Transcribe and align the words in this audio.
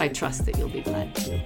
I 0.00 0.08
trust 0.08 0.46
that 0.46 0.56
you'll 0.56 0.68
be 0.68 0.82
glad 0.82 1.14
too. 1.14 1.40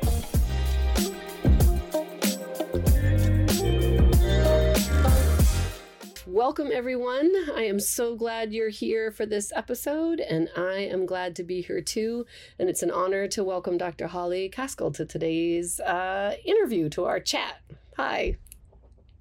Welcome, 6.26 6.70
everyone. 6.72 7.30
I 7.54 7.64
am 7.64 7.78
so 7.78 8.16
glad 8.16 8.52
you're 8.52 8.70
here 8.70 9.10
for 9.10 9.26
this 9.26 9.52
episode, 9.54 10.18
and 10.18 10.48
I 10.56 10.78
am 10.78 11.06
glad 11.06 11.36
to 11.36 11.44
be 11.44 11.60
here 11.60 11.80
too. 11.80 12.26
And 12.58 12.68
it's 12.68 12.82
an 12.82 12.90
honor 12.90 13.28
to 13.28 13.44
welcome 13.44 13.78
Dr. 13.78 14.06
Holley 14.06 14.50
Kaskel 14.50 14.94
to 14.94 15.04
today's 15.04 15.78
uh, 15.80 16.34
interview, 16.44 16.88
to 16.90 17.04
our 17.04 17.20
chat. 17.20 17.60
Hi. 17.96 18.38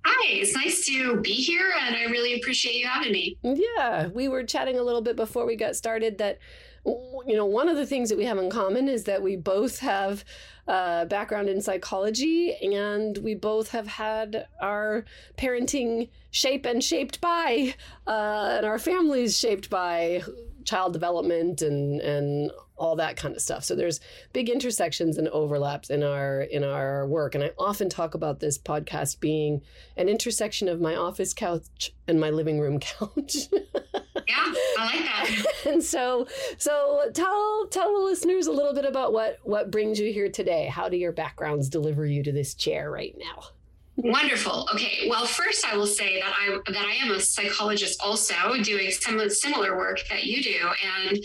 Hi, 0.05 0.31
it's 0.31 0.55
nice 0.55 0.85
to 0.87 1.21
be 1.21 1.33
here, 1.33 1.71
and 1.81 1.95
I 1.95 2.05
really 2.05 2.39
appreciate 2.39 2.75
you 2.75 2.87
having 2.87 3.11
me. 3.11 3.37
Yeah, 3.43 4.07
we 4.07 4.27
were 4.27 4.43
chatting 4.43 4.79
a 4.79 4.83
little 4.83 5.01
bit 5.01 5.15
before 5.15 5.45
we 5.45 5.55
got 5.55 5.75
started 5.75 6.17
that 6.17 6.39
you 6.85 7.35
know, 7.35 7.45
one 7.45 7.69
of 7.69 7.77
the 7.77 7.85
things 7.85 8.09
that 8.09 8.17
we 8.17 8.25
have 8.25 8.37
in 8.37 8.49
common 8.49 8.87
is 8.87 9.03
that 9.03 9.21
we 9.21 9.35
both 9.35 9.79
have 9.79 10.23
a 10.67 11.05
background 11.07 11.49
in 11.49 11.61
psychology 11.61 12.55
and 12.55 13.17
we 13.19 13.35
both 13.35 13.69
have 13.69 13.87
had 13.87 14.47
our 14.61 15.05
parenting 15.37 16.09
shape 16.31 16.65
and 16.65 16.83
shaped 16.83 17.21
by, 17.21 17.75
uh, 18.07 18.55
and 18.57 18.65
our 18.65 18.79
families 18.79 19.37
shaped 19.37 19.69
by 19.69 20.23
child 20.65 20.93
development 20.93 21.61
and 21.61 22.01
and 22.01 22.51
all 22.81 22.95
that 22.95 23.15
kind 23.15 23.35
of 23.35 23.41
stuff. 23.41 23.63
So 23.63 23.75
there's 23.75 23.99
big 24.33 24.49
intersections 24.49 25.19
and 25.19 25.27
overlaps 25.29 25.91
in 25.91 26.01
our 26.01 26.41
in 26.41 26.63
our 26.63 27.07
work. 27.07 27.35
And 27.35 27.43
I 27.43 27.51
often 27.57 27.89
talk 27.89 28.15
about 28.15 28.39
this 28.39 28.57
podcast 28.57 29.19
being 29.19 29.61
an 29.97 30.09
intersection 30.09 30.67
of 30.67 30.81
my 30.81 30.95
office 30.95 31.33
couch 31.33 31.93
and 32.07 32.19
my 32.19 32.31
living 32.31 32.59
room 32.59 32.79
couch. 32.79 33.35
yeah, 33.51 34.53
I 34.79 34.85
like 34.85 35.03
that. 35.03 35.45
and 35.67 35.83
so 35.83 36.27
so 36.57 37.01
tell 37.13 37.67
tell 37.69 37.93
the 37.93 38.03
listeners 38.03 38.47
a 38.47 38.51
little 38.51 38.73
bit 38.73 38.85
about 38.85 39.13
what 39.13 39.37
what 39.43 39.69
brings 39.69 39.99
you 39.99 40.11
here 40.11 40.29
today. 40.29 40.65
How 40.65 40.89
do 40.89 40.97
your 40.97 41.11
backgrounds 41.11 41.69
deliver 41.69 42.05
you 42.05 42.23
to 42.23 42.31
this 42.31 42.55
chair 42.55 42.89
right 42.89 43.15
now? 43.17 43.43
Wonderful. 43.97 44.67
Okay. 44.73 45.07
Well, 45.09 45.25
first 45.25 45.65
I 45.65 45.75
will 45.75 45.85
say 45.85 46.19
that 46.21 46.33
I 46.33 46.57
that 46.71 46.85
I 46.85 47.05
am 47.05 47.11
a 47.11 47.19
psychologist 47.19 47.99
also 48.01 48.33
doing 48.63 48.89
some 48.89 49.29
similar 49.29 49.77
work 49.77 49.99
that 50.09 50.23
you 50.23 50.41
do, 50.41 50.69
and 51.09 51.19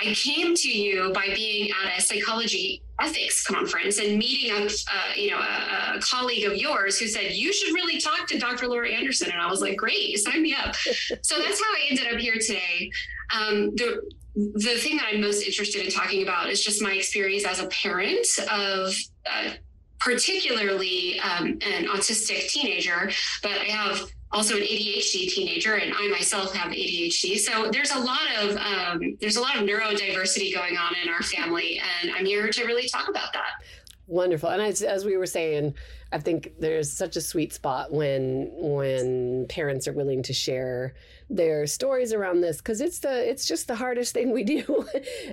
I 0.00 0.14
came 0.14 0.54
to 0.54 0.68
you 0.68 1.12
by 1.12 1.28
being 1.34 1.70
at 1.84 1.98
a 1.98 2.00
psychology 2.00 2.82
ethics 3.00 3.46
conference 3.46 3.98
and 3.98 4.18
meeting 4.18 4.50
a 4.50 4.64
uh, 4.64 5.14
you 5.14 5.30
know 5.30 5.38
a, 5.38 5.96
a, 5.96 6.00
colleague 6.00 6.44
of 6.50 6.56
yours 6.56 6.98
who 6.98 7.06
said 7.06 7.32
you 7.32 7.52
should 7.52 7.74
really 7.74 8.00
talk 8.00 8.26
to 8.28 8.38
Dr. 8.38 8.66
Laura 8.66 8.88
Anderson, 8.88 9.30
and 9.30 9.40
I 9.40 9.50
was 9.50 9.60
like, 9.60 9.76
great, 9.76 10.18
sign 10.18 10.40
me 10.40 10.54
up. 10.54 10.74
so 10.74 11.38
that's 11.38 11.62
how 11.62 11.70
I 11.70 11.86
ended 11.90 12.12
up 12.12 12.18
here 12.18 12.36
today. 12.40 12.90
Um, 13.34 13.74
the 13.76 14.00
the 14.34 14.76
thing 14.78 14.96
that 14.96 15.06
I'm 15.12 15.20
most 15.20 15.46
interested 15.46 15.84
in 15.84 15.92
talking 15.92 16.22
about 16.22 16.48
is 16.48 16.64
just 16.64 16.80
my 16.80 16.92
experience 16.92 17.44
as 17.46 17.60
a 17.60 17.66
parent 17.66 18.26
of. 18.50 18.94
Uh, 19.30 19.50
particularly 19.98 21.20
um, 21.20 21.58
an 21.66 21.86
autistic 21.86 22.48
teenager, 22.48 23.10
but 23.42 23.52
I 23.52 23.64
have 23.64 24.00
also 24.32 24.56
an 24.56 24.62
ADHD 24.62 25.28
teenager, 25.28 25.74
and 25.74 25.94
I 25.96 26.08
myself 26.08 26.54
have 26.54 26.72
ADHD. 26.72 27.38
So 27.38 27.70
there's 27.70 27.92
a 27.92 27.98
lot 27.98 28.26
of 28.40 28.56
um, 28.56 29.16
there's 29.20 29.36
a 29.36 29.40
lot 29.40 29.56
of 29.56 29.62
neurodiversity 29.62 30.54
going 30.54 30.76
on 30.76 30.94
in 31.02 31.08
our 31.08 31.22
family, 31.22 31.80
and 32.02 32.12
I'm 32.12 32.26
here 32.26 32.50
to 32.50 32.64
really 32.64 32.88
talk 32.88 33.08
about 33.08 33.32
that. 33.32 33.62
Wonderful, 34.08 34.50
and 34.50 34.62
as, 34.62 34.82
as 34.82 35.04
we 35.04 35.16
were 35.16 35.26
saying, 35.26 35.74
I 36.12 36.18
think 36.18 36.52
there's 36.60 36.92
such 36.92 37.16
a 37.16 37.20
sweet 37.20 37.52
spot 37.52 37.92
when 37.92 38.50
when 38.52 39.46
parents 39.48 39.88
are 39.88 39.92
willing 39.92 40.22
to 40.24 40.32
share 40.32 40.94
their 41.28 41.66
stories 41.66 42.12
around 42.12 42.40
this 42.40 42.58
because 42.58 42.80
it's 42.80 43.00
the 43.00 43.28
it's 43.28 43.46
just 43.46 43.66
the 43.66 43.74
hardest 43.74 44.14
thing 44.14 44.30
we 44.30 44.44
do. 44.56 44.86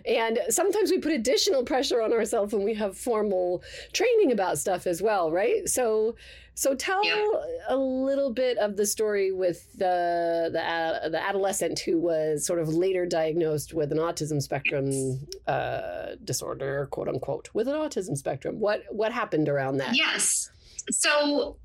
And 0.05 0.39
sometimes 0.49 0.91
we 0.91 0.99
put 0.99 1.11
additional 1.11 1.63
pressure 1.63 2.01
on 2.01 2.13
ourselves 2.13 2.53
when 2.53 2.63
we 2.63 2.73
have 2.75 2.97
formal 2.97 3.63
training 3.93 4.31
about 4.31 4.57
stuff 4.57 4.87
as 4.87 5.01
well 5.01 5.31
right? 5.31 5.67
So 5.69 6.15
so 6.55 6.75
tell 6.75 7.03
yeah. 7.03 7.25
a 7.67 7.75
little 7.75 8.31
bit 8.31 8.57
of 8.57 8.77
the 8.77 8.85
story 8.85 9.31
with 9.31 9.71
the 9.73 10.49
the, 10.51 10.63
uh, 10.63 11.09
the 11.09 11.21
adolescent 11.21 11.79
who 11.79 11.99
was 11.99 12.45
sort 12.45 12.59
of 12.59 12.69
later 12.69 13.05
diagnosed 13.05 13.73
with 13.73 13.91
an 13.91 13.97
autism 13.97 14.41
spectrum 14.41 15.19
uh, 15.47 16.15
disorder 16.23 16.87
quote 16.91 17.07
unquote 17.07 17.49
with 17.53 17.67
an 17.67 17.75
autism 17.75 18.15
spectrum. 18.17 18.59
What 18.59 18.83
what 18.89 19.11
happened 19.11 19.49
around 19.49 19.77
that? 19.77 19.95
Yes. 19.95 20.49
So 20.91 21.57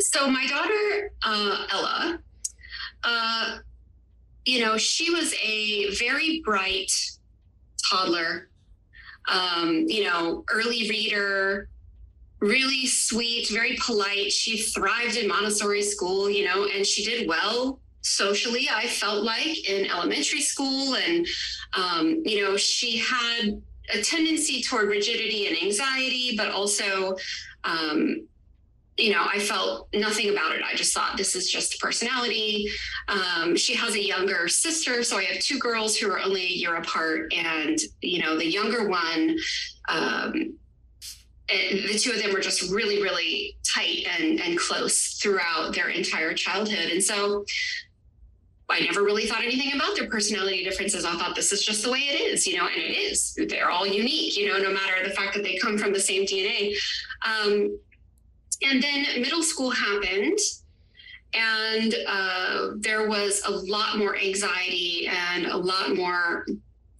so 0.00 0.28
my 0.28 0.46
daughter 0.46 1.12
uh, 1.22 1.66
ella 1.70 2.20
uh, 3.04 3.58
you 4.44 4.60
know, 4.60 4.76
she 4.76 5.10
was 5.10 5.34
a 5.42 5.94
very 5.94 6.42
bright 6.44 6.90
toddler, 7.90 8.48
um, 9.28 9.84
you 9.88 10.04
know, 10.04 10.44
early 10.50 10.88
reader, 10.88 11.68
really 12.40 12.86
sweet, 12.86 13.48
very 13.48 13.78
polite. 13.80 14.32
She 14.32 14.58
thrived 14.58 15.16
in 15.16 15.28
Montessori 15.28 15.82
school, 15.82 16.28
you 16.28 16.44
know, 16.44 16.66
and 16.66 16.86
she 16.86 17.04
did 17.04 17.28
well 17.28 17.78
socially, 18.02 18.68
I 18.68 18.88
felt 18.88 19.22
like 19.22 19.68
in 19.68 19.86
elementary 19.86 20.40
school. 20.40 20.96
And, 20.96 21.26
um, 21.74 22.22
you 22.24 22.42
know, 22.44 22.56
she 22.56 22.98
had 22.98 23.62
a 23.94 24.02
tendency 24.02 24.60
toward 24.62 24.88
rigidity 24.88 25.46
and 25.46 25.56
anxiety, 25.56 26.34
but 26.36 26.50
also, 26.50 27.16
um, 27.62 28.26
you 28.98 29.10
know, 29.10 29.26
I 29.26 29.38
felt 29.38 29.88
nothing 29.94 30.28
about 30.28 30.52
it. 30.52 30.62
I 30.62 30.74
just 30.74 30.92
thought 30.92 31.16
this 31.16 31.34
is 31.34 31.50
just 31.50 31.80
personality. 31.80 32.68
Um, 33.08 33.56
she 33.56 33.74
has 33.74 33.94
a 33.94 34.02
younger 34.04 34.48
sister, 34.48 35.02
so 35.02 35.18
I 35.18 35.24
have 35.24 35.38
two 35.38 35.58
girls 35.58 35.96
who 35.96 36.10
are 36.10 36.20
only 36.20 36.42
a 36.42 36.48
year 36.50 36.76
apart, 36.76 37.32
and 37.32 37.78
you 38.02 38.22
know, 38.22 38.36
the 38.36 38.46
younger 38.46 38.88
one 38.88 39.36
um, 39.88 40.58
the 41.48 41.98
two 41.98 42.12
of 42.12 42.22
them 42.22 42.32
were 42.32 42.40
just 42.40 42.70
really, 42.70 43.02
really 43.02 43.56
tight 43.62 44.06
and, 44.18 44.40
and 44.40 44.58
close 44.58 45.18
throughout 45.20 45.74
their 45.74 45.88
entire 45.88 46.34
childhood. 46.34 46.90
And 46.90 47.02
so 47.02 47.44
I 48.70 48.80
never 48.80 49.02
really 49.02 49.26
thought 49.26 49.42
anything 49.42 49.74
about 49.74 49.96
their 49.96 50.08
personality 50.08 50.64
differences. 50.64 51.04
I 51.04 51.12
thought 51.16 51.34
this 51.34 51.52
is 51.52 51.64
just 51.64 51.84
the 51.84 51.90
way 51.90 51.98
it 51.98 52.20
is, 52.20 52.46
you 52.46 52.56
know, 52.56 52.66
and 52.66 52.76
it 52.76 52.96
is. 52.96 53.36
They're 53.48 53.70
all 53.70 53.86
unique, 53.86 54.36
you 54.36 54.48
know, 54.48 54.58
no 54.58 54.72
matter 54.72 55.06
the 55.06 55.14
fact 55.14 55.34
that 55.34 55.42
they 55.42 55.56
come 55.58 55.76
from 55.76 55.92
the 55.92 56.00
same 56.00 56.24
DNA. 56.24 56.74
Um, 57.26 57.78
and 58.64 58.82
then 58.82 59.04
middle 59.20 59.42
school 59.42 59.70
happened, 59.70 60.38
and 61.34 61.94
uh, 62.06 62.68
there 62.76 63.08
was 63.08 63.42
a 63.46 63.50
lot 63.50 63.98
more 63.98 64.16
anxiety 64.16 65.08
and 65.08 65.46
a 65.46 65.56
lot 65.56 65.94
more 65.94 66.46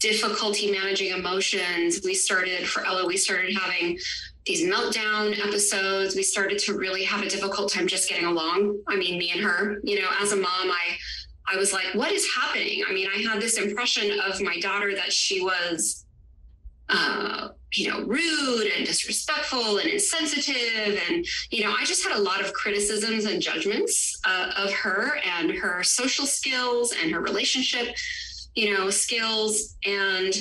difficulty 0.01 0.71
managing 0.71 1.13
emotions. 1.13 2.01
We 2.05 2.15
started 2.15 2.67
for 2.67 2.85
Ella, 2.85 3.07
we 3.07 3.17
started 3.17 3.57
having 3.57 3.99
these 4.47 4.69
meltdown 4.69 5.39
episodes. 5.39 6.17
We 6.17 6.25
started 6.25 6.59
to 6.61 6.77
really 6.77 7.05
have 7.05 7.23
a 7.23 7.29
difficult 7.29 7.73
time 7.73 7.87
just 7.87 8.09
getting 8.09 8.25
along. 8.25 8.81
I 8.89 8.97
mean, 8.97 9.19
me 9.19 9.31
and 9.31 9.41
her, 9.41 9.81
you 9.85 10.01
know, 10.01 10.09
as 10.21 10.33
a 10.33 10.37
mom, 10.37 10.71
I 10.71 10.97
I 11.47 11.57
was 11.57 11.73
like, 11.73 11.95
what 11.95 12.13
is 12.13 12.27
happening? 12.35 12.85
I 12.89 12.93
mean, 12.93 13.09
I 13.15 13.19
had 13.19 13.41
this 13.41 13.59
impression 13.59 14.19
of 14.21 14.41
my 14.41 14.59
daughter 14.61 14.95
that 14.95 15.13
she 15.13 15.43
was 15.43 16.07
uh, 16.89 17.49
you 17.75 17.89
know, 17.89 18.03
rude 18.03 18.71
and 18.77 18.87
disrespectful 18.87 19.79
and 19.79 19.89
insensitive. 19.89 21.01
And, 21.09 21.27
you 21.51 21.65
know, 21.65 21.73
I 21.73 21.85
just 21.85 22.05
had 22.05 22.17
a 22.17 22.21
lot 22.21 22.41
of 22.41 22.53
criticisms 22.53 23.25
and 23.25 23.41
judgments 23.41 24.21
uh, 24.25 24.53
of 24.57 24.73
her 24.73 25.19
and 25.25 25.51
her 25.51 25.83
social 25.83 26.27
skills 26.27 26.93
and 27.01 27.11
her 27.11 27.21
relationship, 27.21 27.97
you 28.55 28.75
know, 28.75 28.91
skills. 28.91 29.77
And 29.87 30.35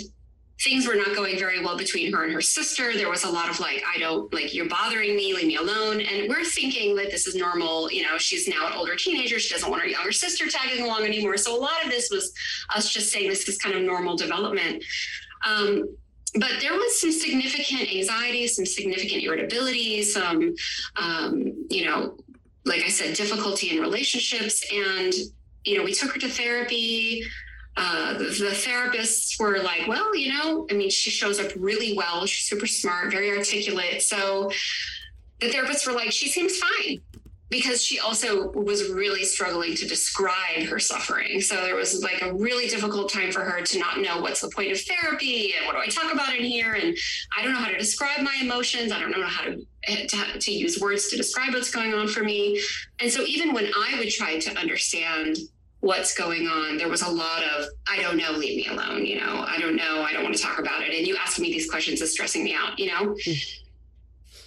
things 0.63 0.87
were 0.87 0.95
not 0.95 1.15
going 1.15 1.39
very 1.39 1.63
well 1.63 1.75
between 1.77 2.13
her 2.13 2.23
and 2.23 2.33
her 2.33 2.41
sister. 2.41 2.93
There 2.93 3.09
was 3.09 3.23
a 3.23 3.29
lot 3.29 3.49
of 3.49 3.59
like, 3.59 3.83
I 3.91 3.97
don't 3.97 4.31
like, 4.33 4.53
you're 4.53 4.69
bothering 4.69 5.15
me, 5.15 5.33
leave 5.33 5.47
me 5.47 5.55
alone. 5.55 6.01
And 6.01 6.29
we're 6.29 6.43
thinking 6.43 6.95
that 6.97 7.09
this 7.09 7.25
is 7.27 7.35
normal. 7.35 7.91
You 7.91 8.03
know, 8.03 8.17
she's 8.17 8.47
now 8.47 8.67
an 8.67 8.73
older 8.73 8.95
teenager. 8.95 9.39
She 9.39 9.53
doesn't 9.53 9.69
want 9.69 9.81
her 9.81 9.87
younger 9.87 10.11
sister 10.11 10.47
tagging 10.47 10.83
along 10.83 11.03
anymore. 11.03 11.37
So 11.37 11.57
a 11.57 11.59
lot 11.59 11.83
of 11.83 11.89
this 11.89 12.09
was 12.11 12.31
us 12.75 12.91
just 12.91 13.11
saying 13.11 13.29
this 13.29 13.47
is 13.47 13.57
kind 13.57 13.75
of 13.75 13.81
normal 13.81 14.15
development. 14.15 14.83
Um, 15.47 15.95
but 16.35 16.51
there 16.61 16.73
was 16.73 16.99
some 16.99 17.11
significant 17.11 17.93
anxiety, 17.93 18.47
some 18.47 18.65
significant 18.65 19.23
irritability, 19.23 20.03
some, 20.03 20.55
um, 20.95 21.65
you 21.69 21.85
know, 21.85 22.17
like 22.65 22.83
I 22.83 22.89
said, 22.89 23.15
difficulty 23.15 23.75
in 23.75 23.81
relationships. 23.81 24.63
And, 24.71 25.13
you 25.65 25.77
know, 25.77 25.83
we 25.83 25.93
took 25.93 26.13
her 26.13 26.19
to 26.19 26.29
therapy 26.29 27.23
uh, 27.77 28.17
the, 28.17 28.25
the, 28.25 28.51
therapists 28.51 29.39
were 29.39 29.59
like, 29.59 29.87
well, 29.87 30.13
you 30.13 30.33
know, 30.33 30.67
I 30.69 30.73
mean, 30.73 30.89
she 30.89 31.09
shows 31.09 31.39
up 31.39 31.51
really 31.55 31.93
well. 31.95 32.25
She's 32.25 32.45
super 32.45 32.67
smart, 32.67 33.11
very 33.11 33.31
articulate. 33.31 34.01
So 34.01 34.51
the 35.39 35.47
therapists 35.49 35.87
were 35.87 35.93
like, 35.93 36.11
she 36.11 36.27
seems 36.27 36.57
fine 36.57 37.01
because 37.51 37.83
she 37.83 37.99
also 37.99 38.49
was 38.51 38.89
really 38.89 39.25
struggling 39.25 39.75
to 39.75 39.85
describe 39.85 40.63
her 40.63 40.79
suffering. 40.79 41.41
So 41.41 41.57
there 41.57 41.75
was 41.75 42.01
like 42.01 42.21
a 42.21 42.33
really 42.33 42.67
difficult 42.67 43.11
time 43.11 43.29
for 43.29 43.41
her 43.41 43.61
to 43.61 43.77
not 43.77 43.99
know 43.99 44.21
what's 44.21 44.39
the 44.39 44.49
point 44.49 44.71
of 44.71 44.79
therapy 44.79 45.53
and 45.57 45.67
what 45.67 45.73
do 45.73 45.79
I 45.79 45.87
talk 45.87 46.13
about 46.13 46.33
in 46.33 46.45
here. 46.45 46.73
And 46.73 46.97
I 47.37 47.43
don't 47.43 47.51
know 47.51 47.59
how 47.59 47.67
to 47.67 47.77
describe 47.77 48.21
my 48.21 48.37
emotions. 48.41 48.93
I 48.93 48.99
don't 48.99 49.11
know 49.11 49.25
how 49.25 49.43
to, 49.43 50.07
to, 50.07 50.39
to 50.39 50.51
use 50.51 50.79
words 50.79 51.09
to 51.09 51.17
describe 51.17 51.53
what's 51.53 51.69
going 51.69 51.93
on 51.93 52.07
for 52.07 52.23
me. 52.23 52.61
And 53.01 53.11
so 53.11 53.23
even 53.23 53.53
when 53.53 53.65
I 53.65 53.95
would 53.99 54.09
try 54.09 54.39
to 54.39 54.57
understand 54.57 55.37
what's 55.81 56.13
going 56.15 56.47
on. 56.47 56.77
There 56.77 56.87
was 56.87 57.01
a 57.01 57.09
lot 57.09 57.41
of, 57.43 57.65
I 57.89 57.99
don't 58.01 58.15
know, 58.15 58.31
leave 58.33 58.55
me 58.55 58.67
alone. 58.67 59.03
You 59.03 59.19
know, 59.19 59.43
I 59.47 59.57
don't 59.59 59.75
know. 59.75 60.03
I 60.03 60.13
don't 60.13 60.23
want 60.23 60.35
to 60.35 60.41
talk 60.41 60.59
about 60.59 60.83
it. 60.83 60.93
And 60.93 61.07
you 61.07 61.17
asking 61.17 61.41
me 61.41 61.51
these 61.51 61.69
questions 61.69 62.01
is 62.01 62.13
stressing 62.13 62.43
me 62.43 62.53
out, 62.53 62.77
you 62.77 62.85
know? 62.87 63.15
Mm. 63.15 63.60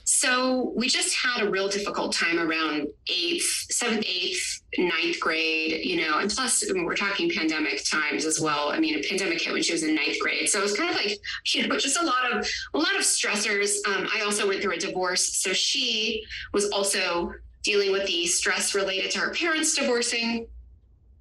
So 0.05 0.73
we 0.77 0.89
just 0.89 1.17
had 1.17 1.47
a 1.47 1.51
real 1.51 1.69
difficult 1.69 2.13
time 2.13 2.39
around 2.39 2.89
eighth, 3.09 3.67
seventh, 3.71 4.05
eighth, 4.07 4.63
ninth 4.77 5.19
grade, 5.19 5.85
you 5.85 5.97
know, 5.97 6.19
and 6.19 6.31
plus 6.31 6.65
we're 6.75 6.95
talking 6.95 7.31
pandemic 7.31 7.83
times 7.89 8.27
as 8.27 8.39
well. 8.39 8.71
I 8.71 8.81
mean, 8.81 8.99
a 8.99 9.03
pandemic 9.03 9.41
hit 9.41 9.53
when 9.53 9.63
she 9.63 9.73
was 9.73 9.83
in 9.83 9.95
ninth 9.95 10.19
grade. 10.21 10.49
So 10.49 10.59
it 10.59 10.63
was 10.63 10.77
kind 10.77 10.91
of 10.91 10.97
like, 10.97 11.19
you 11.55 11.67
know, 11.67 11.79
just 11.79 11.99
a 12.01 12.05
lot 12.05 12.33
of, 12.33 12.47
a 12.75 12.79
lot 12.79 12.95
of 12.95 13.03
stressors. 13.03 13.77
Um, 13.87 14.07
I 14.15 14.23
also 14.23 14.47
went 14.47 14.63
through 14.63 14.75
a 14.75 14.79
divorce. 14.79 15.37
So 15.37 15.53
she 15.53 16.25
was 16.53 16.71
also 16.71 17.33
dealing 17.63 17.93
with 17.93 18.07
the 18.07 18.27
stress 18.27 18.75
related 18.75 19.11
to 19.13 19.21
her 19.21 19.31
parents 19.31 19.75
divorcing 19.75 20.47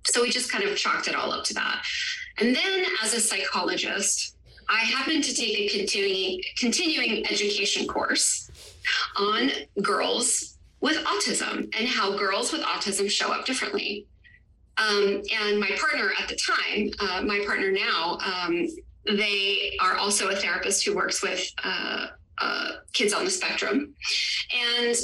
so 0.05 0.21
we 0.21 0.29
just 0.29 0.51
kind 0.51 0.63
of 0.63 0.75
chalked 0.77 1.07
it 1.07 1.15
all 1.15 1.31
up 1.31 1.43
to 1.45 1.53
that. 1.55 1.83
And 2.39 2.55
then 2.55 2.85
as 3.03 3.13
a 3.13 3.19
psychologist, 3.19 4.35
I 4.69 4.79
happened 4.79 5.23
to 5.23 5.33
take 5.33 5.57
a 5.57 5.77
continuing 5.77 6.41
continuing 6.57 7.25
education 7.27 7.87
course 7.87 8.42
on 9.17 9.51
girls 9.81 10.57
with 10.81 10.97
autism 10.97 11.73
and 11.77 11.87
how 11.87 12.17
girls 12.17 12.51
with 12.51 12.61
autism 12.61 13.09
show 13.09 13.31
up 13.31 13.45
differently. 13.45 14.05
Um, 14.77 15.21
and 15.41 15.59
my 15.59 15.69
partner 15.79 16.11
at 16.19 16.27
the 16.27 16.35
time, 16.35 16.89
uh, 16.99 17.21
my 17.21 17.43
partner 17.45 17.71
now, 17.71 18.17
um, 18.25 18.67
they 19.05 19.77
are 19.79 19.97
also 19.97 20.29
a 20.29 20.35
therapist 20.35 20.85
who 20.85 20.95
works 20.95 21.21
with 21.21 21.47
uh, 21.63 22.07
uh, 22.39 22.71
kids 22.93 23.13
on 23.13 23.23
the 23.25 23.31
spectrum. 23.31 23.93
And 24.79 24.95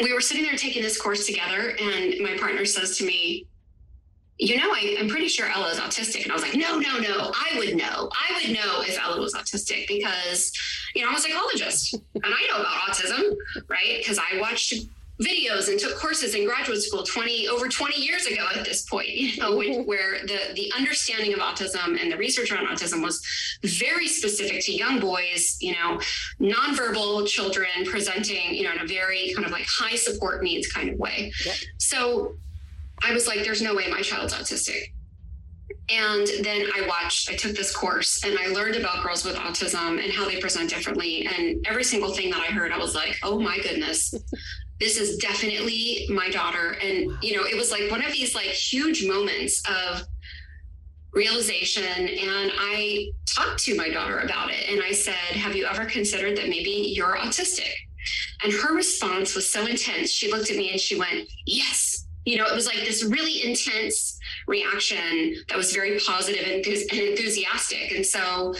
we 0.00 0.12
were 0.12 0.20
sitting 0.20 0.44
there 0.44 0.56
taking 0.56 0.82
this 0.82 1.00
course 1.00 1.26
together, 1.26 1.76
and 1.80 2.20
my 2.20 2.36
partner 2.38 2.64
says 2.64 2.98
to 2.98 3.06
me, 3.06 3.46
you 4.38 4.56
know, 4.56 4.70
I, 4.70 4.96
am 4.98 5.08
pretty 5.08 5.28
sure 5.28 5.48
Ella 5.48 5.70
is 5.70 5.78
autistic. 5.78 6.22
And 6.22 6.32
I 6.32 6.34
was 6.34 6.42
like, 6.42 6.54
no, 6.54 6.78
no, 6.78 6.98
no, 6.98 7.32
I 7.34 7.58
would 7.58 7.76
know. 7.76 8.10
I 8.12 8.38
would 8.38 8.52
know 8.52 8.82
if 8.82 8.98
Ella 9.02 9.20
was 9.20 9.34
autistic 9.34 9.88
because, 9.88 10.52
you 10.94 11.02
know, 11.02 11.08
I'm 11.08 11.16
a 11.16 11.20
psychologist 11.20 11.94
and 11.94 12.24
I 12.24 12.46
know 12.52 12.60
about 12.60 12.72
autism, 12.72 13.34
right? 13.68 13.96
Because 13.98 14.18
I 14.18 14.38
watched 14.38 14.74
videos 15.20 15.68
and 15.68 15.78
took 15.78 15.96
courses 15.96 16.34
in 16.34 16.44
graduate 16.44 16.82
school 16.82 17.02
20 17.02 17.48
over 17.48 17.68
20 17.68 17.98
years 17.98 18.26
ago 18.26 18.46
at 18.54 18.66
this 18.66 18.82
point 18.82 19.08
you 19.08 19.34
know 19.40 19.52
mm-hmm. 19.52 19.88
where 19.88 20.18
the 20.26 20.52
the 20.54 20.70
understanding 20.76 21.32
of 21.32 21.38
autism 21.38 21.98
and 21.98 22.12
the 22.12 22.16
research 22.18 22.52
around 22.52 22.66
autism 22.66 23.02
was 23.02 23.22
very 23.62 24.06
specific 24.06 24.60
to 24.60 24.72
young 24.72 25.00
boys 25.00 25.56
you 25.58 25.72
know 25.72 25.98
nonverbal 26.38 27.26
children 27.26 27.66
presenting 27.86 28.54
you 28.54 28.62
know 28.62 28.72
in 28.72 28.80
a 28.80 28.86
very 28.86 29.32
kind 29.34 29.46
of 29.46 29.52
like 29.52 29.64
high 29.66 29.96
support 29.96 30.42
needs 30.42 30.70
kind 30.70 30.90
of 30.90 30.98
way 30.98 31.32
yep. 31.46 31.56
so 31.78 32.36
i 33.02 33.12
was 33.12 33.26
like 33.26 33.44
there's 33.44 33.62
no 33.62 33.74
way 33.74 33.88
my 33.88 34.00
child's 34.00 34.34
autistic 34.34 34.92
and 35.88 36.26
then 36.42 36.66
I 36.74 36.84
watched, 36.88 37.30
I 37.30 37.36
took 37.36 37.52
this 37.52 37.74
course 37.74 38.24
and 38.24 38.36
I 38.38 38.48
learned 38.48 38.74
about 38.74 39.04
girls 39.04 39.24
with 39.24 39.36
autism 39.36 40.02
and 40.02 40.12
how 40.12 40.24
they 40.24 40.40
present 40.40 40.68
differently. 40.68 41.26
And 41.26 41.64
every 41.64 41.84
single 41.84 42.12
thing 42.12 42.30
that 42.30 42.40
I 42.40 42.46
heard, 42.46 42.72
I 42.72 42.78
was 42.78 42.94
like, 42.94 43.16
oh 43.22 43.38
my 43.38 43.58
goodness, 43.58 44.12
this 44.80 44.98
is 44.98 45.16
definitely 45.18 46.06
my 46.10 46.28
daughter. 46.28 46.76
And, 46.82 47.12
you 47.22 47.36
know, 47.36 47.44
it 47.46 47.56
was 47.56 47.70
like 47.70 47.88
one 47.88 48.04
of 48.04 48.10
these 48.10 48.34
like 48.34 48.46
huge 48.46 49.06
moments 49.06 49.62
of 49.68 50.02
realization. 51.12 51.84
And 51.84 52.52
I 52.58 53.08
talked 53.32 53.60
to 53.64 53.76
my 53.76 53.88
daughter 53.88 54.18
about 54.18 54.50
it. 54.50 54.68
And 54.68 54.82
I 54.82 54.90
said, 54.90 55.14
Have 55.14 55.54
you 55.54 55.66
ever 55.66 55.84
considered 55.84 56.36
that 56.36 56.48
maybe 56.48 56.92
you're 56.96 57.16
autistic? 57.16 57.72
And 58.42 58.52
her 58.52 58.74
response 58.74 59.36
was 59.36 59.50
so 59.50 59.66
intense. 59.66 60.10
She 60.10 60.32
looked 60.32 60.50
at 60.50 60.56
me 60.56 60.72
and 60.72 60.80
she 60.80 60.98
went, 60.98 61.28
Yes. 61.46 61.95
You 62.26 62.36
know, 62.36 62.44
it 62.44 62.54
was 62.54 62.66
like 62.66 62.80
this 62.80 63.04
really 63.04 63.44
intense 63.44 64.18
reaction 64.46 65.36
that 65.48 65.56
was 65.56 65.72
very 65.72 65.98
positive 65.98 66.44
and 66.46 66.66
enthusiastic. 66.66 67.92
And 67.92 68.04
so, 68.04 68.54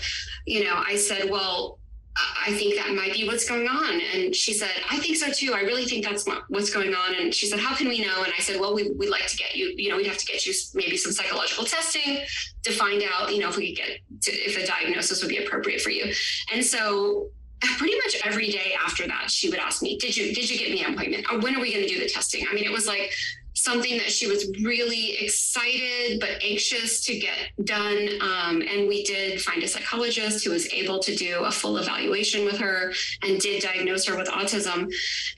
you 0.47 0.65
know, 0.65 0.83
I 0.87 0.97
said, 0.97 1.29
Well, 1.31 1.79
I 2.47 2.53
think 2.53 2.77
that 2.77 2.95
might 2.95 3.13
be 3.13 3.27
what's 3.27 3.47
going 3.47 3.69
on. 3.69 4.01
And 4.15 4.35
she 4.35 4.55
said, 4.55 4.71
I 4.91 4.99
think 4.99 5.17
so 5.17 5.31
too. 5.31 5.53
I 5.55 5.61
really 5.61 5.85
think 5.85 6.05
that's 6.05 6.27
what, 6.27 6.45
what's 6.49 6.71
going 6.71 6.95
on. 6.95 7.15
And 7.15 7.35
she 7.35 7.47
said, 7.47 7.59
How 7.59 7.75
can 7.75 7.89
we 7.89 8.01
know? 8.01 8.23
And 8.23 8.33
I 8.37 8.41
said, 8.41 8.59
Well, 8.59 8.75
we, 8.75 8.89
would 8.89 9.11
like 9.11 9.27
to 9.27 9.37
get 9.37 9.55
you, 9.55 9.75
you 9.77 9.91
know, 9.91 9.97
we'd 9.97 10.07
have 10.07 10.19
to 10.19 10.27
get 10.27 10.47
you 10.47 10.55
maybe 10.75 10.97
some 10.97 11.13
psychological 11.13 11.65
testing 11.65 12.21
to 12.63 12.73
find 12.73 13.03
out, 13.13 13.35
you 13.35 13.41
know, 13.41 13.49
if 13.49 13.57
we 13.57 13.75
could 13.75 13.85
get 13.85 14.23
to, 14.23 14.33
if 14.33 14.57
a 14.57 14.67
diagnosis 14.67 15.23
would 15.23 15.29
be 15.29 15.45
appropriate 15.45 15.81
for 15.81 15.91
you. 15.91 16.13
And 16.53 16.65
so 16.65 17.31
pretty 17.61 17.97
much 17.97 18.17
every 18.25 18.49
day 18.51 18.75
after 18.85 19.07
that, 19.07 19.31
she 19.31 19.49
would 19.51 19.59
ask 19.59 19.83
me, 19.83 19.99
Did 19.99 20.17
you 20.17 20.35
did 20.35 20.49
you 20.49 20.59
get 20.59 20.71
me 20.71 20.85
an 20.85 20.95
appointment? 20.95 21.27
When 21.43 21.57
are 21.57 21.61
we 21.61 21.73
going 21.73 21.87
to 21.87 21.93
do 21.93 22.01
the 22.01 22.09
testing? 22.09 22.47
I 22.51 22.55
mean, 22.55 22.65
it 22.65 22.73
was 22.73 22.87
like 22.87 23.13
something 23.57 23.97
that 23.97 24.13
she 24.13 24.27
was 24.27 24.47
really 24.63 25.17
excited 25.19 26.21
but 26.21 26.31
anxious 26.43 27.05
to 27.07 27.19
get 27.19 27.51
done. 27.65 28.09
Um, 28.21 28.63
and 28.63 28.87
we 28.87 29.03
did 29.03 29.41
find 29.41 29.63
a 29.63 29.69
psychologist 29.69 30.45
who 30.45 30.53
was 30.53 30.73
able 30.73 30.99
to 31.01 31.17
do 31.17 31.45
a 31.45 31.51
full 31.51 31.79
evaluation 31.79 32.45
with 32.45 32.59
her 32.59 32.93
and 33.23 33.41
did 33.41 33.63
diagnose 33.63 34.07
her 34.07 34.17
with 34.17 34.29
autism. 34.29 34.93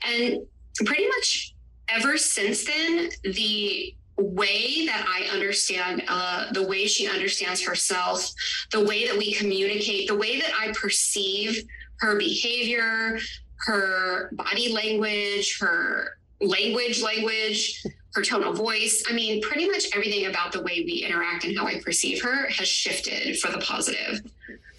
And 0.05 0.41
pretty 0.85 1.07
much 1.07 1.55
ever 1.87 2.17
since 2.17 2.65
then, 2.65 3.09
the 3.23 3.95
way 4.17 4.85
that 4.85 5.05
I 5.07 5.33
understand 5.33 6.03
uh, 6.09 6.51
the 6.51 6.67
way 6.67 6.87
she 6.87 7.07
understands 7.07 7.63
herself, 7.63 8.29
the 8.71 8.83
way 8.83 9.07
that 9.07 9.17
we 9.17 9.33
communicate, 9.33 10.09
the 10.09 10.17
way 10.17 10.39
that 10.41 10.51
I 10.59 10.73
perceive 10.73 11.63
her 11.99 12.17
behavior, 12.17 13.17
her 13.59 14.29
body 14.33 14.73
language, 14.73 15.57
her 15.59 16.17
language, 16.41 17.01
language, 17.01 17.81
her 18.13 18.23
tone 18.23 18.43
of 18.43 18.57
voice. 18.57 19.03
I 19.09 19.13
mean, 19.13 19.41
pretty 19.41 19.69
much 19.69 19.85
everything 19.95 20.25
about 20.25 20.51
the 20.51 20.61
way 20.61 20.83
we 20.85 21.03
interact 21.05 21.45
and 21.45 21.57
how 21.57 21.67
I 21.67 21.79
perceive 21.79 22.21
her 22.23 22.47
has 22.49 22.67
shifted 22.67 23.37
for 23.39 23.51
the 23.51 23.59
positive. 23.59 24.21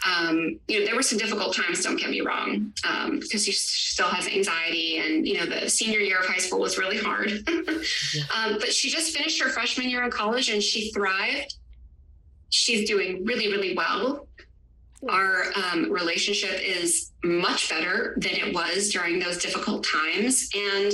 Um, 0.07 0.59
you 0.67 0.81
know, 0.81 0.87
there 0.87 0.97
were 0.97 1.03
some 1.03 1.19
difficult 1.19 1.55
times, 1.55 1.85
don't 1.85 1.97
get 1.97 2.11
me 2.11 2.23
wrong, 2.23 2.73
um, 2.89 3.21
because 3.21 3.45
she 3.45 3.53
still 3.53 4.09
has 4.09 4.27
anxiety. 4.27 4.99
And, 4.99 5.27
you 5.29 5.39
know, 5.39 5.47
the 5.47 5.69
senior 5.69 5.99
year 5.99 6.19
of 6.19 6.27
high 6.27 6.39
school 6.39 6.61
was 6.61 6.79
really 6.79 6.97
hard. 6.97 7.31
yeah. 8.15 8.23
um, 8.35 8.55
but 8.59 8.73
she 8.73 8.89
just 8.89 9.15
finished 9.17 9.43
her 9.43 9.51
freshman 9.51 9.91
year 9.91 10.03
in 10.03 10.11
college 10.11 10.49
and 10.49 10.63
she 10.63 10.91
thrived. 10.93 11.55
She's 12.49 12.89
doing 12.89 13.25
really, 13.25 13.49
really 13.49 13.77
well. 13.77 14.27
Our 15.09 15.45
um, 15.55 15.91
relationship 15.91 16.61
is 16.63 17.13
much 17.23 17.71
better 17.71 18.15
than 18.17 18.33
it 18.33 18.55
was 18.55 18.91
during 18.91 19.19
those 19.19 19.39
difficult 19.39 19.85
times. 19.85 20.51
And 20.55 20.93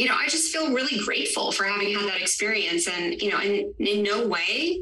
you 0.00 0.08
know, 0.08 0.14
I 0.16 0.28
just 0.28 0.50
feel 0.50 0.72
really 0.72 0.98
grateful 1.04 1.52
for 1.52 1.64
having 1.64 1.92
had 1.94 2.08
that 2.08 2.22
experience. 2.22 2.88
And, 2.88 3.20
you 3.20 3.30
know, 3.30 3.38
in, 3.38 3.74
in 3.78 4.02
no 4.02 4.26
way 4.26 4.80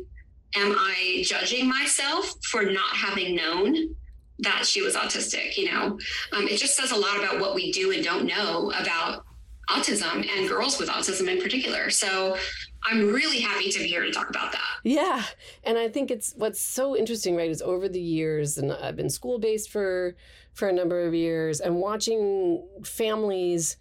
am 0.55 0.77
I 0.79 1.25
judging 1.27 1.69
myself 1.69 2.33
for 2.45 2.63
not 2.63 2.95
having 2.95 3.35
known 3.35 3.97
that 4.39 4.65
she 4.65 4.81
was 4.81 4.95
autistic. 4.95 5.57
You 5.57 5.73
know, 5.73 5.99
um, 6.33 6.47
it 6.47 6.59
just 6.59 6.77
says 6.77 6.93
a 6.93 6.97
lot 6.97 7.19
about 7.19 7.41
what 7.41 7.57
we 7.57 7.73
do 7.73 7.91
and 7.91 8.05
don't 8.05 8.27
know 8.27 8.71
about 8.71 9.25
autism 9.69 10.25
and 10.37 10.49
girls 10.49 10.79
with 10.79 10.89
autism 10.89 11.29
in 11.29 11.43
particular. 11.43 11.91
So 11.91 12.37
I'm 12.85 13.09
really 13.09 13.41
happy 13.41 13.73
to 13.73 13.79
be 13.81 13.89
here 13.89 14.05
to 14.05 14.13
talk 14.13 14.31
about 14.31 14.53
that. 14.53 14.77
Yeah. 14.85 15.25
And 15.65 15.77
I 15.77 15.89
think 15.89 16.13
it's 16.13 16.33
what's 16.37 16.61
so 16.61 16.97
interesting, 16.97 17.35
right, 17.35 17.51
is 17.51 17.61
over 17.61 17.89
the 17.89 18.01
years, 18.01 18.57
and 18.57 18.73
I've 18.73 18.95
been 18.95 19.11
school 19.11 19.41
based 19.41 19.69
for 19.71 20.15
for 20.55 20.69
a 20.69 20.73
number 20.73 21.05
of 21.05 21.13
years 21.13 21.61
and 21.61 21.77
watching 21.77 22.65
families 22.85 23.77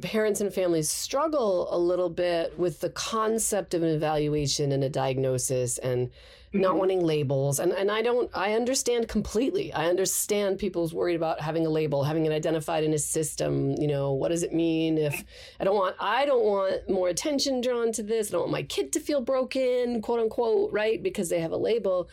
parents 0.00 0.40
and 0.40 0.52
families 0.52 0.88
struggle 0.88 1.68
a 1.74 1.78
little 1.78 2.10
bit 2.10 2.58
with 2.58 2.80
the 2.80 2.90
concept 2.90 3.74
of 3.74 3.82
an 3.82 3.88
evaluation 3.88 4.72
and 4.72 4.82
a 4.84 4.88
diagnosis 4.88 5.78
and 5.78 6.08
mm-hmm. 6.08 6.60
not 6.60 6.76
wanting 6.76 7.04
labels 7.04 7.58
and 7.58 7.72
and 7.72 7.90
I 7.90 8.02
don't 8.02 8.30
I 8.34 8.54
understand 8.54 9.08
completely. 9.08 9.72
I 9.72 9.86
understand 9.86 10.58
people's 10.58 10.94
worried 10.94 11.16
about 11.16 11.40
having 11.40 11.66
a 11.66 11.70
label, 11.70 12.04
having 12.04 12.26
it 12.26 12.32
identified 12.32 12.84
in 12.84 12.92
a 12.92 12.98
system, 12.98 13.72
you 13.72 13.86
know, 13.86 14.12
what 14.12 14.28
does 14.28 14.42
it 14.42 14.52
mean 14.52 14.98
if 14.98 15.24
I 15.60 15.64
don't 15.64 15.76
want 15.76 15.96
I 16.00 16.26
don't 16.26 16.44
want 16.44 16.88
more 16.88 17.08
attention 17.08 17.60
drawn 17.60 17.92
to 17.92 18.02
this. 18.02 18.28
I 18.28 18.32
don't 18.32 18.42
want 18.42 18.52
my 18.52 18.62
kid 18.62 18.92
to 18.92 19.00
feel 19.00 19.20
broken, 19.20 20.02
quote 20.02 20.20
unquote, 20.20 20.72
right? 20.72 21.02
Because 21.02 21.28
they 21.28 21.40
have 21.40 21.52
a 21.52 21.56
label. 21.56 22.08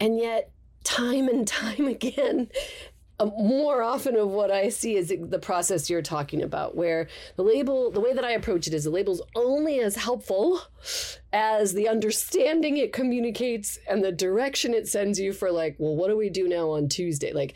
And 0.00 0.18
yet 0.18 0.50
time 0.84 1.28
and 1.28 1.46
time 1.48 1.86
again 1.86 2.48
more 3.24 3.82
often 3.82 4.16
of 4.16 4.28
what 4.28 4.50
I 4.50 4.68
see 4.68 4.96
is 4.96 5.08
the 5.08 5.38
process 5.38 5.88
you're 5.88 6.02
talking 6.02 6.42
about, 6.42 6.76
where 6.76 7.08
the 7.36 7.42
label, 7.42 7.90
the 7.90 8.00
way 8.00 8.12
that 8.12 8.24
I 8.24 8.32
approach 8.32 8.66
it 8.66 8.74
is 8.74 8.84
the 8.84 8.90
label's 8.90 9.22
only 9.34 9.80
as 9.80 9.96
helpful 9.96 10.60
as 11.32 11.72
the 11.72 11.88
understanding 11.88 12.76
it 12.76 12.92
communicates 12.92 13.78
and 13.88 14.04
the 14.04 14.12
direction 14.12 14.74
it 14.74 14.86
sends 14.86 15.18
you 15.18 15.32
for, 15.32 15.50
like, 15.50 15.76
well, 15.78 15.96
what 15.96 16.08
do 16.08 16.16
we 16.16 16.28
do 16.28 16.46
now 16.46 16.70
on 16.70 16.88
Tuesday? 16.88 17.32
Like, 17.32 17.54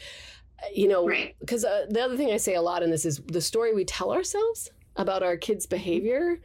you 0.75 0.89
know, 0.89 1.11
because 1.41 1.65
right. 1.65 1.73
uh, 1.73 1.87
the 1.91 2.03
other 2.03 2.17
thing 2.17 2.31
I 2.33 2.37
say 2.39 2.55
a 2.55 2.63
lot 2.63 2.83
in 2.83 2.91
this 2.91 3.05
is 3.05 3.21
the 3.27 3.41
story 3.41 3.75
we 3.75 3.85
tell 3.85 4.13
ourselves 4.13 4.71
about 4.97 5.23
our 5.23 5.37
kids' 5.37 5.67
behavior 5.67 6.41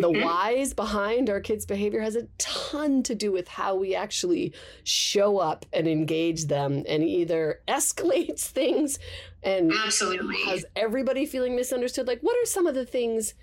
the 0.00 0.10
mm-hmm. 0.10 0.24
whys 0.24 0.74
behind 0.74 1.30
our 1.30 1.40
kids' 1.40 1.66
behavior 1.66 2.00
has 2.00 2.16
a 2.16 2.26
ton 2.38 3.02
to 3.04 3.14
do 3.14 3.32
with 3.32 3.48
how 3.48 3.74
we 3.74 3.94
actually 3.94 4.52
show 4.82 5.38
up 5.38 5.64
and 5.72 5.86
engage 5.86 6.46
them 6.46 6.84
and 6.88 7.02
either 7.02 7.60
escalates 7.68 8.42
things 8.42 8.98
and 9.42 9.72
absolutely 9.84 10.42
has 10.42 10.64
everybody 10.76 11.26
feeling 11.26 11.54
misunderstood. 11.54 12.06
Like, 12.06 12.20
what 12.20 12.36
are 12.42 12.46
some 12.46 12.66
of 12.66 12.74
the 12.74 12.86
things 12.86 13.34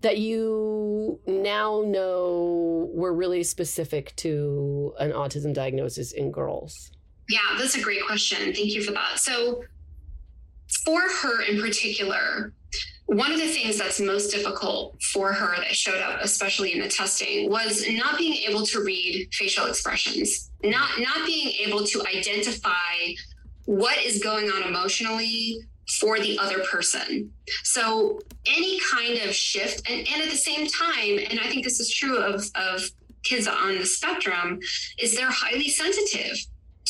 that 0.00 0.18
you 0.18 1.18
now 1.26 1.82
know 1.84 2.88
were 2.92 3.12
really 3.12 3.42
specific 3.42 4.14
to 4.16 4.94
an 4.98 5.12
autism 5.12 5.52
diagnosis 5.52 6.12
in 6.12 6.30
girls? 6.30 6.90
Yeah, 7.28 7.40
that's 7.58 7.74
a 7.74 7.80
great 7.80 8.04
question. 8.06 8.38
Thank 8.54 8.74
you 8.74 8.82
for 8.82 8.92
that. 8.92 9.18
So, 9.18 9.64
for 10.84 11.00
her 11.00 11.42
in 11.42 11.60
particular, 11.60 12.54
one 13.08 13.32
of 13.32 13.38
the 13.38 13.48
things 13.48 13.78
that's 13.78 14.00
most 14.00 14.30
difficult 14.30 15.02
for 15.02 15.32
her 15.32 15.56
that 15.56 15.74
showed 15.74 16.00
up 16.00 16.20
especially 16.22 16.74
in 16.74 16.80
the 16.80 16.88
testing 16.88 17.50
was 17.50 17.84
not 17.92 18.18
being 18.18 18.34
able 18.46 18.64
to 18.66 18.82
read 18.82 19.28
facial 19.32 19.66
expressions 19.66 20.50
not 20.62 20.90
not 20.98 21.26
being 21.26 21.48
able 21.66 21.84
to 21.84 22.02
identify 22.06 23.14
what 23.64 23.98
is 24.04 24.22
going 24.22 24.50
on 24.50 24.62
emotionally 24.62 25.60
for 25.98 26.18
the 26.20 26.38
other 26.38 26.60
person. 26.60 27.30
So 27.64 28.20
any 28.46 28.80
kind 28.92 29.18
of 29.26 29.34
shift 29.34 29.88
and, 29.88 30.06
and 30.06 30.22
at 30.22 30.30
the 30.30 30.36
same 30.36 30.66
time 30.66 31.18
and 31.30 31.40
i 31.40 31.48
think 31.48 31.64
this 31.64 31.80
is 31.80 31.90
true 31.90 32.18
of 32.18 32.44
of 32.54 32.82
kids 33.24 33.46
on 33.46 33.78
the 33.78 33.84
spectrum 33.84 34.60
is 34.98 35.14
they're 35.14 35.30
highly 35.30 35.68
sensitive 35.68 36.38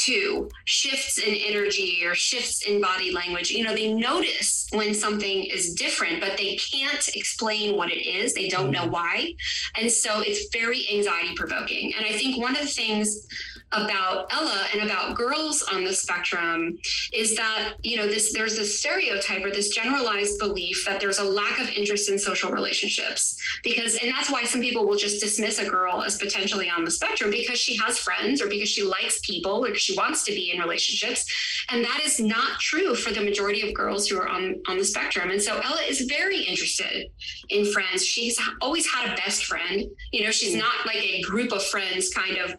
to 0.05 0.49
shifts 0.65 1.19
in 1.19 1.35
energy 1.35 2.03
or 2.05 2.15
shifts 2.15 2.67
in 2.67 2.81
body 2.81 3.11
language. 3.11 3.51
You 3.51 3.65
know, 3.65 3.75
they 3.75 3.93
notice 3.93 4.67
when 4.73 4.95
something 4.95 5.45
is 5.45 5.75
different, 5.75 6.21
but 6.21 6.37
they 6.37 6.57
can't 6.57 7.09
explain 7.17 7.77
what 7.77 7.91
it 7.91 8.07
is. 8.07 8.35
They 8.35 8.49
don't 8.49 8.71
know 8.71 8.83
mm-hmm. 8.83 8.93
why. 8.93 9.35
And 9.77 9.91
so 9.91 10.21
it's 10.21 10.49
very 10.53 10.87
anxiety 10.93 11.35
provoking. 11.35 11.95
And 11.97 12.07
I 12.07 12.13
think 12.13 12.41
one 12.41 12.57
of 12.57 12.63
the 12.63 12.69
things 12.69 13.27
about 13.73 14.33
Ella 14.33 14.67
and 14.73 14.83
about 14.83 15.17
girls 15.17 15.63
on 15.73 15.85
the 15.85 15.93
spectrum 15.93 16.79
is 17.13 17.37
that, 17.37 17.75
you 17.83 17.97
know, 17.97 18.07
this 18.07 18.33
there's 18.33 18.57
this 18.57 18.79
stereotype 18.81 19.45
or 19.45 19.51
this 19.51 19.69
generalized 19.69 20.39
belief 20.39 20.85
that 20.87 21.01
there's 21.01 21.19
a 21.19 21.25
lack 21.25 21.61
of 21.61 21.69
interest 21.71 22.09
in 22.09 22.19
social 22.19 22.51
relationships. 22.51 23.37
Because 23.63 23.97
and 23.97 24.11
that's 24.11 24.31
why 24.31 24.45
some 24.45 24.61
people 24.61 24.87
will 24.87 24.97
just 24.97 25.21
dismiss 25.21 25.59
a 25.59 25.69
girl 25.69 26.03
as 26.03 26.17
potentially 26.17 26.71
on 26.71 26.85
the 26.85 26.91
spectrum 26.91 27.31
because 27.31 27.59
she 27.59 27.77
has 27.77 27.99
friends 27.99 28.41
or 28.41 28.49
because 28.49 28.69
she 28.69 28.83
likes 28.83 29.21
people 29.21 29.65
or 29.65 29.75
she 29.75 29.97
wants 29.97 30.25
to 30.25 30.33
be 30.33 30.51
in 30.53 30.61
relationships. 30.61 31.27
And 31.71 31.85
that 31.85 32.01
is 32.05 32.21
not 32.21 32.59
true 32.61 32.95
for 32.95 33.13
the 33.13 33.21
majority 33.21 33.69
of 33.69 33.75
girls 33.75 34.09
who 34.09 34.19
are 34.19 34.29
on, 34.29 34.61
on 34.69 34.79
the 34.79 34.85
spectrum. 34.85 35.31
And 35.31 35.41
so 35.41 35.59
Ella 35.59 35.83
is 35.87 36.03
very 36.03 36.41
interested 36.43 37.11
in 37.51 37.71
friends. 37.71 38.05
She's 38.05 38.41
always 38.61 38.87
had 38.91 39.13
a 39.13 39.17
best 39.17 39.45
friend. 39.45 39.85
You 40.13 40.25
know, 40.25 40.31
she's 40.31 40.55
mm. 40.55 40.61
not 40.61 40.87
like 40.87 41.03
a 41.03 41.21
group 41.23 41.53
of 41.53 41.63
friends 41.63 42.13
kind 42.13 42.39
of 42.39 42.57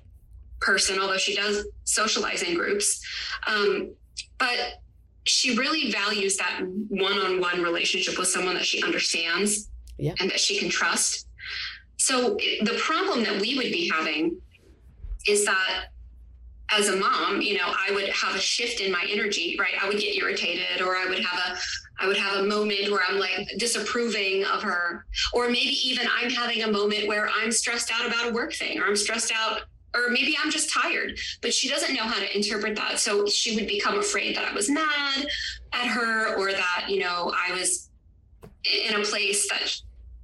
person, 0.61 0.99
although 0.99 1.17
she 1.17 1.35
does 1.35 1.65
socialize 1.83 2.43
in 2.43 2.55
groups. 2.55 3.03
Um, 3.47 3.93
but 4.37 4.81
she 5.25 5.55
really 5.57 5.91
values 5.91 6.37
that 6.37 6.61
one-on-one 6.63 7.61
relationship 7.61 8.17
with 8.17 8.27
someone 8.27 8.55
that 8.55 8.65
she 8.65 8.83
understands 8.83 9.69
yeah. 9.97 10.13
and 10.19 10.29
that 10.29 10.39
she 10.39 10.57
can 10.57 10.69
trust. 10.69 11.27
So 11.97 12.37
the 12.61 12.79
problem 12.81 13.23
that 13.23 13.39
we 13.39 13.55
would 13.57 13.71
be 13.71 13.91
having 13.93 14.39
is 15.27 15.45
that 15.45 15.87
as 16.71 16.89
a 16.89 16.95
mom, 16.95 17.41
you 17.41 17.57
know, 17.57 17.65
I 17.67 17.91
would 17.91 18.09
have 18.09 18.35
a 18.35 18.39
shift 18.39 18.79
in 18.79 18.91
my 18.91 19.05
energy, 19.09 19.57
right? 19.59 19.73
I 19.81 19.87
would 19.87 19.97
get 19.97 20.15
irritated 20.15 20.81
or 20.81 20.95
I 20.95 21.05
would 21.07 21.19
have 21.19 21.39
a 21.39 21.59
I 22.01 22.07
would 22.07 22.17
have 22.17 22.37
a 22.37 22.43
moment 22.43 22.89
where 22.91 23.01
I'm 23.09 23.19
like 23.19 23.49
disapproving 23.57 24.45
of 24.45 24.63
her. 24.63 25.05
Or 25.33 25.47
maybe 25.47 25.77
even 25.83 26.07
I'm 26.17 26.29
having 26.29 26.63
a 26.63 26.71
moment 26.71 27.07
where 27.07 27.29
I'm 27.29 27.51
stressed 27.51 27.91
out 27.91 28.07
about 28.07 28.29
a 28.29 28.31
work 28.31 28.53
thing 28.53 28.79
or 28.79 28.85
I'm 28.85 28.95
stressed 28.95 29.33
out 29.35 29.63
or 29.95 30.09
maybe 30.09 30.35
I'm 30.41 30.51
just 30.51 30.71
tired, 30.71 31.17
but 31.41 31.53
she 31.53 31.69
doesn't 31.69 31.95
know 31.95 32.03
how 32.03 32.19
to 32.19 32.35
interpret 32.35 32.75
that. 32.75 32.99
So 32.99 33.25
she 33.27 33.55
would 33.55 33.67
become 33.67 33.99
afraid 33.99 34.35
that 34.35 34.45
I 34.45 34.53
was 34.53 34.69
mad 34.69 35.27
at 35.73 35.87
her 35.87 36.35
or 36.35 36.51
that, 36.51 36.85
you 36.87 36.99
know, 36.99 37.33
I 37.35 37.53
was 37.53 37.89
in 38.87 38.99
a 38.99 39.03
place 39.03 39.49
that 39.49 39.75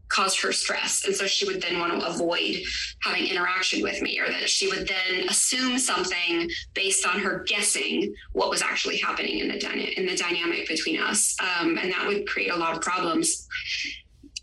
caused 0.08 0.40
her 0.40 0.52
stress. 0.52 1.04
And 1.06 1.16
so 1.16 1.26
she 1.26 1.46
would 1.46 1.62
then 1.62 1.80
want 1.80 2.00
to 2.00 2.08
avoid 2.08 2.58
having 3.02 3.26
interaction 3.26 3.82
with 3.82 4.02
me, 4.02 4.20
or 4.20 4.28
that 4.28 4.48
she 4.50 4.68
would 4.68 4.88
then 4.88 5.28
assume 5.28 5.80
something 5.80 6.48
based 6.74 7.08
on 7.08 7.20
her 7.20 7.44
guessing 7.48 8.14
what 8.34 8.50
was 8.50 8.62
actually 8.62 8.98
happening 8.98 9.40
in 9.40 9.48
the, 9.48 9.58
dyna- 9.58 9.92
in 9.98 10.06
the 10.06 10.16
dynamic 10.16 10.68
between 10.68 11.02
us. 11.02 11.36
Um, 11.42 11.78
and 11.78 11.92
that 11.92 12.06
would 12.08 12.28
create 12.28 12.52
a 12.52 12.56
lot 12.56 12.76
of 12.76 12.82
problems. 12.82 13.48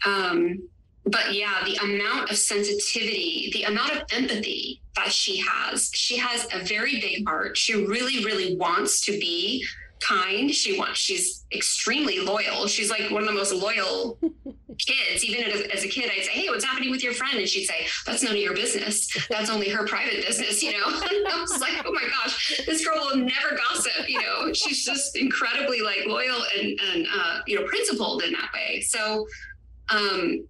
Um, 0.05 0.69
but 1.05 1.35
yeah, 1.35 1.63
the 1.65 1.77
amount 1.83 2.31
of 2.31 2.37
sensitivity, 2.37 3.51
the 3.53 3.65
amount 3.65 3.93
of 3.93 4.03
empathy 4.13 4.81
that 4.95 5.11
she 5.11 5.39
has, 5.39 5.91
she 5.95 6.17
has 6.17 6.47
a 6.53 6.65
very 6.65 7.01
big 7.01 7.27
heart. 7.27 7.57
She 7.57 7.75
really, 7.75 8.25
really 8.25 8.57
wants 8.57 9.05
to 9.07 9.13
be 9.13 9.65
kind. 10.01 10.51
She 10.51 10.79
wants, 10.79 10.99
she's 10.99 11.45
extremely 11.53 12.21
loyal. 12.21 12.67
She's 12.67 12.91
like 12.91 13.11
one 13.11 13.23
of 13.23 13.29
the 13.29 13.35
most 13.35 13.53
loyal 13.53 14.19
kids, 14.79 15.25
even 15.25 15.45
as, 15.45 15.61
as, 15.73 15.85
a 15.85 15.89
kid, 15.89 16.11
I'd 16.11 16.25
say, 16.25 16.33
Hey, 16.33 16.49
what's 16.49 16.65
happening 16.65 16.91
with 16.91 17.03
your 17.03 17.13
friend? 17.13 17.39
And 17.39 17.49
she'd 17.49 17.67
say, 17.67 17.87
That's 18.07 18.23
none 18.23 18.33
of 18.33 18.39
your 18.39 18.55
business. 18.55 19.09
That's 19.29 19.51
only 19.51 19.69
her 19.71 19.87
private 19.87 20.25
business, 20.27 20.63
you 20.63 20.73
know? 20.73 20.87
And 20.87 21.29
I 21.29 21.41
was 21.41 21.61
like, 21.61 21.85
Oh 21.85 21.93
my 21.93 22.05
gosh, 22.09 22.61
this 22.67 22.85
girl 22.85 22.97
will 22.99 23.17
never 23.17 23.57
gossip, 23.57 24.09
you 24.09 24.21
know? 24.21 24.53
She's 24.53 24.85
just 24.85 25.17
incredibly 25.17 25.81
like 25.81 26.07
loyal 26.07 26.43
and, 26.57 26.79
and 26.93 27.07
uh, 27.13 27.41
you 27.47 27.61
know, 27.61 27.67
principled 27.67 28.23
in 28.23 28.33
that 28.33 28.51
way. 28.53 28.81
So, 28.81 29.27
um, 29.89 30.47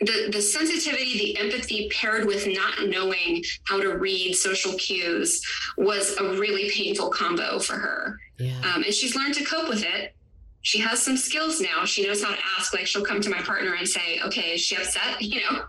the, 0.00 0.28
the 0.32 0.42
sensitivity, 0.42 1.18
the 1.18 1.38
empathy 1.38 1.88
paired 1.90 2.26
with 2.26 2.46
not 2.46 2.88
knowing 2.88 3.44
how 3.64 3.80
to 3.80 3.96
read 3.96 4.34
social 4.34 4.72
cues 4.74 5.40
was 5.76 6.16
a 6.18 6.24
really 6.38 6.70
painful 6.70 7.10
combo 7.10 7.58
for 7.58 7.74
her. 7.74 8.18
Yeah. 8.38 8.58
Um, 8.74 8.82
and 8.82 8.92
she's 8.92 9.14
learned 9.14 9.34
to 9.34 9.44
cope 9.44 9.68
with 9.68 9.84
it 9.84 10.14
she 10.64 10.78
has 10.78 11.00
some 11.02 11.18
skills 11.18 11.60
now. 11.60 11.84
She 11.84 12.06
knows 12.06 12.24
how 12.24 12.30
to 12.30 12.40
ask. 12.58 12.72
Like 12.72 12.86
she'll 12.86 13.04
come 13.04 13.20
to 13.20 13.28
my 13.28 13.42
partner 13.42 13.74
and 13.74 13.86
say, 13.86 14.18
"Okay, 14.24 14.54
is 14.54 14.62
she 14.62 14.76
upset?" 14.76 15.20
You 15.20 15.40
know, 15.40 15.62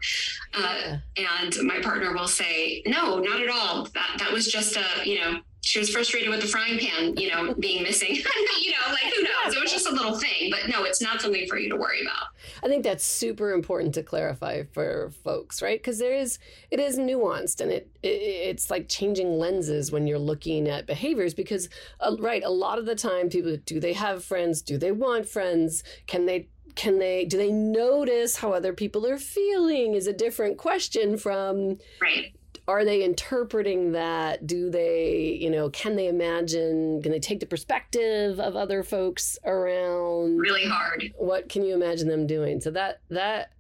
uh, 0.53 0.97
and 1.17 1.55
my 1.63 1.79
partner 1.81 2.13
will 2.13 2.29
say, 2.29 2.81
"No, 2.87 3.19
not 3.19 3.41
at 3.41 3.49
all. 3.49 3.83
That 3.93 4.15
that 4.19 4.31
was 4.31 4.49
just 4.49 4.77
a 4.77 4.85
you 5.03 5.19
know 5.19 5.39
she 5.65 5.79
was 5.79 5.89
frustrated 5.89 6.29
with 6.29 6.41
the 6.41 6.47
frying 6.47 6.77
pan, 6.77 7.17
you 7.17 7.27
know, 7.27 7.55
being 7.55 7.81
missing. 7.81 8.15
you 8.61 8.71
know, 8.71 8.93
like 8.93 9.11
who 9.15 9.23
knows? 9.23 9.55
It 9.55 9.59
was 9.59 9.71
just 9.71 9.87
a 9.87 9.91
little 9.91 10.15
thing, 10.15 10.51
but 10.51 10.69
no, 10.69 10.83
it's 10.83 11.01
not 11.01 11.19
something 11.19 11.47
for 11.47 11.57
you 11.57 11.69
to 11.69 11.75
worry 11.75 12.01
about. 12.01 12.27
I 12.63 12.67
think 12.67 12.83
that's 12.83 13.03
super 13.03 13.51
important 13.51 13.95
to 13.95 14.03
clarify 14.03 14.61
for 14.73 15.09
folks, 15.23 15.63
right? 15.63 15.79
Because 15.79 15.97
there 15.97 16.13
is, 16.13 16.37
it 16.69 16.79
is 16.79 16.99
nuanced, 16.99 17.61
and 17.61 17.71
it, 17.71 17.89
it, 18.03 18.07
it's 18.07 18.69
like 18.69 18.87
changing 18.89 19.39
lenses 19.39 19.91
when 19.91 20.05
you're 20.05 20.19
looking 20.19 20.67
at 20.67 20.85
behaviors. 20.85 21.33
Because, 21.33 21.67
uh, 21.99 22.15
right, 22.19 22.43
a 22.43 22.49
lot 22.51 22.77
of 22.77 22.85
the 22.85 22.95
time, 22.95 23.29
people 23.29 23.57
do 23.65 23.79
they 23.79 23.93
have 23.93 24.23
friends? 24.23 24.61
Do 24.61 24.77
they 24.77 24.91
want 24.91 25.27
friends? 25.27 25.83
Can 26.05 26.27
they 26.27 26.47
can 26.75 26.99
they 26.99 27.25
do 27.25 27.37
they 27.37 27.51
notice 27.51 28.35
how 28.35 28.51
other 28.51 28.73
people 28.73 29.07
are 29.07 29.17
feeling 29.17 29.95
is 29.95 30.07
a 30.07 30.13
different 30.13 30.57
question 30.57 31.17
from 31.17 31.77
right 32.01 32.35
are 32.67 32.83
they 32.83 33.03
interpreting 33.03 33.91
that? 33.91 34.47
Do 34.47 34.69
they 34.69 35.37
you 35.39 35.49
know 35.49 35.69
can 35.69 35.95
they 35.95 36.07
imagine 36.07 37.01
can 37.01 37.11
they 37.11 37.19
take 37.19 37.39
the 37.39 37.45
perspective 37.45 38.39
of 38.39 38.55
other 38.55 38.83
folks 38.83 39.37
around? 39.45 40.37
Really 40.39 40.65
hard. 40.65 41.13
What 41.17 41.49
can 41.49 41.63
you 41.63 41.75
imagine 41.75 42.07
them 42.07 42.27
doing? 42.27 42.61
So 42.61 42.71
that 42.71 43.01
that 43.09 43.51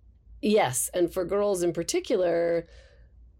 yes. 0.41 0.89
And 0.93 1.13
for 1.13 1.25
girls 1.25 1.63
in 1.63 1.73
particular 1.73 2.67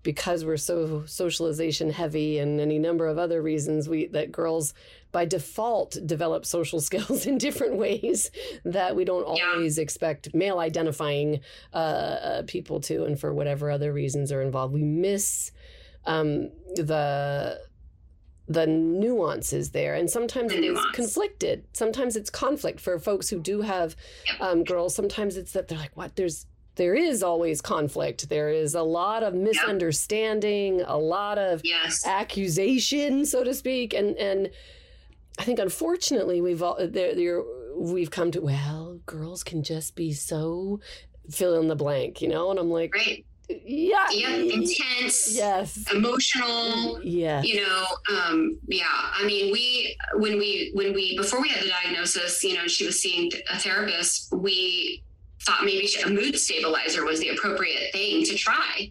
because 0.06 0.46
we're 0.46 0.56
so 0.56 1.04
socialization 1.08 1.90
heavy 1.90 2.38
and 2.38 2.62
any 2.62 2.78
number 2.78 3.08
of 3.08 3.18
other 3.18 3.42
reasons 3.42 3.90
we 3.90 4.06
that 4.06 4.32
girls 4.32 4.74
by 5.12 5.26
default 5.26 5.98
develop 6.06 6.46
social 6.46 6.80
skills 6.90 7.26
in 7.26 7.38
different 7.38 7.76
ways 7.76 8.30
that 8.64 8.96
we 8.96 9.04
don't 9.04 9.24
always 9.24 9.78
yeah. 9.78 9.82
expect 9.82 10.34
male 10.34 10.60
identifying 10.60 11.40
uh, 11.74 11.78
uh, 11.78 12.44
people 12.44 12.80
to. 12.80 13.04
And 13.06 13.20
for 13.20 13.34
whatever 13.34 13.72
other 13.72 13.92
reasons 13.92 14.32
are 14.32 14.42
involved 14.42 14.74
we 14.74 14.84
miss 14.84 15.52
um, 16.06 16.50
the 16.76 17.62
the 18.48 18.68
nuances 18.68 19.72
there 19.72 19.96
and 19.96 20.08
sometimes 20.08 20.52
the 20.52 20.68
it's 20.68 20.86
conflicted 20.94 21.66
sometimes 21.74 22.16
it's 22.16 22.30
conflict 22.30 22.80
for 22.80 23.00
folks 23.00 23.28
who 23.28 23.40
do 23.40 23.62
have 23.62 23.96
um, 24.40 24.64
girls 24.64 24.94
sometimes 24.94 25.36
it's 25.36 25.54
that 25.54 25.68
they're 25.68 25.80
like 25.80 25.98
what 25.98 26.16
there's 26.16 26.46
there 26.76 26.94
is 26.94 27.24
always 27.24 27.62
conflict. 27.62 28.30
There 28.30 28.50
is 28.50 28.76
a 28.76 28.84
lot 28.84 29.24
of 29.24 29.34
misunderstanding, 29.34 30.80
yep. 30.80 30.88
a 30.90 30.98
lot 30.98 31.38
of 31.38 31.62
yes. 31.64 32.06
accusation, 32.06 33.26
so 33.26 33.44
to 33.44 33.54
speak, 33.54 33.94
and 33.94 34.16
and 34.18 34.50
I 35.40 35.44
think 35.44 35.60
unfortunately 35.60 36.42
we've 36.42 36.62
all 36.62 36.78
there, 36.80 37.16
there 37.16 37.44
we've 37.78 38.12
come 38.12 38.32
to 38.32 38.42
well, 38.42 39.00
girls 39.06 39.44
can 39.44 39.64
just 39.64 39.96
be 39.96 40.14
so 40.14 40.80
fill 41.30 41.60
in 41.60 41.68
the 41.68 41.76
blank, 41.76 42.22
you 42.22 42.28
know, 42.28 42.52
and 42.52 42.60
I'm 42.60 42.70
like. 42.70 42.94
Right. 42.94 43.26
Yeah. 43.50 44.06
Yeah. 44.12 44.36
Intense. 44.36 45.36
Yes. 45.36 45.86
Emotional. 45.94 47.02
Yeah. 47.04 47.42
You 47.42 47.62
know, 47.62 47.86
um, 48.12 48.60
yeah. 48.68 48.86
I 48.90 49.26
mean, 49.26 49.52
we, 49.52 49.96
when 50.16 50.38
we, 50.38 50.72
when 50.74 50.94
we, 50.94 51.18
before 51.18 51.42
we 51.42 51.50
had 51.50 51.64
the 51.64 51.70
diagnosis, 51.70 52.44
you 52.44 52.56
know, 52.56 52.68
she 52.68 52.86
was 52.86 53.00
seeing 53.00 53.32
a 53.52 53.60
therapist, 53.60 54.34
we 54.34 55.04
thought 55.46 55.64
maybe 55.64 55.88
a 56.06 56.10
mood 56.10 56.38
stabilizer 56.38 57.06
was 57.06 57.20
the 57.20 57.30
appropriate 57.30 57.92
thing 57.92 58.24
to 58.26 58.36
try. 58.36 58.90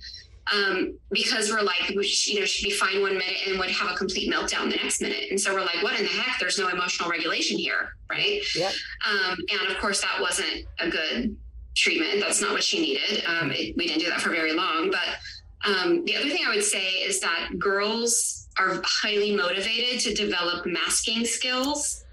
Um, 0.52 0.98
because 1.10 1.50
we're 1.50 1.62
like, 1.62 1.88
we 1.96 2.06
you 2.26 2.40
know, 2.40 2.44
she'd 2.44 2.68
be 2.68 2.74
fine 2.74 3.00
one 3.00 3.12
minute 3.12 3.46
and 3.46 3.58
would 3.58 3.70
have 3.70 3.90
a 3.90 3.94
complete 3.94 4.30
meltdown 4.30 4.70
the 4.70 4.76
next 4.76 5.00
minute. 5.00 5.30
And 5.30 5.40
so 5.40 5.54
we're 5.54 5.62
like, 5.62 5.82
what 5.82 5.98
in 5.98 6.04
the 6.04 6.10
heck? 6.10 6.38
There's 6.38 6.58
no 6.58 6.68
emotional 6.68 7.08
regulation 7.08 7.56
here, 7.56 7.96
right? 8.10 8.42
Yeah. 8.54 8.70
Um, 9.08 9.38
and 9.50 9.72
of 9.72 9.78
course, 9.78 10.02
that 10.02 10.20
wasn't 10.20 10.66
a 10.80 10.90
good 10.90 11.34
treatment. 11.74 12.20
That's 12.20 12.40
not 12.40 12.52
what 12.52 12.62
she 12.62 12.80
needed. 12.80 13.24
Um, 13.26 13.50
it, 13.50 13.76
we 13.76 13.86
didn't 13.86 14.00
do 14.00 14.10
that 14.10 14.20
for 14.20 14.30
very 14.30 14.52
long. 14.52 14.90
But 14.90 15.70
um, 15.70 16.04
the 16.04 16.16
other 16.16 16.28
thing 16.28 16.44
I 16.46 16.54
would 16.54 16.64
say 16.64 16.84
is 16.84 17.20
that 17.20 17.58
girls 17.58 18.48
are 18.58 18.80
highly 18.84 19.34
motivated 19.34 20.00
to 20.00 20.14
develop 20.14 20.66
masking 20.66 21.24
skills. 21.24 22.04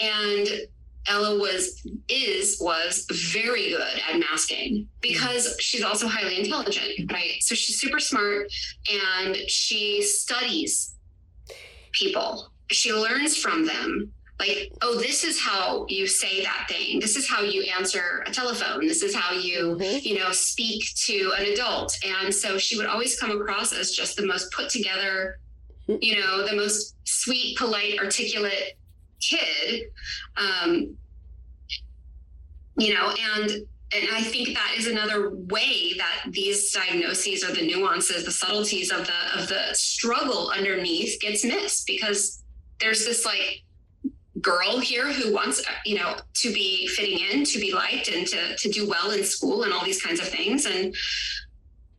And 0.00 0.48
Ella 1.06 1.38
was 1.38 1.86
is 2.08 2.58
was 2.60 3.06
very 3.34 3.70
good 3.70 4.00
at 4.08 4.18
masking 4.18 4.88
because 5.00 5.54
she's 5.60 5.82
also 5.82 6.08
highly 6.08 6.38
intelligent, 6.38 7.12
right? 7.12 7.36
So 7.40 7.54
she's 7.54 7.78
super 7.78 7.98
smart 7.98 8.46
and 8.90 9.36
she 9.48 10.02
studies 10.02 10.94
people. 11.92 12.50
She 12.70 12.92
learns 12.92 13.36
from 13.36 13.66
them. 13.66 14.12
Like, 14.40 14.72
oh, 14.82 14.98
this 14.98 15.22
is 15.22 15.40
how 15.40 15.86
you 15.88 16.06
say 16.06 16.42
that 16.42 16.66
thing. 16.68 16.98
This 16.98 17.16
is 17.16 17.28
how 17.28 17.42
you 17.42 17.62
answer 17.78 18.24
a 18.26 18.32
telephone. 18.32 18.86
This 18.86 19.02
is 19.02 19.14
how 19.14 19.32
you, 19.32 19.76
mm-hmm. 19.78 19.98
you 20.02 20.18
know, 20.18 20.32
speak 20.32 20.84
to 21.06 21.32
an 21.38 21.46
adult. 21.52 21.96
And 22.04 22.34
so 22.34 22.58
she 22.58 22.76
would 22.76 22.86
always 22.86 23.18
come 23.18 23.30
across 23.30 23.72
as 23.72 23.92
just 23.92 24.16
the 24.16 24.26
most 24.26 24.50
put 24.52 24.70
together, 24.70 25.38
you 25.86 26.20
know, 26.20 26.46
the 26.46 26.56
most 26.56 26.96
sweet, 27.04 27.56
polite, 27.56 28.00
articulate 28.00 28.76
kid 29.28 29.84
um, 30.36 30.96
you 32.76 32.92
know 32.92 33.14
and 33.36 33.50
and 33.50 34.08
i 34.12 34.20
think 34.20 34.48
that 34.54 34.74
is 34.76 34.86
another 34.86 35.30
way 35.30 35.94
that 35.96 36.24
these 36.30 36.72
diagnoses 36.72 37.44
or 37.44 37.54
the 37.54 37.66
nuances 37.66 38.24
the 38.24 38.30
subtleties 38.30 38.90
of 38.90 39.06
the 39.06 39.40
of 39.40 39.48
the 39.48 39.72
struggle 39.72 40.50
underneath 40.50 41.20
gets 41.20 41.44
missed 41.44 41.86
because 41.86 42.42
there's 42.80 43.04
this 43.04 43.24
like 43.24 43.62
girl 44.44 44.78
here 44.78 45.12
who 45.12 45.32
wants 45.32 45.64
you 45.84 45.96
know 45.96 46.14
to 46.34 46.52
be 46.52 46.86
fitting 46.88 47.18
in 47.30 47.44
to 47.44 47.58
be 47.58 47.72
liked 47.72 48.08
and 48.08 48.26
to 48.26 48.56
to 48.56 48.68
do 48.70 48.88
well 48.88 49.10
in 49.10 49.24
school 49.24 49.64
and 49.64 49.72
all 49.72 49.84
these 49.84 50.02
kinds 50.02 50.20
of 50.20 50.28
things 50.28 50.66
and 50.66 50.94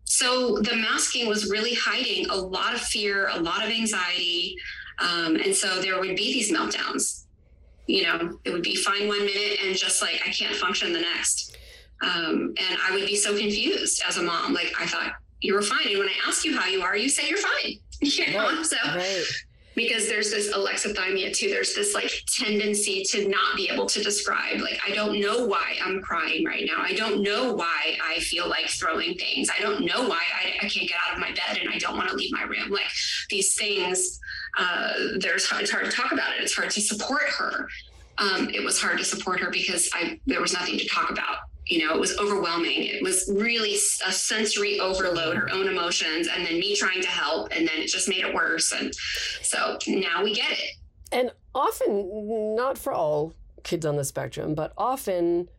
so 0.05 0.59
the 0.59 0.75
masking 0.75 1.27
was 1.27 1.49
really 1.49 1.73
hiding 1.73 2.29
a 2.29 2.35
lot 2.35 2.73
of 2.73 2.79
fear 2.79 3.29
a 3.33 3.39
lot 3.39 3.63
of 3.63 3.69
anxiety 3.69 4.55
um, 4.99 5.35
and 5.35 5.53
so 5.53 5.81
there 5.81 5.99
would 5.99 6.15
be 6.15 6.31
these 6.31 6.51
meltdowns 6.51 7.25
you 7.87 8.03
know, 8.03 8.39
it 8.43 8.51
would 8.51 8.63
be 8.63 8.75
fine 8.75 9.07
one 9.07 9.25
minute 9.25 9.59
and 9.63 9.75
just 9.75 10.01
like 10.01 10.21
I 10.25 10.31
can't 10.31 10.55
function 10.55 10.91
the 10.91 11.01
next. 11.01 11.57
Um, 12.01 12.53
and 12.57 12.79
I 12.83 12.91
would 12.91 13.05
be 13.05 13.15
so 13.15 13.37
confused 13.37 14.01
as 14.07 14.17
a 14.17 14.23
mom. 14.23 14.53
Like 14.53 14.73
I 14.79 14.85
thought 14.85 15.13
you 15.41 15.53
were 15.53 15.61
fine, 15.61 15.87
and 15.87 15.99
when 15.99 16.07
I 16.07 16.13
ask 16.27 16.43
you 16.43 16.57
how 16.57 16.67
you 16.67 16.81
are, 16.81 16.97
you 16.97 17.09
say 17.09 17.27
you're 17.27 17.37
fine. 17.37 17.79
You 18.01 18.33
know, 18.33 18.39
right, 18.39 18.65
so 18.65 18.75
right. 18.83 19.23
Because 19.75 20.07
there's 20.07 20.31
this 20.31 20.53
alexithymia 20.53 21.35
too. 21.35 21.49
There's 21.49 21.75
this 21.75 21.93
like 21.93 22.11
tendency 22.27 23.03
to 23.09 23.27
not 23.27 23.55
be 23.55 23.69
able 23.69 23.85
to 23.87 24.01
describe. 24.01 24.61
Like 24.61 24.79
I 24.87 24.93
don't 24.93 25.19
know 25.19 25.45
why 25.45 25.77
I'm 25.83 26.01
crying 26.01 26.45
right 26.45 26.65
now. 26.65 26.81
I 26.81 26.93
don't 26.93 27.21
know 27.21 27.53
why 27.53 27.97
I 28.03 28.19
feel 28.19 28.47
like 28.49 28.67
throwing 28.67 29.15
things. 29.15 29.49
I 29.55 29.61
don't 29.61 29.85
know 29.85 30.07
why 30.07 30.21
I, 30.41 30.65
I 30.65 30.69
can't 30.69 30.87
get 30.87 30.97
out 31.07 31.15
of 31.15 31.19
my 31.19 31.31
bed 31.31 31.57
and 31.59 31.69
I 31.69 31.77
don't 31.77 31.97
want 31.97 32.09
to 32.09 32.15
leave 32.15 32.31
my 32.31 32.43
room. 32.43 32.69
Like 32.69 32.89
these 33.29 33.55
things 33.55 34.19
uh, 34.57 34.93
there's 35.19 35.47
it's 35.53 35.71
hard 35.71 35.85
to 35.85 35.91
talk 35.91 36.11
about 36.11 36.35
it. 36.35 36.43
It's 36.43 36.55
hard 36.55 36.69
to 36.71 36.81
support 36.81 37.23
her. 37.23 37.67
Um, 38.17 38.49
it 38.49 38.63
was 38.63 38.81
hard 38.81 38.97
to 38.99 39.03
support 39.03 39.39
her 39.41 39.49
because 39.49 39.89
I 39.93 40.19
there 40.25 40.41
was 40.41 40.53
nothing 40.53 40.77
to 40.77 40.87
talk 40.87 41.09
about. 41.09 41.37
You 41.67 41.85
know, 41.85 41.95
it 41.95 41.99
was 41.99 42.17
overwhelming. 42.17 42.83
It 42.83 43.01
was 43.01 43.29
really 43.33 43.73
a 44.05 44.11
sensory 44.11 44.79
overload, 44.79 45.35
her 45.35 45.49
own 45.51 45.67
emotions, 45.67 46.27
and 46.27 46.45
then 46.45 46.59
me 46.59 46.75
trying 46.75 47.01
to 47.01 47.07
help, 47.07 47.51
and 47.51 47.67
then 47.67 47.77
it 47.77 47.87
just 47.87 48.07
made 48.07 48.23
it 48.23 48.33
worse. 48.33 48.71
And 48.71 48.93
so 49.41 49.77
now 49.87 50.23
we 50.23 50.35
get 50.35 50.51
it. 50.51 50.71
And 51.11 51.31
often, 51.55 52.55
not 52.55 52.77
for 52.77 52.93
all 52.93 53.33
kids 53.63 53.85
on 53.85 53.95
the 53.95 54.03
spectrum, 54.03 54.53
but 54.53 54.73
often 54.77 55.49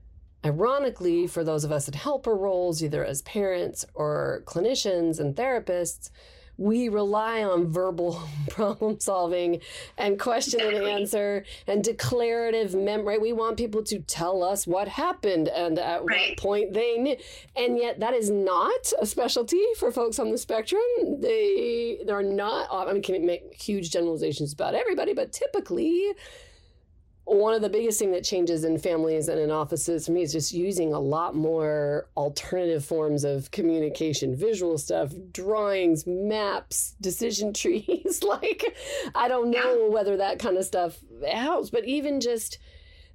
ironically, 0.44 1.26
for 1.26 1.42
those 1.42 1.64
of 1.64 1.72
us 1.72 1.88
in 1.88 1.94
helper 1.94 2.36
roles, 2.36 2.82
either 2.82 3.04
as 3.04 3.22
parents 3.22 3.84
or 3.94 4.42
clinicians 4.46 5.18
and 5.18 5.34
therapists, 5.34 6.10
we 6.58 6.88
rely 6.88 7.42
on 7.42 7.70
verbal 7.70 8.22
problem 8.50 8.98
solving 9.00 9.60
and 9.98 10.18
question 10.18 10.60
and 10.60 10.76
answer 10.86 11.44
and 11.66 11.84
declarative 11.84 12.74
memory. 12.74 13.18
We 13.18 13.32
want 13.32 13.56
people 13.56 13.82
to 13.84 13.98
tell 14.00 14.42
us 14.42 14.66
what 14.66 14.88
happened 14.88 15.48
and 15.48 15.78
at 15.78 16.04
right. 16.04 16.30
what 16.30 16.38
point 16.38 16.72
they 16.72 16.96
knew. 16.98 17.16
And 17.56 17.76
yet, 17.78 18.00
that 18.00 18.14
is 18.14 18.30
not 18.30 18.92
a 19.00 19.06
specialty 19.06 19.62
for 19.78 19.90
folks 19.92 20.18
on 20.18 20.30
the 20.30 20.38
spectrum. 20.38 20.80
They 21.20 22.00
they're 22.06 22.22
not. 22.22 22.68
I 22.70 22.92
mean, 22.92 23.02
can 23.02 23.24
make 23.26 23.54
huge 23.60 23.90
generalizations 23.90 24.52
about 24.52 24.74
everybody, 24.74 25.12
but 25.14 25.32
typically 25.32 26.12
one 27.26 27.54
of 27.54 27.60
the 27.60 27.68
biggest 27.68 27.98
thing 27.98 28.12
that 28.12 28.22
changes 28.22 28.62
in 28.62 28.78
families 28.78 29.26
and 29.28 29.40
in 29.40 29.50
offices 29.50 30.06
for 30.06 30.12
me 30.12 30.22
is 30.22 30.32
just 30.32 30.52
using 30.52 30.92
a 30.92 31.00
lot 31.00 31.34
more 31.34 32.08
alternative 32.16 32.84
forms 32.84 33.24
of 33.24 33.50
communication 33.50 34.34
visual 34.34 34.78
stuff 34.78 35.12
drawings 35.32 36.06
maps 36.06 36.94
decision 37.00 37.52
trees 37.52 38.22
like 38.22 38.64
i 39.16 39.26
don't 39.26 39.50
know 39.50 39.90
whether 39.90 40.16
that 40.16 40.38
kind 40.38 40.56
of 40.56 40.64
stuff 40.64 40.98
helps 41.28 41.68
but 41.68 41.84
even 41.84 42.20
just 42.20 42.58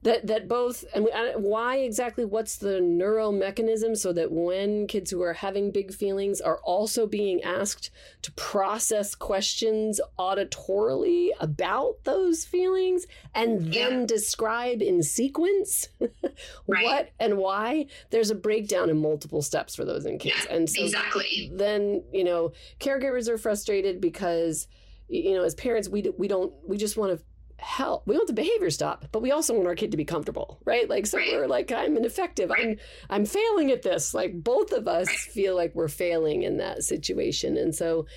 that 0.03 0.27
that 0.27 0.47
both 0.47 0.83
and 0.93 1.07
why 1.35 1.77
exactly 1.77 2.25
what's 2.25 2.57
the 2.57 2.81
neural 2.81 3.31
mechanism 3.31 3.95
so 3.95 4.11
that 4.13 4.31
when 4.31 4.87
kids 4.87 5.11
who 5.11 5.21
are 5.21 5.33
having 5.33 5.71
big 5.71 5.93
feelings 5.93 6.41
are 6.41 6.57
also 6.63 7.05
being 7.05 7.41
asked 7.43 7.91
to 8.21 8.31
process 8.33 9.13
questions 9.13 10.01
auditorily 10.17 11.29
about 11.39 12.03
those 12.03 12.45
feelings 12.45 13.05
and 13.35 13.73
then 13.73 14.05
describe 14.05 14.81
in 14.81 15.03
sequence 15.03 15.87
right. 16.67 16.83
what 16.83 17.09
and 17.19 17.37
why? 17.37 17.85
There's 18.09 18.31
a 18.31 18.35
breakdown 18.35 18.89
in 18.89 18.97
multiple 18.97 19.41
steps 19.41 19.75
for 19.75 19.85
those 19.85 20.05
in 20.05 20.17
kids. 20.17 20.45
Yeah, 20.47 20.55
and 20.55 20.69
so 20.69 20.83
exactly. 20.83 21.51
then 21.53 22.03
you 22.11 22.23
know 22.23 22.53
caregivers 22.79 23.27
are 23.27 23.37
frustrated 23.37 24.01
because 24.01 24.67
you 25.07 25.33
know 25.33 25.43
as 25.43 25.55
parents 25.55 25.89
we 25.89 26.11
we 26.17 26.27
don't 26.27 26.53
we 26.67 26.77
just 26.77 26.97
want 26.97 27.17
to 27.17 27.23
help. 27.61 28.07
We 28.07 28.15
want 28.15 28.27
the 28.27 28.33
behavior 28.33 28.69
stop, 28.69 29.05
but 29.11 29.21
we 29.21 29.31
also 29.31 29.53
want 29.53 29.67
our 29.67 29.75
kid 29.75 29.91
to 29.91 29.97
be 29.97 30.05
comfortable, 30.05 30.59
right? 30.65 30.89
Like 30.89 31.05
so 31.05 31.19
right. 31.19 31.31
we're 31.31 31.47
like, 31.47 31.71
I'm 31.71 31.95
ineffective. 31.95 32.49
Right. 32.49 32.69
I'm 32.69 32.77
I'm 33.09 33.25
failing 33.25 33.71
at 33.71 33.83
this. 33.83 34.13
Like 34.13 34.43
both 34.43 34.71
of 34.71 34.87
us 34.87 35.07
right. 35.07 35.17
feel 35.17 35.55
like 35.55 35.75
we're 35.75 35.87
failing 35.87 36.43
in 36.43 36.57
that 36.57 36.83
situation. 36.83 37.57
And 37.57 37.73
so 37.73 38.07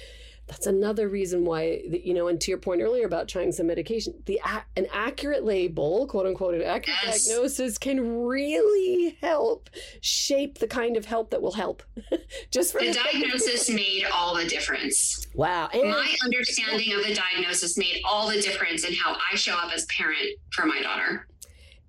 that's 0.47 0.67
another 0.67 1.09
reason 1.09 1.45
why 1.45 1.81
you 1.89 2.13
know 2.13 2.29
and 2.29 2.41
to 2.41 2.51
your 2.51 2.59
point 2.59 2.83
earlier 2.83 3.07
about 3.07 3.29
trying 3.29 3.51
some 3.51 3.67
medication 3.67 4.15
the 4.27 4.41
an 4.77 4.87
accurate 4.93 5.45
label 5.45 6.07
quote 6.07 6.27
unquote 6.27 6.55
an 6.55 6.63
accurate 6.63 6.99
yes. 7.05 7.27
diagnosis 7.27 7.79
can 7.79 8.25
really 8.25 9.17
help 9.21 9.71
shape 10.01 10.59
the 10.59 10.67
kind 10.67 10.97
of 10.97 11.07
help 11.07 11.31
that 11.31 11.41
will 11.41 11.53
help 11.53 11.83
just 12.51 12.73
for 12.73 12.81
the, 12.81 12.93
diagnosis 12.93 13.71
made 13.71 14.05
all 14.13 14.37
the 14.37 14.47
difference 14.47 15.27
wow 15.35 15.69
and 15.73 15.89
my 15.89 16.17
understanding 16.25 16.93
of 16.93 17.05
the 17.07 17.15
diagnosis 17.15 17.79
made 17.79 18.01
all 18.09 18.29
the 18.29 18.41
difference 18.41 18.85
in 18.85 18.95
how 18.95 19.17
i 19.33 19.37
show 19.37 19.55
up 19.55 19.73
as 19.73 19.87
parent 19.87 20.29
for 20.51 20.67
my 20.67 20.81
daughter 20.83 21.27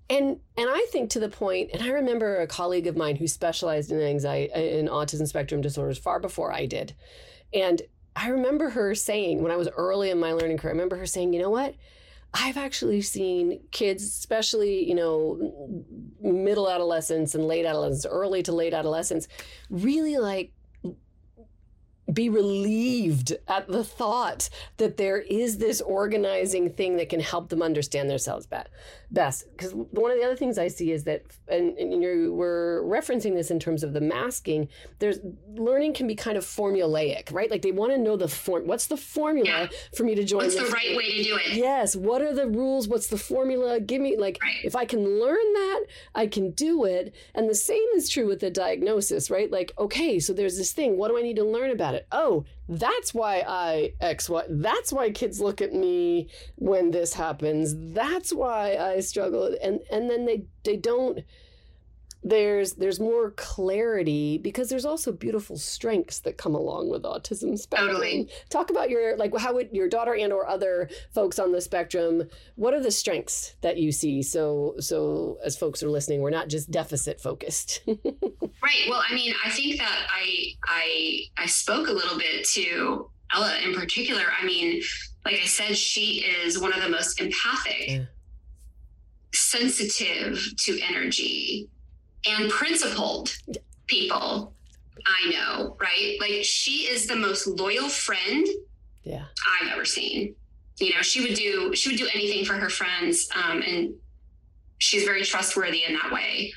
and 0.08 0.38
and 0.56 0.70
I 0.70 0.86
think 0.92 1.10
to 1.10 1.18
the 1.18 1.28
point, 1.28 1.70
and 1.72 1.82
I 1.82 1.88
remember 1.88 2.40
a 2.40 2.46
colleague 2.46 2.86
of 2.86 2.96
mine 2.96 3.16
who 3.16 3.26
specialized 3.26 3.90
in 3.90 4.00
anxiety 4.00 4.52
in 4.54 4.86
autism 4.86 5.26
spectrum 5.26 5.60
disorders 5.60 5.98
far 5.98 6.20
before 6.20 6.52
I 6.52 6.66
did. 6.66 6.94
And 7.52 7.82
I 8.16 8.30
remember 8.30 8.70
her 8.70 8.94
saying 8.94 9.42
when 9.42 9.52
I 9.52 9.56
was 9.56 9.68
early 9.76 10.10
in 10.10 10.18
my 10.18 10.32
learning 10.32 10.56
career, 10.56 10.72
I 10.72 10.74
remember 10.74 10.96
her 10.96 11.06
saying, 11.06 11.34
you 11.34 11.40
know 11.40 11.50
what? 11.50 11.74
I've 12.34 12.56
actually 12.56 13.02
seen 13.02 13.60
kids, 13.70 14.02
especially, 14.02 14.86
you 14.88 14.94
know, 14.94 15.84
middle 16.20 16.68
adolescence 16.68 17.34
and 17.34 17.46
late 17.46 17.64
adolescence, 17.64 18.06
early 18.06 18.42
to 18.44 18.52
late 18.52 18.74
adolescence, 18.74 19.28
really 19.70 20.16
like 20.16 20.52
be 22.16 22.28
relieved 22.28 23.36
at 23.46 23.68
the 23.68 23.84
thought 23.84 24.48
that 24.78 24.96
there 24.96 25.18
is 25.18 25.58
this 25.58 25.80
organizing 25.82 26.70
thing 26.70 26.96
that 26.96 27.10
can 27.10 27.20
help 27.20 27.50
them 27.50 27.62
understand 27.62 28.10
themselves 28.10 28.48
best. 29.10 29.44
Because 29.56 29.72
one 29.72 30.10
of 30.10 30.18
the 30.18 30.24
other 30.24 30.34
things 30.36 30.58
I 30.58 30.68
see 30.68 30.90
is 30.90 31.04
that, 31.04 31.22
and, 31.48 31.76
and 31.78 32.02
you 32.02 32.32
were 32.34 32.82
referencing 32.86 33.34
this 33.34 33.50
in 33.50 33.60
terms 33.60 33.84
of 33.84 33.92
the 33.92 34.00
masking, 34.00 34.68
there's 34.98 35.18
learning 35.54 35.94
can 35.94 36.06
be 36.06 36.14
kind 36.14 36.36
of 36.36 36.44
formulaic, 36.44 37.32
right? 37.32 37.50
Like 37.50 37.62
they 37.62 37.72
want 37.72 37.92
to 37.92 37.98
know 37.98 38.16
the 38.16 38.28
form. 38.28 38.66
What's 38.66 38.86
the 38.86 38.96
formula 38.96 39.62
yeah. 39.62 39.78
for 39.94 40.04
me 40.04 40.14
to 40.14 40.24
join? 40.24 40.44
What's 40.44 40.56
the 40.56 40.66
right 40.66 40.96
way 40.96 41.16
to 41.16 41.22
do 41.22 41.36
it? 41.36 41.52
Yes. 41.54 41.94
What 41.94 42.22
are 42.22 42.34
the 42.34 42.46
rules? 42.46 42.88
What's 42.88 43.08
the 43.08 43.18
formula? 43.18 43.78
Give 43.80 44.00
me 44.00 44.16
like 44.16 44.38
right. 44.42 44.64
if 44.64 44.74
I 44.74 44.84
can 44.84 45.04
learn 45.20 45.36
that, 45.36 45.84
I 46.14 46.26
can 46.26 46.50
do 46.52 46.84
it. 46.84 47.14
And 47.34 47.48
the 47.48 47.54
same 47.54 47.86
is 47.94 48.08
true 48.08 48.26
with 48.26 48.40
the 48.40 48.50
diagnosis, 48.50 49.30
right? 49.30 49.50
Like 49.50 49.72
okay, 49.78 50.18
so 50.18 50.32
there's 50.32 50.56
this 50.56 50.72
thing. 50.72 50.96
What 50.96 51.08
do 51.08 51.18
I 51.18 51.22
need 51.22 51.36
to 51.36 51.44
learn 51.44 51.70
about 51.70 51.94
it? 51.94 52.05
Oh, 52.12 52.44
that's 52.68 53.12
why 53.12 53.44
I 53.46 53.92
X 54.00 54.28
Y. 54.28 54.42
That's 54.48 54.92
why 54.92 55.10
kids 55.10 55.40
look 55.40 55.60
at 55.60 55.72
me 55.72 56.28
when 56.56 56.90
this 56.90 57.14
happens. 57.14 57.74
That's 57.94 58.32
why 58.32 58.76
I 58.76 59.00
struggle. 59.00 59.56
And 59.62 59.80
and 59.90 60.08
then 60.10 60.26
they 60.26 60.44
they 60.64 60.76
don't 60.76 61.20
there's 62.26 62.72
there's 62.72 62.98
more 62.98 63.30
clarity 63.32 64.36
because 64.36 64.68
there's 64.68 64.84
also 64.84 65.12
beautiful 65.12 65.56
strengths 65.56 66.18
that 66.20 66.36
come 66.36 66.56
along 66.56 66.90
with 66.90 67.04
autism 67.04 67.56
spectrum. 67.56 67.88
Totally. 67.88 68.28
Talk 68.50 68.70
about 68.70 68.90
your 68.90 69.16
like 69.16 69.36
how 69.38 69.54
would 69.54 69.68
your 69.72 69.88
daughter 69.88 70.12
and 70.12 70.32
or 70.32 70.44
other 70.48 70.90
folks 71.14 71.38
on 71.38 71.52
the 71.52 71.60
spectrum, 71.60 72.24
what 72.56 72.74
are 72.74 72.82
the 72.82 72.90
strengths 72.90 73.54
that 73.60 73.76
you 73.76 73.92
see 73.92 74.22
so 74.24 74.74
so 74.80 75.38
as 75.44 75.56
folks 75.56 75.84
are 75.84 75.88
listening, 75.88 76.20
we're 76.20 76.30
not 76.30 76.48
just 76.48 76.68
deficit 76.68 77.20
focused. 77.20 77.82
right. 77.86 78.86
Well, 78.88 79.04
I 79.08 79.14
mean, 79.14 79.32
I 79.44 79.50
think 79.50 79.78
that 79.78 80.06
I 80.10 80.48
I 80.66 81.20
I 81.36 81.46
spoke 81.46 81.86
a 81.86 81.92
little 81.92 82.18
bit 82.18 82.44
to 82.54 83.08
Ella 83.32 83.56
in 83.64 83.72
particular. 83.72 84.24
I 84.36 84.44
mean, 84.44 84.82
like 85.24 85.36
I 85.40 85.46
said, 85.46 85.76
she 85.76 86.24
is 86.24 86.58
one 86.58 86.72
of 86.72 86.82
the 86.82 86.88
most 86.88 87.20
empathic, 87.20 87.88
yeah. 87.88 88.04
sensitive 89.32 90.44
to 90.64 90.80
energy 90.80 91.68
and 92.28 92.50
principled 92.50 93.36
people 93.86 94.52
I 95.06 95.30
know, 95.30 95.76
right? 95.80 96.16
Like 96.20 96.42
she 96.42 96.88
is 96.88 97.06
the 97.06 97.16
most 97.16 97.46
loyal 97.46 97.88
friend 97.88 98.46
yeah. 99.04 99.24
I've 99.60 99.72
ever 99.72 99.84
seen. 99.84 100.34
You 100.78 100.94
know, 100.94 101.02
she 101.02 101.20
would 101.22 101.34
do 101.34 101.74
she 101.74 101.90
would 101.90 101.98
do 101.98 102.08
anything 102.12 102.44
for 102.44 102.54
her 102.54 102.68
friends, 102.68 103.28
um, 103.34 103.62
and 103.62 103.94
she's 104.78 105.04
very 105.04 105.22
trustworthy 105.22 105.84
in 105.84 105.94
that 105.94 106.12
way. 106.12 106.52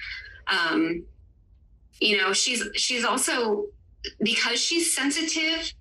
Um, 0.47 1.05
you 2.01 2.17
know, 2.17 2.33
she's 2.33 2.67
she's 2.75 3.05
also 3.05 3.65
because 4.21 4.59
she's 4.59 4.95
sensitive 4.95 5.71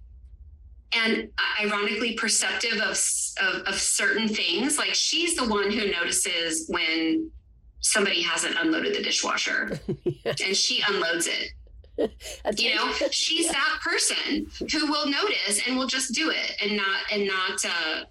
and 0.92 1.28
ironically 1.60 2.14
perceptive 2.14 2.80
of, 2.80 2.98
of, 3.42 3.62
of 3.66 3.74
certain 3.74 4.28
things. 4.28 4.78
Like 4.78 4.94
she's 4.94 5.36
the 5.36 5.46
one 5.46 5.70
who 5.70 5.90
notices 5.90 6.66
when 6.68 7.30
somebody 7.80 8.22
hasn't 8.22 8.56
unloaded 8.58 8.94
the 8.94 9.02
dishwasher 9.02 9.80
and 10.24 10.56
she 10.56 10.82
unloads 10.88 11.26
it. 11.28 11.52
you 12.56 12.74
know, 12.74 12.92
she's 13.10 13.46
yeah. 13.46 13.52
that 13.52 13.80
person 13.82 14.46
who 14.72 14.90
will 14.90 15.06
notice 15.06 15.60
and 15.66 15.76
will 15.76 15.86
just 15.86 16.14
do 16.14 16.30
it 16.30 16.56
and 16.62 16.76
not 16.76 17.00
and 17.12 17.26
not 17.26 17.64
uh, 17.64 18.04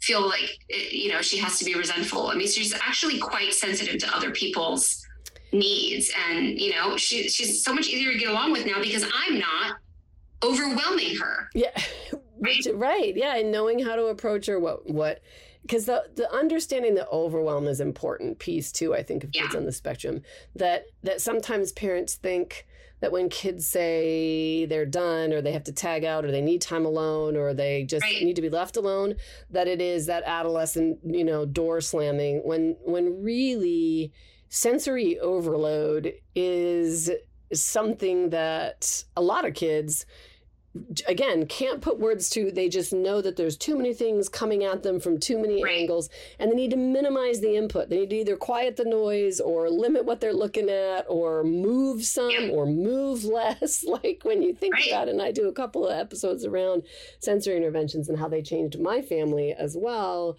feel 0.00 0.26
like 0.26 0.58
it, 0.68 0.92
you 0.92 1.10
know 1.10 1.22
she 1.22 1.38
has 1.38 1.58
to 1.58 1.64
be 1.64 1.74
resentful. 1.74 2.28
I 2.28 2.34
mean, 2.34 2.48
she's 2.48 2.74
actually 2.74 3.18
quite 3.18 3.54
sensitive 3.54 3.98
to 3.98 4.14
other 4.14 4.30
people's 4.30 5.06
needs, 5.52 6.10
and 6.28 6.60
you 6.60 6.72
know, 6.72 6.96
she 6.96 7.28
she's 7.28 7.64
so 7.64 7.74
much 7.74 7.88
easier 7.88 8.12
to 8.12 8.18
get 8.18 8.28
along 8.28 8.52
with 8.52 8.66
now 8.66 8.80
because 8.80 9.04
I'm 9.04 9.38
not 9.38 9.76
overwhelming 10.42 11.16
her. 11.16 11.48
Yeah, 11.54 11.70
right. 12.38 12.66
right. 12.74 13.16
Yeah, 13.16 13.36
and 13.36 13.50
knowing 13.50 13.78
how 13.78 13.96
to 13.96 14.06
approach 14.06 14.46
her, 14.46 14.60
what 14.60 14.88
what 14.88 15.22
because 15.66 15.86
the 15.86 16.04
the 16.14 16.32
understanding 16.32 16.94
the 16.94 17.08
overwhelm 17.08 17.66
is 17.66 17.80
important 17.80 18.38
piece 18.38 18.70
too 18.70 18.94
i 18.94 19.02
think 19.02 19.24
of 19.24 19.32
kids 19.32 19.54
on 19.54 19.64
the 19.64 19.72
spectrum 19.72 20.22
that 20.54 20.86
that 21.02 21.20
sometimes 21.20 21.72
parents 21.72 22.14
think 22.14 22.66
that 23.00 23.12
when 23.12 23.28
kids 23.28 23.66
say 23.66 24.64
they're 24.66 24.86
done 24.86 25.32
or 25.32 25.42
they 25.42 25.52
have 25.52 25.64
to 25.64 25.72
tag 25.72 26.04
out 26.04 26.24
or 26.24 26.30
they 26.30 26.40
need 26.40 26.62
time 26.62 26.86
alone 26.86 27.36
or 27.36 27.52
they 27.52 27.84
just 27.84 28.04
right. 28.04 28.22
need 28.22 28.36
to 28.36 28.42
be 28.42 28.48
left 28.48 28.76
alone 28.76 29.14
that 29.50 29.68
it 29.68 29.82
is 29.82 30.06
that 30.06 30.22
adolescent 30.24 30.98
you 31.04 31.24
know 31.24 31.44
door 31.44 31.80
slamming 31.80 32.38
when 32.44 32.76
when 32.84 33.22
really 33.22 34.12
sensory 34.48 35.18
overload 35.18 36.12
is 36.34 37.10
something 37.52 38.30
that 38.30 39.04
a 39.16 39.22
lot 39.22 39.44
of 39.44 39.54
kids 39.54 40.06
again 41.06 41.46
can't 41.46 41.80
put 41.80 41.98
words 41.98 42.28
to 42.30 42.50
they 42.50 42.68
just 42.68 42.92
know 42.92 43.20
that 43.20 43.36
there's 43.36 43.56
too 43.56 43.76
many 43.76 43.92
things 43.92 44.28
coming 44.28 44.64
at 44.64 44.82
them 44.82 45.00
from 45.00 45.18
too 45.18 45.38
many 45.38 45.62
right. 45.62 45.80
angles 45.80 46.08
and 46.38 46.50
they 46.50 46.56
need 46.56 46.70
to 46.70 46.76
minimize 46.76 47.40
the 47.40 47.56
input 47.56 47.88
they 47.88 48.00
need 48.00 48.10
to 48.10 48.16
either 48.16 48.36
quiet 48.36 48.76
the 48.76 48.84
noise 48.84 49.40
or 49.40 49.68
limit 49.70 50.04
what 50.04 50.20
they're 50.20 50.32
looking 50.32 50.68
at 50.68 51.04
or 51.08 51.44
move 51.44 52.04
some 52.04 52.30
yeah. 52.30 52.48
or 52.48 52.66
move 52.66 53.24
less 53.36 53.84
like 53.84 54.20
when 54.24 54.42
you 54.42 54.54
think 54.54 54.74
right. 54.74 54.88
about 54.88 55.08
it 55.08 55.12
and 55.12 55.22
i 55.22 55.30
do 55.30 55.48
a 55.48 55.52
couple 55.52 55.86
of 55.86 55.96
episodes 55.96 56.44
around 56.44 56.82
sensory 57.18 57.56
interventions 57.56 58.08
and 58.08 58.18
how 58.18 58.28
they 58.28 58.42
changed 58.42 58.78
my 58.80 59.02
family 59.02 59.52
as 59.52 59.76
well 59.76 60.36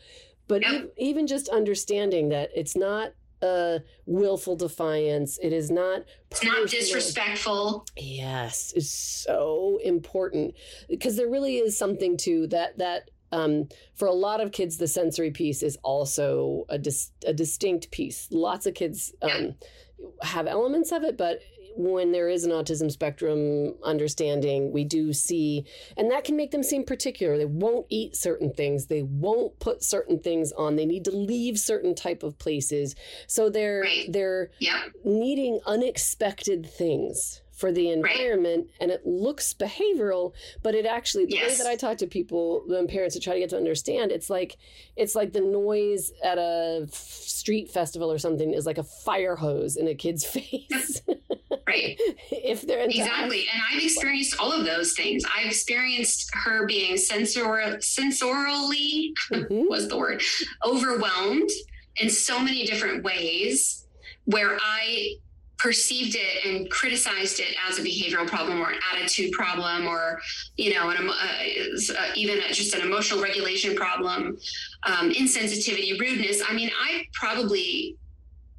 but 0.48 0.62
yeah. 0.62 0.84
e- 0.84 0.90
even 0.98 1.28
just 1.28 1.50
understanding 1.50 2.30
that 2.30 2.50
it's 2.56 2.76
not 2.76 3.14
a 3.42 3.82
willful 4.06 4.56
defiance. 4.56 5.38
It 5.42 5.54
is 5.54 5.70
not 5.70 6.04
it's 6.32 6.44
not 6.44 6.70
disrespectful. 6.70 7.86
Yes, 7.96 8.74
it's 8.76 8.90
so 8.90 9.57
important 9.88 10.54
because 10.88 11.16
there 11.16 11.30
really 11.30 11.58
is 11.58 11.78
something 11.78 12.18
to 12.18 12.48
that 12.48 12.78
that 12.78 13.10
um, 13.32 13.68
for 13.96 14.08
a 14.08 14.14
lot 14.14 14.40
of 14.40 14.52
kids 14.52 14.78
the 14.78 14.88
sensory 14.88 15.32
piece 15.32 15.62
is 15.64 15.78
also 15.84 16.66
a 16.70 16.78
dis- 16.78 17.12
a 17.26 17.34
distinct 17.34 17.92
piece. 17.92 18.28
Lots 18.32 18.66
of 18.66 18.74
kids 18.74 19.14
um, 19.22 19.56
have 20.22 20.48
elements 20.48 20.92
of 20.92 21.04
it, 21.04 21.18
but 21.18 21.40
when 21.80 22.12
there 22.12 22.28
is 22.28 22.44
an 22.44 22.50
autism 22.52 22.90
spectrum 22.90 23.76
understanding, 23.84 24.72
we 24.72 24.84
do 24.84 25.14
see, 25.14 25.64
and 25.96 26.10
that 26.10 26.24
can 26.24 26.36
make 26.36 26.50
them 26.50 26.64
seem 26.64 26.84
particular. 26.84 27.38
They 27.38 27.46
won't 27.46 27.86
eat 27.90 28.16
certain 28.16 28.52
things. 28.52 28.88
They 28.88 29.04
won't 29.04 29.60
put 29.60 29.84
certain 29.84 30.18
things 30.20 30.52
on. 30.54 30.76
They 30.76 30.88
need 30.88 31.06
to 31.06 31.12
leave 31.12 31.60
certain 31.60 31.94
type 31.94 32.24
of 32.24 32.40
places. 32.40 32.96
So 33.28 33.50
they're 33.52 33.82
Right. 33.82 34.12
they're 34.12 34.50
Yeah. 34.58 34.86
needing 35.04 35.60
unexpected 35.68 36.66
things 36.68 37.42
for 37.58 37.72
the 37.72 37.90
environment 37.90 38.70
and 38.80 38.90
it 38.92 39.06
looks 39.06 39.54
behavioral 39.54 40.32
but 40.64 40.74
it 40.76 40.86
actually 40.86 41.26
the 41.26 41.36
way 41.36 41.56
that 41.58 41.68
i 41.68 41.76
talk 41.76 41.98
to 41.98 42.08
people 42.08 42.64
the 42.68 42.86
parents 42.88 43.16
to 43.16 43.20
try 43.22 43.34
to 43.34 43.40
get 43.40 43.50
to 43.50 43.58
understand 43.58 44.12
it's 44.12 44.30
like 44.30 44.58
it's 44.96 45.16
like 45.16 45.34
the 45.34 45.42
noise 45.42 46.12
at 46.24 46.38
a 46.38 46.88
street 46.92 47.70
festival 47.70 48.12
or 48.12 48.18
something 48.18 48.54
is 48.54 48.66
like 48.66 48.78
a 48.78 48.84
fire 48.84 49.36
hose 49.36 49.76
in 49.76 49.88
a 49.88 49.96
kid's 49.96 50.24
face 50.38 51.02
Right. 51.68 52.00
if 52.32 52.62
they're 52.66 52.86
Exactly. 52.86 53.46
And 53.52 53.62
I've 53.70 53.84
experienced 53.84 54.40
all 54.40 54.54
of 54.54 54.66
those 54.66 54.94
things. 54.94 55.24
I've 55.36 55.48
experienced 55.48 56.30
her 56.34 56.66
being 56.66 56.96
sensor 56.96 57.44
sensorially 57.82 59.12
Mhm. 59.34 59.68
was 59.68 59.90
the 59.90 59.98
word 59.98 60.22
overwhelmed 60.66 61.50
in 61.98 62.10
so 62.10 62.40
many 62.40 62.66
different 62.66 63.04
ways 63.04 63.86
where 64.26 64.58
I 64.62 65.16
perceived 65.58 66.16
it 66.16 66.46
and 66.46 66.70
criticized 66.70 67.40
it 67.40 67.56
as 67.68 67.80
a 67.80 67.82
behavioral 67.82 68.28
problem 68.28 68.60
or 68.60 68.70
an 68.70 68.80
attitude 68.94 69.32
problem 69.32 69.88
or 69.88 70.20
you 70.56 70.74
know 70.74 70.90
an, 70.90 71.10
uh, 71.10 71.14
uh, 71.14 72.12
even 72.16 72.40
a, 72.40 72.54
just 72.54 72.76
an 72.76 72.82
emotional 72.82 73.22
regulation 73.22 73.76
problem 73.76 74.38
um, 74.84 75.12
insensitivity 75.12 76.00
rudeness. 76.00 76.42
I 76.48 76.54
mean 76.54 76.70
i 76.80 77.06
probably 77.14 77.96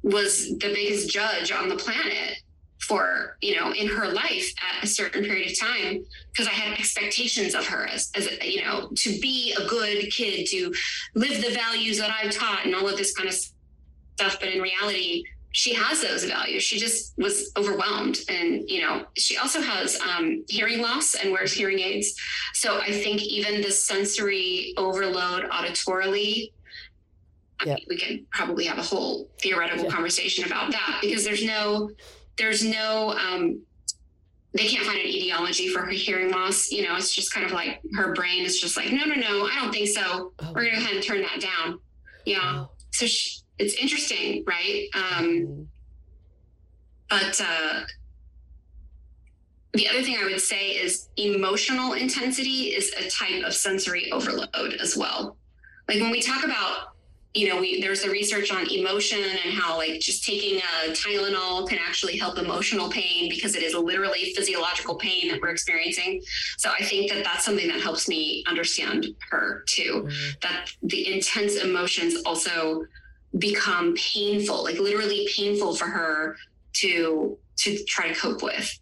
was 0.03 0.49
the 0.59 0.73
biggest 0.73 1.09
judge 1.09 1.51
on 1.51 1.69
the 1.69 1.75
planet 1.75 2.37
for 2.79 3.37
you 3.41 3.55
know 3.55 3.71
in 3.73 3.87
her 3.87 4.07
life 4.07 4.53
at 4.71 4.83
a 4.83 4.87
certain 4.87 5.23
period 5.23 5.51
of 5.51 5.59
time 5.59 6.03
because 6.31 6.47
i 6.47 6.51
had 6.51 6.79
expectations 6.79 7.53
of 7.53 7.65
her 7.65 7.87
as, 7.87 8.09
as 8.15 8.29
you 8.41 8.61
know 8.61 8.89
to 8.95 9.19
be 9.19 9.53
a 9.59 9.67
good 9.67 10.09
kid 10.11 10.47
to 10.47 10.73
live 11.15 11.41
the 11.41 11.53
values 11.53 11.97
that 11.97 12.09
i've 12.23 12.31
taught 12.31 12.65
and 12.65 12.73
all 12.73 12.87
of 12.87 12.95
this 12.95 13.13
kind 13.13 13.27
of 13.27 13.35
stuff. 14.19 14.39
But 14.39 14.49
in 14.49 14.61
reality 14.61 15.23
she 15.51 15.73
has 15.73 16.01
those 16.01 16.23
values. 16.25 16.61
She 16.63 16.77
just 16.77 17.13
was 17.17 17.51
overwhelmed. 17.57 18.19
And 18.29 18.69
you 18.69 18.81
know 18.81 19.05
she 19.17 19.37
also 19.37 19.61
has 19.61 19.99
um, 20.01 20.43
hearing 20.47 20.79
loss 20.81 21.15
and 21.15 21.31
wears 21.31 21.51
hearing 21.53 21.79
aids. 21.79 22.13
So 22.53 22.79
i 22.79 22.91
think 22.91 23.21
even 23.23 23.61
the 23.61 23.71
sensory 23.71 24.73
overload 24.77 25.49
auditorily 25.49 26.51
I 27.61 27.65
Yeah. 27.65 27.75
mean, 27.75 27.85
we 27.89 27.97
can 27.97 28.25
probably 28.31 28.65
have 28.65 28.77
a 28.77 28.83
whole 28.83 29.29
theoretical 29.41 29.89
conversation 29.91 30.45
about 30.45 30.71
that 30.71 30.99
because 31.01 31.23
there's 31.25 31.43
no 31.43 31.89
there's 32.37 32.63
no 32.63 33.09
um 33.11 33.61
they 34.53 34.67
can't 34.67 34.85
find 34.85 34.97
an 34.99 35.05
etiology 35.05 35.67
for 35.67 35.81
her 35.81 35.91
hearing 35.91 36.31
loss. 36.31 36.71
You 36.71 36.83
know 36.83 36.95
it's 36.95 37.13
just 37.13 37.33
kind 37.33 37.45
of 37.45 37.51
like 37.51 37.81
her 37.95 38.13
brain 38.13 38.45
is 38.45 38.59
just 38.59 38.77
like 38.77 38.91
no 38.91 39.03
no 39.05 39.15
no 39.15 39.45
i 39.47 39.55
don't 39.59 39.71
think 39.73 39.89
so. 39.89 40.31
Oh, 40.39 40.53
we're 40.53 40.65
gonna 40.65 40.77
go 40.77 40.83
ahead 40.83 40.95
and 40.95 41.03
turn 41.03 41.21
that 41.21 41.41
down. 41.41 41.79
Yeah. 42.25 42.39
Wow. 42.39 42.71
so 42.91 43.05
she, 43.07 43.39
it's 43.59 43.75
interesting 43.75 44.43
right 44.47 44.87
um 44.93 45.25
Mhm. 45.25 45.67
but 47.09 47.41
uh 47.41 47.81
the 49.73 49.87
other 49.87 50.01
thing 50.01 50.17
I 50.19 50.23
would 50.25 50.41
say 50.41 50.71
is 50.71 51.09
emotional 51.17 51.93
intensity 51.93 52.73
is 52.75 52.91
a 52.97 53.07
type 53.09 53.43
of 53.45 53.53
sensory 53.53 54.11
overload 54.11 54.73
as 54.81 54.97
well. 54.97 55.37
Like 55.87 55.99
when 56.01 56.09
we 56.09 56.21
talk 56.23 56.43
about, 56.43 56.95
you 57.35 57.47
know, 57.47 57.61
we 57.61 57.79
there's 57.79 58.01
the 58.01 58.09
research 58.09 58.51
on 58.51 58.67
emotion 58.71 59.19
and 59.23 59.53
how 59.53 59.77
like 59.77 59.99
just 59.99 60.25
taking 60.25 60.57
a 60.59 60.89
Tylenol 60.91 61.69
can 61.69 61.77
actually 61.77 62.17
help 62.17 62.39
emotional 62.39 62.89
pain 62.89 63.29
because 63.29 63.55
it 63.55 63.61
is 63.61 63.75
literally 63.75 64.33
physiological 64.35 64.95
pain 64.95 65.27
that 65.29 65.39
we're 65.39 65.49
experiencing. 65.49 66.19
So 66.57 66.71
I 66.71 66.83
think 66.83 67.11
that 67.11 67.23
that's 67.23 67.45
something 67.45 67.67
that 67.67 67.79
helps 67.79 68.07
me 68.07 68.43
understand 68.47 69.05
her 69.29 69.63
too. 69.67 70.07
Mhm. 70.09 70.41
That 70.41 70.71
the 70.81 71.13
intense 71.13 71.55
emotions 71.57 72.15
also 72.25 72.85
become 73.37 73.93
painful, 73.95 74.63
like 74.63 74.79
literally 74.79 75.27
painful 75.35 75.75
for 75.75 75.85
her 75.85 76.35
to 76.73 77.37
to 77.57 77.83
try 77.85 78.07
to 78.07 78.15
cope 78.15 78.41
with. 78.41 78.77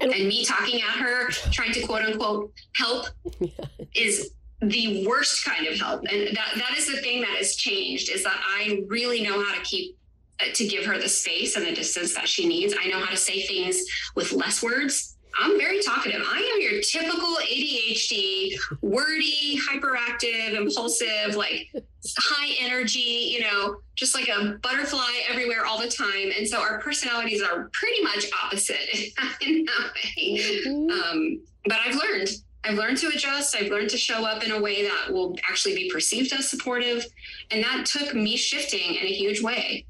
And- 0.00 0.12
And 0.12 0.26
me 0.26 0.44
talking 0.44 0.80
at 0.82 0.96
her, 0.98 1.28
trying 1.52 1.72
to 1.72 1.82
quote 1.82 2.02
unquote 2.02 2.52
help 2.74 3.06
Yeah. 3.40 3.48
is 3.94 4.30
the 4.60 5.06
worst 5.06 5.44
kind 5.44 5.66
of 5.66 5.78
help. 5.78 6.02
And 6.10 6.28
that 6.36 6.52
that 6.56 6.74
is 6.76 6.86
the 6.86 6.96
thing 7.02 7.20
that 7.20 7.30
has 7.36 7.56
changed 7.56 8.10
is 8.10 8.24
that 8.24 8.40
I 8.44 8.80
really 8.88 9.22
know 9.22 9.42
how 9.44 9.54
to 9.54 9.60
keep 9.62 9.96
uh, 10.40 10.44
to 10.54 10.66
give 10.66 10.84
her 10.86 10.98
the 10.98 11.08
space 11.08 11.56
and 11.56 11.66
the 11.66 11.72
distance 11.72 12.14
that 12.14 12.28
she 12.28 12.48
needs. 12.48 12.74
I 12.82 12.88
know 12.88 12.98
how 12.98 13.10
to 13.10 13.16
say 13.16 13.42
things 13.46 13.80
with 14.16 14.32
less 14.32 14.62
words. 14.62 15.11
I'm 15.40 15.58
very 15.58 15.80
talkative. 15.82 16.22
I 16.26 16.38
am 16.54 16.60
your 16.60 16.80
typical 16.82 17.36
ADHD, 17.36 18.54
wordy, 18.82 19.58
hyperactive, 19.68 20.54
impulsive, 20.54 21.36
like 21.36 21.72
high 22.18 22.54
energy, 22.60 23.00
you 23.00 23.40
know, 23.40 23.76
just 23.94 24.14
like 24.14 24.28
a 24.28 24.58
butterfly 24.62 25.10
everywhere 25.28 25.64
all 25.64 25.80
the 25.80 25.88
time. 25.88 26.30
And 26.36 26.46
so 26.46 26.60
our 26.60 26.80
personalities 26.80 27.42
are 27.42 27.70
pretty 27.72 28.02
much 28.02 28.26
opposite 28.44 28.76
in 29.40 29.64
that 29.64 29.92
way. 29.94 30.40
Mhm. 30.66 30.90
Um, 30.90 31.40
but 31.66 31.78
I've 31.84 31.96
learned. 31.96 32.28
I've 32.64 32.78
learned 32.78 32.98
to 32.98 33.08
adjust. 33.08 33.56
I've 33.56 33.70
learned 33.72 33.90
to 33.90 33.98
show 33.98 34.24
up 34.24 34.44
in 34.44 34.52
a 34.52 34.60
way 34.60 34.84
that 34.84 35.12
will 35.12 35.34
actually 35.50 35.74
be 35.74 35.90
perceived 35.90 36.32
as 36.32 36.48
supportive. 36.48 37.04
And 37.50 37.64
that 37.64 37.86
took 37.86 38.14
me 38.14 38.36
shifting 38.36 38.94
in 38.94 39.04
a 39.04 39.12
huge 39.12 39.42
way. 39.42 39.84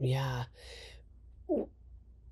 Yeah. 0.00 0.44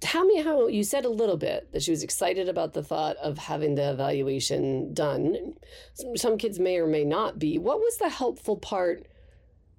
Tell 0.00 0.24
me 0.24 0.42
how 0.42 0.66
you 0.66 0.82
said 0.82 1.04
a 1.04 1.10
little 1.10 1.36
bit 1.36 1.72
that 1.72 1.82
she 1.82 1.90
was 1.90 2.02
excited 2.02 2.48
about 2.48 2.72
the 2.72 2.82
thought 2.82 3.16
of 3.18 3.36
having 3.36 3.74
the 3.74 3.90
evaluation 3.90 4.94
done. 4.94 5.54
Some, 5.92 6.16
some 6.16 6.38
kids 6.38 6.58
may 6.58 6.78
or 6.78 6.86
may 6.86 7.04
not 7.04 7.38
be. 7.38 7.58
What 7.58 7.78
was 7.78 7.98
the 7.98 8.08
helpful 8.08 8.56
part 8.56 9.06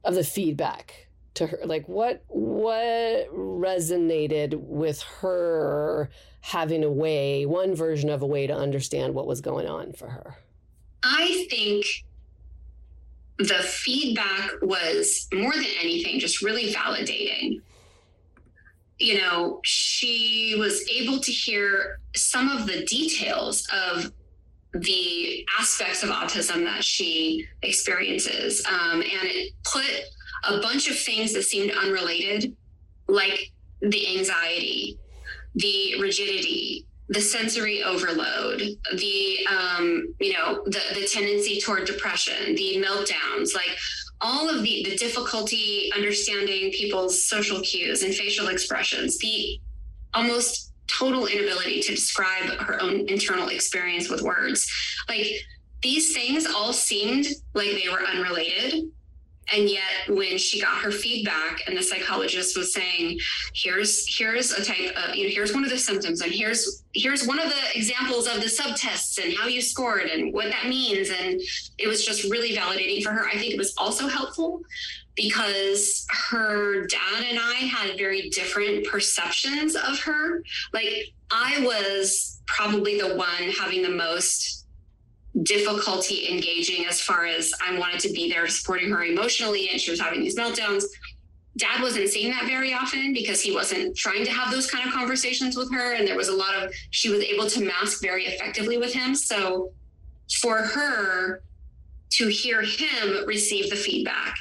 of 0.03 0.13
the 0.13 0.23
feedback 0.23 1.07
to 1.33 1.47
her? 1.47 1.59
Like 1.65 1.87
what 1.87 2.23
what 2.27 3.33
resonated 3.33 4.53
with 4.55 5.01
her 5.21 6.11
having 6.41 6.83
a 6.83 6.91
way, 6.91 7.47
one 7.47 7.73
version 7.73 8.09
of 8.09 8.21
a 8.21 8.27
way 8.27 8.45
to 8.45 8.53
understand 8.53 9.15
what 9.15 9.25
was 9.25 9.41
going 9.41 9.67
on 9.67 9.91
for 9.91 10.09
her? 10.09 10.37
I 11.03 11.47
think 11.49 11.85
the 13.39 13.63
feedback 13.63 14.51
was 14.61 15.27
more 15.33 15.53
than 15.53 15.65
anything 15.81 16.19
just 16.19 16.43
really 16.43 16.71
validating. 16.71 17.61
You 19.01 19.17
know, 19.17 19.59
she 19.63 20.55
was 20.59 20.87
able 20.87 21.19
to 21.19 21.31
hear 21.31 21.99
some 22.15 22.49
of 22.49 22.67
the 22.67 22.85
details 22.85 23.67
of 23.73 24.11
the 24.73 25.45
aspects 25.59 26.03
of 26.03 26.09
autism 26.09 26.63
that 26.65 26.83
she 26.83 27.47
experiences. 27.63 28.63
Um, 28.67 29.01
and 29.01 29.23
it 29.23 29.53
put 29.63 29.85
a 30.47 30.61
bunch 30.61 30.89
of 30.89 30.97
things 30.97 31.33
that 31.33 31.43
seemed 31.43 31.71
unrelated, 31.71 32.55
like 33.07 33.51
the 33.81 34.17
anxiety, 34.17 34.99
the 35.55 35.99
rigidity, 35.99 36.85
the 37.09 37.21
sensory 37.21 37.83
overload, 37.83 38.61
the 38.95 39.47
um, 39.49 40.13
you 40.19 40.33
know, 40.33 40.63
the 40.65 40.79
the 40.93 41.09
tendency 41.11 41.59
toward 41.59 41.85
depression, 41.85 42.55
the 42.55 42.83
meltdowns, 42.85 43.53
like 43.53 43.77
all 44.21 44.49
of 44.49 44.63
the 44.63 44.85
the 44.87 44.95
difficulty 44.97 45.91
understanding 45.95 46.71
people's 46.71 47.25
social 47.25 47.59
cues 47.61 48.03
and 48.03 48.13
facial 48.13 48.47
expressions, 48.47 49.17
the 49.17 49.59
almost 50.13 50.71
total 50.87 51.27
inability 51.27 51.81
to 51.81 51.95
describe 51.95 52.49
her 52.59 52.81
own 52.81 53.07
internal 53.07 53.49
experience 53.49 54.09
with 54.09 54.21
words. 54.21 54.69
Like 55.07 55.27
these 55.81 56.13
things 56.13 56.45
all 56.45 56.73
seemed 56.73 57.27
like 57.53 57.71
they 57.71 57.89
were 57.89 58.03
unrelated. 58.03 58.91
And 59.53 59.69
yet 59.69 60.07
when 60.07 60.37
she 60.37 60.61
got 60.61 60.81
her 60.81 60.91
feedback 60.91 61.67
and 61.67 61.77
the 61.77 61.83
psychologist 61.83 62.57
was 62.57 62.73
saying, 62.73 63.19
here's 63.53 64.05
here's 64.17 64.51
a 64.51 64.63
type 64.63 64.95
of 64.95 65.15
you 65.15 65.25
know, 65.25 65.29
here's 65.29 65.53
one 65.53 65.63
of 65.63 65.69
the 65.69 65.77
symptoms 65.77 66.21
and 66.21 66.31
here's 66.31 66.83
here's 66.93 67.27
one 67.27 67.39
of 67.39 67.49
the 67.49 67.77
examples 67.77 68.27
of 68.27 68.35
the 68.35 68.47
subtests 68.47 69.23
and 69.23 69.35
how 69.37 69.47
you 69.47 69.61
scored 69.61 70.03
and 70.03 70.33
what 70.33 70.49
that 70.51 70.67
means. 70.67 71.09
And 71.09 71.41
it 71.77 71.87
was 71.87 72.05
just 72.05 72.29
really 72.31 72.55
validating 72.55 73.03
for 73.03 73.11
her. 73.11 73.27
I 73.27 73.37
think 73.37 73.53
it 73.53 73.57
was 73.57 73.73
also 73.77 74.07
helpful 74.07 74.61
because 75.15 76.07
her 76.29 76.85
dad 76.87 77.25
and 77.29 77.39
I 77.39 77.55
had 77.55 77.97
very 77.97 78.29
different 78.29 78.87
perceptions 78.87 79.75
of 79.75 79.99
her. 79.99 80.43
Like 80.73 81.13
I 81.31 81.61
was 81.65 82.41
probably 82.45 82.99
the 82.99 83.15
one 83.15 83.51
having 83.57 83.81
the 83.81 83.89
most 83.89 84.60
difficulty 85.43 86.29
engaging 86.29 86.85
as 86.85 87.01
far 87.01 87.25
as 87.25 87.53
I 87.65 87.77
wanted 87.77 87.99
to 88.01 88.11
be 88.11 88.29
there 88.29 88.47
supporting 88.47 88.91
her 88.91 89.03
emotionally 89.03 89.69
and 89.69 89.79
she 89.79 89.91
was 89.91 89.99
having 89.99 90.21
these 90.21 90.37
meltdowns. 90.37 90.83
Dad 91.57 91.81
wasn't 91.81 92.09
seeing 92.09 92.31
that 92.31 92.45
very 92.45 92.73
often 92.73 93.13
because 93.13 93.41
he 93.41 93.53
wasn't 93.53 93.95
trying 93.95 94.23
to 94.25 94.31
have 94.31 94.51
those 94.51 94.69
kind 94.69 94.87
of 94.87 94.93
conversations 94.93 95.57
with 95.57 95.73
her. 95.73 95.93
And 95.93 96.07
there 96.07 96.15
was 96.15 96.29
a 96.29 96.35
lot 96.35 96.55
of, 96.55 96.73
she 96.91 97.09
was 97.09 97.21
able 97.21 97.47
to 97.47 97.63
mask 97.63 98.01
very 98.01 98.25
effectively 98.25 98.77
with 98.77 98.93
him. 98.93 99.15
So 99.15 99.71
for 100.41 100.57
her 100.57 101.43
to 102.11 102.27
hear 102.27 102.61
him 102.61 103.25
receive 103.25 103.69
the 103.69 103.75
feedback 103.75 104.37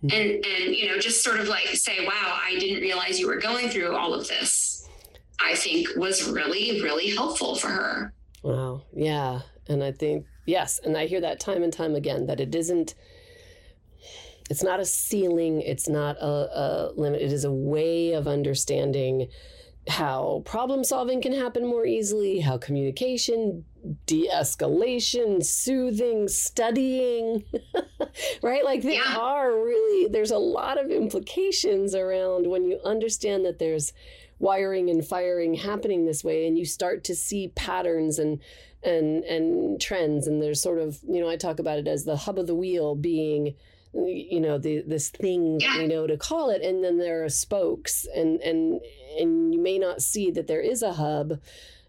Hmm. 0.00 0.10
and, 0.12 0.44
and, 0.44 0.74
you 0.76 0.88
know, 0.88 0.98
just 0.98 1.24
sort 1.24 1.40
of 1.40 1.48
like 1.48 1.66
say, 1.68 2.06
wow, 2.06 2.38
I 2.44 2.56
didn't 2.58 2.82
realize 2.82 3.18
you 3.18 3.26
were 3.26 3.40
going 3.40 3.68
through 3.68 3.96
all 3.96 4.14
of 4.14 4.28
this. 4.28 4.88
I 5.40 5.54
think 5.54 5.88
was 5.96 6.28
really, 6.28 6.80
really 6.82 7.10
helpful 7.14 7.56
for 7.56 7.68
her. 7.68 8.12
Wow. 8.42 8.82
Yeah. 8.92 9.40
And 9.68 9.82
I 9.82 9.92
think, 9.92 10.26
yes. 10.46 10.80
And 10.82 10.96
I 10.96 11.06
hear 11.06 11.20
that 11.20 11.40
time 11.40 11.62
and 11.62 11.72
time 11.72 11.94
again 11.94 12.26
that 12.26 12.40
it 12.40 12.54
isn't, 12.54 12.94
it's 14.50 14.62
not 14.62 14.80
a 14.80 14.84
ceiling, 14.84 15.60
it's 15.60 15.88
not 15.88 16.16
a, 16.16 16.26
a 16.26 16.92
limit, 16.96 17.20
it 17.20 17.32
is 17.32 17.44
a 17.44 17.52
way 17.52 18.12
of 18.12 18.26
understanding 18.26 19.28
how 19.88 20.42
problem 20.44 20.84
solving 20.84 21.22
can 21.22 21.32
happen 21.32 21.66
more 21.66 21.86
easily, 21.86 22.40
how 22.40 22.58
communication, 22.58 23.64
de 24.06 24.28
escalation, 24.28 25.44
soothing, 25.44 26.28
studying, 26.28 27.44
right? 28.42 28.64
Like 28.64 28.82
there 28.82 28.92
yeah. 28.92 29.16
are 29.18 29.50
really, 29.50 30.08
there's 30.08 30.30
a 30.30 30.38
lot 30.38 30.82
of 30.82 30.90
implications 30.90 31.94
around 31.94 32.48
when 32.48 32.64
you 32.64 32.80
understand 32.84 33.44
that 33.46 33.58
there's 33.58 33.92
wiring 34.38 34.88
and 34.90 35.06
firing 35.06 35.54
happening 35.54 36.04
this 36.04 36.22
way 36.22 36.46
and 36.46 36.58
you 36.58 36.64
start 36.64 37.04
to 37.04 37.14
see 37.14 37.48
patterns 37.48 38.18
and 38.18 38.40
and 38.82 39.24
and 39.24 39.80
trends 39.80 40.26
and 40.26 40.40
there's 40.40 40.62
sort 40.62 40.78
of 40.78 41.00
you 41.08 41.20
know 41.20 41.28
i 41.28 41.36
talk 41.36 41.58
about 41.58 41.78
it 41.78 41.88
as 41.88 42.04
the 42.04 42.16
hub 42.16 42.38
of 42.38 42.46
the 42.46 42.54
wheel 42.54 42.94
being 42.94 43.54
you 43.92 44.40
know 44.40 44.58
the 44.58 44.82
this 44.86 45.08
thing 45.08 45.58
yeah. 45.60 45.78
you 45.78 45.88
know 45.88 46.06
to 46.06 46.16
call 46.16 46.50
it 46.50 46.62
and 46.62 46.84
then 46.84 46.98
there 46.98 47.24
are 47.24 47.28
spokes 47.28 48.06
and 48.14 48.40
and 48.42 48.80
and 49.18 49.52
you 49.52 49.60
may 49.60 49.78
not 49.78 50.02
see 50.02 50.30
that 50.30 50.46
there 50.46 50.60
is 50.60 50.82
a 50.82 50.92
hub 50.92 51.40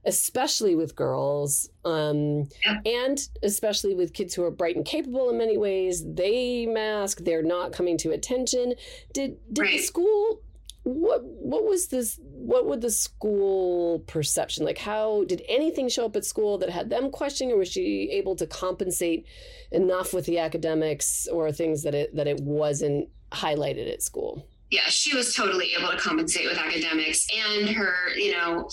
especially 0.06 0.76
with 0.76 0.96
girls 0.96 1.70
um, 1.84 2.48
yeah. 2.66 2.80
and 2.86 3.28
especially 3.44 3.94
with 3.94 4.14
kids 4.14 4.34
who 4.34 4.44
are 4.44 4.52
bright 4.52 4.78
and 4.78 4.86
capable 4.86 5.30
in 5.30 5.38
many 5.38 5.58
ways 5.58 6.04
they 6.14 6.66
mask 6.66 7.20
they're 7.26 7.44
not 7.44 7.74
coming 7.74 7.98
to 7.98 8.12
attention 8.12 8.74
did 9.14 9.38
did 9.52 9.62
right. 9.62 9.78
the 9.78 9.84
school 9.84 10.42
what 10.84 11.24
what 11.24 11.66
was 11.66 11.88
this 11.88 12.20
what 12.24 12.66
would 12.66 12.82
the 12.82 12.90
school 12.90 14.00
perception 14.08 14.66
like 14.66 14.78
how 14.78 15.24
did 15.26 15.42
anything 15.50 15.90
show 15.90 16.06
up 16.06 16.16
at 16.16 16.26
school 16.26 16.58
that 16.58 16.70
had 16.70 16.90
them 16.90 17.12
questioning 17.12 17.54
or 17.54 17.58
was 17.58 17.70
she 17.70 18.10
able 18.12 18.36
to 18.36 18.48
compensate 18.48 19.26
enough 19.72 20.14
with 20.14 20.26
the 20.26 20.40
academics 20.40 21.28
or 21.32 21.52
things 21.52 21.84
that 21.84 21.94
it 21.94 22.16
that 22.16 22.28
it 22.28 22.40
wasn't 22.40 23.08
highlighted 23.32 23.92
at 23.92 24.02
school? 24.02 24.48
Yeah 24.72 24.88
she 24.88 25.16
was 25.16 25.36
totally 25.36 25.72
able 25.78 25.90
to 25.90 25.98
compensate 25.98 26.46
with 26.46 26.58
academics 26.58 27.28
and 27.58 27.70
her 27.70 27.94
you 28.16 28.32
know 28.32 28.70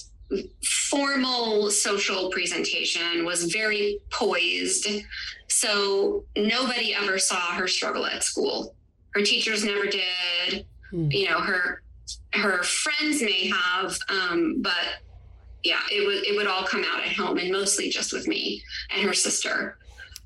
formal 0.88 1.70
social 1.70 2.30
presentation 2.30 3.24
was 3.24 3.44
very 3.52 4.00
poised 4.10 4.88
so 5.48 6.24
nobody 6.36 6.94
ever 6.94 7.18
saw 7.18 7.52
her 7.52 7.68
struggle 7.68 8.06
at 8.06 8.24
school. 8.24 8.74
Her 9.14 9.22
teachers 9.22 9.64
never 9.64 9.86
did. 9.86 10.66
Hmm. 10.90 11.10
you 11.10 11.28
know 11.28 11.40
her 11.40 11.82
her 12.36 12.62
friends 12.62 13.22
may 13.22 13.50
have, 13.50 13.98
um, 14.08 14.56
but 14.60 15.02
yeah, 15.62 15.80
it 15.90 16.06
would 16.06 16.24
it 16.24 16.36
would 16.36 16.46
all 16.46 16.64
come 16.64 16.84
out 16.84 17.00
at 17.00 17.12
home 17.12 17.38
and 17.38 17.50
mostly 17.50 17.88
just 17.88 18.12
with 18.12 18.28
me 18.28 18.62
and 18.94 19.02
her 19.02 19.14
sister. 19.14 19.78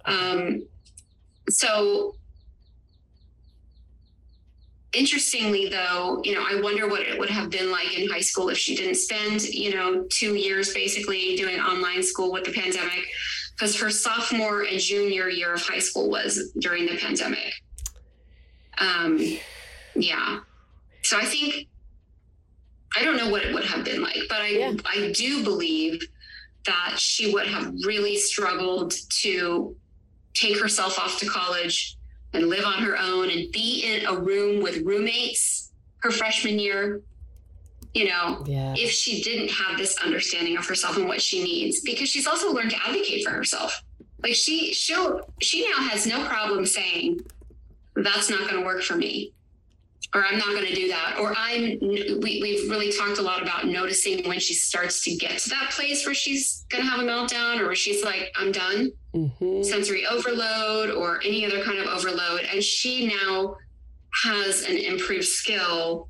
Um, 0.05 0.63
so 1.49 2.15
interestingly 4.93 5.69
though 5.69 6.21
you 6.25 6.35
know 6.35 6.45
i 6.49 6.61
wonder 6.61 6.89
what 6.89 7.01
it 7.01 7.17
would 7.17 7.31
have 7.31 7.49
been 7.49 7.71
like 7.71 7.97
in 7.97 8.11
high 8.11 8.21
school 8.21 8.49
if 8.49 8.59
she 8.59 8.75
didn't 8.75 8.97
spend 8.97 9.43
you 9.43 9.73
know 9.73 10.05
two 10.11 10.35
years 10.35 10.75
basically 10.75 11.37
doing 11.37 11.61
online 11.61 12.03
school 12.03 12.33
with 12.33 12.45
the 12.45 12.53
pandemic 12.53 13.07
because 13.55 13.79
her 13.79 13.89
sophomore 13.89 14.63
and 14.63 14.81
junior 14.81 15.29
year 15.29 15.55
of 15.55 15.63
high 15.63 15.79
school 15.79 16.11
was 16.11 16.53
during 16.59 16.87
the 16.87 16.97
pandemic 16.97 17.53
um 18.79 19.21
yeah 19.95 20.41
so 21.03 21.17
i 21.17 21.25
think 21.25 21.69
I 22.97 23.05
don't 23.05 23.17
know 23.17 23.29
what 23.29 23.45
it 23.45 23.55
would 23.55 23.65
have 23.65 23.85
been 23.85 24.03
like, 24.03 24.23
but 24.29 24.41
I 24.41 24.49
yeah. 24.49 24.73
I 24.85 25.13
do 25.13 25.45
believe 25.45 26.01
that 26.67 26.95
she 26.99 27.33
would 27.33 27.47
have 27.47 27.73
really 27.85 28.17
struggled 28.17 28.95
to 29.21 29.77
take 30.35 30.61
herself 30.61 30.99
off 30.99 31.19
to 31.19 31.27
college 31.27 31.97
and 32.33 32.49
live 32.49 32.65
on 32.65 32.83
her 32.83 32.97
own 32.99 33.31
and 33.31 33.51
be 33.53 33.83
in 33.85 34.07
a 34.07 34.15
room 34.15 34.63
with 34.63 34.83
roommates 34.85 35.73
her 35.99 36.11
freshman 36.11 36.59
year 36.59 37.03
you 37.95 38.07
know 38.07 38.43
yeah. 38.47 38.73
if 38.77 38.91
she 38.91 39.23
didn't 39.23 39.51
have 39.51 39.77
this 39.77 39.97
understanding 39.99 40.57
of 40.57 40.67
herself 40.67 40.97
and 40.97 41.09
what 41.09 41.21
she 41.21 41.43
needs 41.43 41.81
because 41.81 42.09
she's 42.09 42.27
also 42.27 42.53
learned 42.53 42.71
to 42.71 42.77
advocate 42.87 43.25
for 43.25 43.31
herself 43.31 43.83
like 44.23 44.35
she 44.35 44.73
she'll 44.73 45.21
she 45.41 45.69
now 45.69 45.83
has 45.89 46.07
no 46.07 46.25
problem 46.27 46.65
saying 46.65 47.19
that's 47.97 48.31
not 48.31 48.49
going 48.49 48.61
to 48.61 48.65
work 48.65 48.83
for 48.83 48.97
me 48.97 49.33
or 50.15 50.25
I'm 50.25 50.39
not 50.39 50.49
going 50.49 50.67
to 50.67 50.75
do 50.75 50.89
that. 50.89 51.19
Or 51.21 51.35
I'm, 51.37 51.79
we, 51.81 52.41
we've 52.43 52.69
really 52.71 52.93
talked 52.93 53.19
a 53.19 53.23
lot 53.23 53.43
about 53.43 53.67
noticing 53.67 54.27
when 54.29 54.41
she 54.41 54.55
starts 54.55 55.03
to 55.05 55.15
get 55.15 55.39
to 55.39 55.51
that 55.51 55.71
place 55.71 56.05
where 56.05 56.15
she's 56.15 56.67
going 56.69 56.83
to 56.85 56.91
have 56.91 57.01
a 57.01 57.05
meltdown 57.05 57.61
or 57.61 57.67
where 57.67 57.75
she's 57.75 58.05
like, 58.05 58.33
I'm 58.37 58.53
done, 58.53 58.93
mm-hmm. 59.15 59.63
sensory 59.63 60.07
overload 60.07 60.91
or 60.91 61.21
any 61.25 61.47
other 61.47 61.63
kind 61.63 61.79
of 61.79 61.87
overload. 61.87 62.41
And 62.53 62.63
she 62.63 63.07
now 63.07 63.57
has 64.25 64.63
an 64.63 64.77
improved 64.77 65.27
skill 65.27 66.09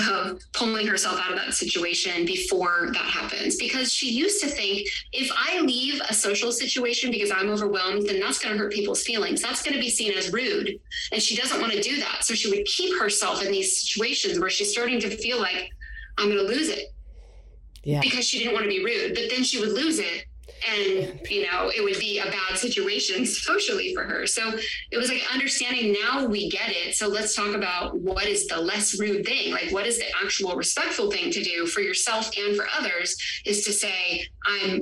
of 0.00 0.40
pulling 0.52 0.86
herself 0.86 1.20
out 1.20 1.32
of 1.32 1.38
that 1.38 1.54
situation 1.54 2.24
before 2.26 2.90
that 2.92 3.04
happens 3.04 3.56
because 3.56 3.92
she 3.92 4.10
used 4.10 4.40
to 4.42 4.48
think 4.48 4.86
if 5.12 5.30
I 5.36 5.60
leave 5.60 6.00
a 6.08 6.14
social 6.14 6.52
situation 6.52 7.10
because 7.10 7.30
I'm 7.30 7.50
overwhelmed, 7.50 8.06
then 8.06 8.20
that's 8.20 8.38
going 8.38 8.54
to 8.54 8.58
hurt 8.58 8.72
people's 8.72 9.02
feelings. 9.02 9.42
That's 9.42 9.62
going 9.62 9.74
to 9.74 9.80
be 9.80 9.90
seen 9.90 10.12
as 10.12 10.32
rude. 10.32 10.78
And 11.12 11.22
she 11.22 11.36
doesn't 11.36 11.60
want 11.60 11.72
to 11.72 11.80
do 11.80 11.98
that. 12.00 12.24
So 12.24 12.34
she 12.34 12.50
would 12.50 12.64
keep 12.66 12.98
herself 12.98 13.44
in 13.44 13.50
these 13.50 13.80
situations 13.80 14.38
where 14.38 14.50
she's 14.50 14.70
starting 14.70 15.00
to 15.00 15.10
feel 15.16 15.40
like 15.40 15.70
I'm 16.18 16.28
going 16.28 16.38
to 16.38 16.52
lose 16.52 16.68
it. 16.68 16.94
Yeah. 17.82 18.00
Because 18.00 18.26
she 18.26 18.38
didn't 18.38 18.54
want 18.54 18.64
to 18.64 18.70
be 18.70 18.84
rude, 18.84 19.14
but 19.14 19.24
then 19.30 19.44
she 19.44 19.60
would 19.60 19.72
lose 19.72 19.98
it 19.98 20.26
and 20.68 21.20
you 21.28 21.46
know 21.46 21.70
it 21.74 21.82
would 21.82 21.98
be 21.98 22.18
a 22.18 22.24
bad 22.24 22.58
situation 22.58 23.26
socially 23.50 23.94
for 23.94 24.04
her. 24.04 24.26
So 24.26 24.52
it 24.90 24.98
was 24.98 25.08
like 25.08 25.22
understanding 25.32 25.96
now 26.02 26.26
we 26.26 26.50
get 26.50 26.70
it. 26.70 26.94
So 26.94 27.08
let's 27.08 27.34
talk 27.34 27.54
about 27.54 27.98
what 27.98 28.26
is 28.26 28.46
the 28.46 28.60
less 28.60 28.98
rude 28.98 29.24
thing. 29.24 29.52
Like 29.52 29.70
what 29.70 29.86
is 29.86 29.98
the 29.98 30.06
actual 30.22 30.56
respectful 30.56 31.10
thing 31.10 31.30
to 31.30 31.42
do 31.42 31.66
for 31.66 31.80
yourself 31.80 32.30
and 32.36 32.56
for 32.56 32.66
others 32.78 33.16
is 33.44 33.64
to 33.64 33.72
say 33.72 34.26
i'm 34.46 34.80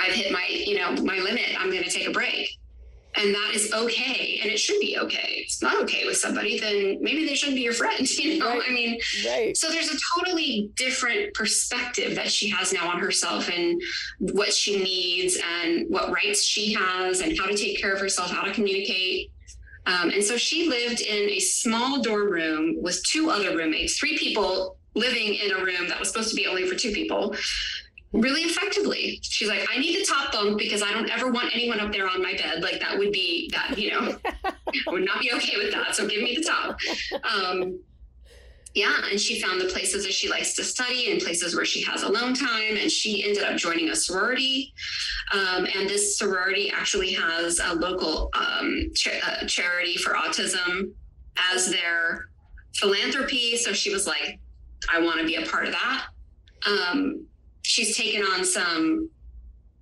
i've 0.00 0.12
hit 0.12 0.32
my 0.32 0.46
you 0.48 0.78
know 0.78 0.92
my 1.02 1.18
limit. 1.18 1.46
I'm 1.58 1.70
going 1.70 1.82
to 1.82 1.90
take 1.90 2.06
a 2.06 2.10
break 2.10 2.59
and 3.16 3.34
that 3.34 3.52
is 3.54 3.72
okay. 3.72 4.38
And 4.42 4.50
it 4.50 4.58
should 4.58 4.80
be 4.80 4.96
okay. 4.98 5.40
If 5.40 5.46
it's 5.46 5.62
not 5.62 5.82
okay 5.82 6.06
with 6.06 6.16
somebody 6.16 6.58
then 6.58 6.98
maybe 7.00 7.26
they 7.26 7.34
shouldn't 7.34 7.56
be 7.56 7.62
your 7.62 7.72
friend 7.72 8.08
you 8.18 8.38
know? 8.38 8.48
Right. 8.48 8.62
i 8.68 8.72
mean 8.72 8.98
right. 9.26 9.56
so 9.56 9.68
there's 9.68 9.88
a 9.88 9.98
totally 10.16 10.70
different 10.76 11.34
perspective 11.34 12.14
that 12.14 12.30
she 12.30 12.48
has 12.50 12.72
now 12.72 12.88
on 12.88 13.00
herself 13.00 13.48
and 13.48 13.80
what 14.20 14.52
she 14.52 14.82
needs 14.82 15.38
and 15.62 15.86
what 15.88 16.12
rights 16.12 16.44
she 16.44 16.72
has 16.74 17.20
and 17.20 17.36
how 17.38 17.46
to 17.46 17.56
take 17.56 17.80
care 17.80 17.92
of 17.92 18.00
herself 18.00 18.30
how 18.30 18.42
to 18.42 18.52
communicate. 18.52 19.30
Um, 19.86 20.10
and 20.10 20.22
so 20.22 20.36
she 20.36 20.68
lived 20.68 21.00
in 21.00 21.30
a 21.30 21.40
small 21.40 22.02
dorm 22.02 22.30
room 22.30 22.76
with 22.80 23.02
two 23.04 23.30
other 23.30 23.56
roommates 23.56 23.98
three 23.98 24.16
people 24.18 24.76
living 24.94 25.34
in 25.34 25.52
a 25.52 25.64
room 25.64 25.88
that 25.88 25.98
was 25.98 26.08
supposed 26.08 26.30
to 26.30 26.36
be 26.36 26.46
only 26.46 26.66
for 26.66 26.74
two 26.74 26.92
people 26.92 27.34
really 28.12 28.42
effectively. 28.42 29.20
She's 29.22 29.48
like, 29.48 29.66
I 29.72 29.78
need 29.78 30.00
the 30.00 30.04
top 30.04 30.32
bunk 30.32 30.58
because 30.58 30.82
I 30.82 30.92
don't 30.92 31.08
ever 31.10 31.30
want 31.30 31.54
anyone 31.54 31.80
up 31.80 31.92
there 31.92 32.08
on 32.08 32.22
my 32.22 32.34
bed. 32.34 32.62
Like 32.62 32.80
that 32.80 32.98
would 32.98 33.12
be 33.12 33.50
that, 33.52 33.78
you 33.78 33.90
know, 33.90 34.18
I 34.44 34.52
would 34.88 35.04
not 35.04 35.20
be 35.20 35.32
okay 35.34 35.56
with 35.58 35.72
that. 35.72 35.94
So 35.94 36.06
give 36.06 36.22
me 36.22 36.36
the 36.36 36.44
top. 36.44 36.78
Um, 37.24 37.80
yeah, 38.74 38.94
and 39.10 39.20
she 39.20 39.40
found 39.40 39.60
the 39.60 39.66
places 39.66 40.04
that 40.04 40.12
she 40.12 40.28
likes 40.28 40.54
to 40.54 40.64
study 40.64 41.10
and 41.10 41.20
places 41.20 41.56
where 41.56 41.64
she 41.64 41.82
has 41.84 42.02
alone 42.02 42.34
time. 42.34 42.76
And 42.76 42.90
she 42.90 43.24
ended 43.24 43.42
up 43.42 43.56
joining 43.56 43.90
a 43.90 43.96
sorority. 43.96 44.72
Um, 45.32 45.66
and 45.76 45.88
this 45.88 46.18
sorority 46.18 46.70
actually 46.70 47.12
has 47.12 47.60
a 47.60 47.74
local 47.74 48.30
um, 48.34 48.90
uh, 49.24 49.46
charity 49.46 49.96
for 49.96 50.14
autism 50.14 50.92
as 51.52 51.70
their 51.70 52.28
philanthropy. 52.76 53.56
So 53.56 53.72
she 53.72 53.92
was 53.92 54.06
like, 54.06 54.38
I 54.92 55.00
want 55.00 55.18
to 55.18 55.26
be 55.26 55.36
a 55.36 55.46
part 55.46 55.66
of 55.66 55.72
that. 55.72 56.06
Um, 56.66 57.26
she's 57.70 57.96
taken 57.96 58.22
on 58.22 58.44
some 58.44 59.08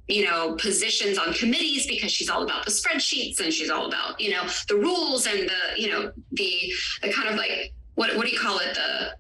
you 0.09 0.25
know 0.25 0.55
positions 0.57 1.19
on 1.19 1.33
committees 1.33 1.87
because 1.87 2.13
she's 2.13 2.29
all 2.29 2.43
about 2.43 2.65
the 2.67 2.71
spreadsheets 2.71 3.41
and 3.41 3.53
she's 3.53 3.71
all 3.71 3.87
about 3.87 4.21
you 4.21 4.31
know 4.31 4.43
the 4.69 4.75
rules 4.75 5.27
and 5.27 5.49
the 5.49 5.81
you 5.81 5.89
know 5.91 6.13
the 6.33 6.73
the 7.03 7.11
kind 7.13 7.29
of 7.29 7.37
like 7.37 7.73
what 7.95 8.15
what 8.17 8.27
do 8.27 8.33
you 8.33 8.39
call 8.39 8.59
it 8.59 8.75
the 8.75 9.11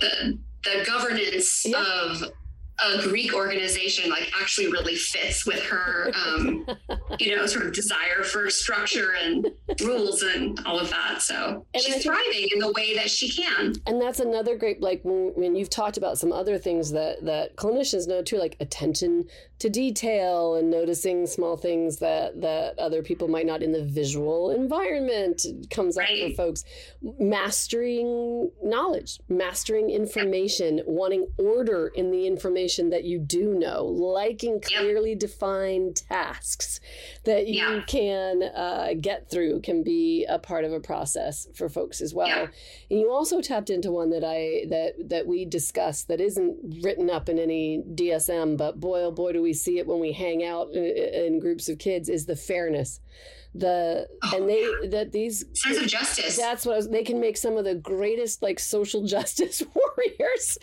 the 0.00 0.38
the 0.64 0.84
governance 0.84 1.64
yeah. 1.64 1.84
of 2.02 2.22
a 2.82 3.02
Greek 3.02 3.34
organization 3.34 4.10
like 4.10 4.30
actually 4.40 4.68
really 4.68 4.96
fits 4.96 5.46
with 5.46 5.62
her, 5.62 6.10
um, 6.26 6.66
you 7.18 7.36
know, 7.36 7.46
sort 7.46 7.66
of 7.66 7.72
desire 7.72 8.22
for 8.24 8.50
structure 8.50 9.14
and 9.22 9.50
rules 9.82 10.22
and 10.22 10.58
all 10.66 10.78
of 10.78 10.90
that. 10.90 11.22
So 11.22 11.66
and 11.74 11.82
she's 11.82 12.02
thriving 12.02 12.48
in 12.52 12.58
the 12.58 12.72
way 12.72 12.96
that 12.96 13.10
she 13.10 13.30
can. 13.30 13.74
And 13.86 14.00
that's 14.00 14.20
another 14.20 14.56
great, 14.56 14.80
like 14.80 15.00
when, 15.04 15.32
when 15.34 15.54
you've 15.54 15.70
talked 15.70 15.96
about 15.96 16.18
some 16.18 16.32
other 16.32 16.58
things 16.58 16.90
that 16.92 17.24
that 17.24 17.56
clinicians 17.56 18.08
know 18.08 18.22
too, 18.22 18.38
like 18.38 18.56
attention 18.60 19.24
to 19.60 19.70
detail 19.70 20.56
and 20.56 20.70
noticing 20.70 21.24
small 21.24 21.56
things 21.56 21.98
that 21.98 22.40
that 22.40 22.76
other 22.80 23.00
people 23.00 23.28
might 23.28 23.46
not 23.46 23.62
in 23.62 23.70
the 23.70 23.84
visual 23.84 24.50
environment 24.50 25.46
comes 25.70 25.96
right. 25.96 26.22
up 26.24 26.30
for 26.30 26.34
folks 26.34 26.64
mastering 27.20 28.50
knowledge 28.60 29.20
mastering 29.28 29.88
information 29.88 30.80
wanting 30.84 31.28
order 31.38 31.92
in 31.94 32.10
the 32.10 32.26
information 32.26 32.71
that 32.90 33.04
you 33.04 33.18
do 33.18 33.54
know 33.54 33.84
liking 33.84 34.60
clearly 34.60 35.10
yep. 35.10 35.18
defined 35.18 36.02
tasks 36.08 36.80
that 37.24 37.46
you 37.46 37.62
yeah. 37.62 37.82
can 37.86 38.42
uh, 38.42 38.88
get 39.00 39.30
through 39.30 39.60
can 39.60 39.82
be 39.82 40.24
a 40.28 40.38
part 40.38 40.64
of 40.64 40.72
a 40.72 40.80
process 40.80 41.48
for 41.54 41.68
folks 41.68 42.00
as 42.00 42.14
well 42.14 42.28
yeah. 42.28 42.46
and 42.90 43.00
you 43.00 43.10
also 43.10 43.40
tapped 43.40 43.70
into 43.70 43.90
one 43.90 44.10
that 44.10 44.24
i 44.24 44.64
that 44.68 44.94
that 45.08 45.26
we 45.26 45.44
discussed 45.44 46.08
that 46.08 46.20
isn't 46.20 46.82
written 46.82 47.10
up 47.10 47.28
in 47.28 47.38
any 47.38 47.82
dsm 47.94 48.56
but 48.56 48.80
boy 48.80 49.00
oh 49.00 49.10
boy 49.10 49.32
do 49.32 49.42
we 49.42 49.52
see 49.52 49.78
it 49.78 49.86
when 49.86 50.00
we 50.00 50.12
hang 50.12 50.44
out 50.44 50.70
in, 50.72 50.84
in 50.84 51.38
groups 51.40 51.68
of 51.68 51.78
kids 51.78 52.08
is 52.08 52.26
the 52.26 52.36
fairness 52.36 53.00
the 53.54 54.08
oh, 54.22 54.36
and 54.36 54.48
they 54.48 54.62
yeah. 54.62 54.88
that 54.88 55.12
these 55.12 55.44
sense 55.52 55.76
of 55.76 55.86
justice 55.86 56.38
that's 56.38 56.64
what 56.64 56.76
was, 56.76 56.88
they 56.88 57.02
can 57.02 57.20
make 57.20 57.36
some 57.36 57.58
of 57.58 57.64
the 57.64 57.74
greatest 57.74 58.42
like 58.42 58.58
social 58.58 59.04
justice 59.06 59.62
warriors 59.74 60.56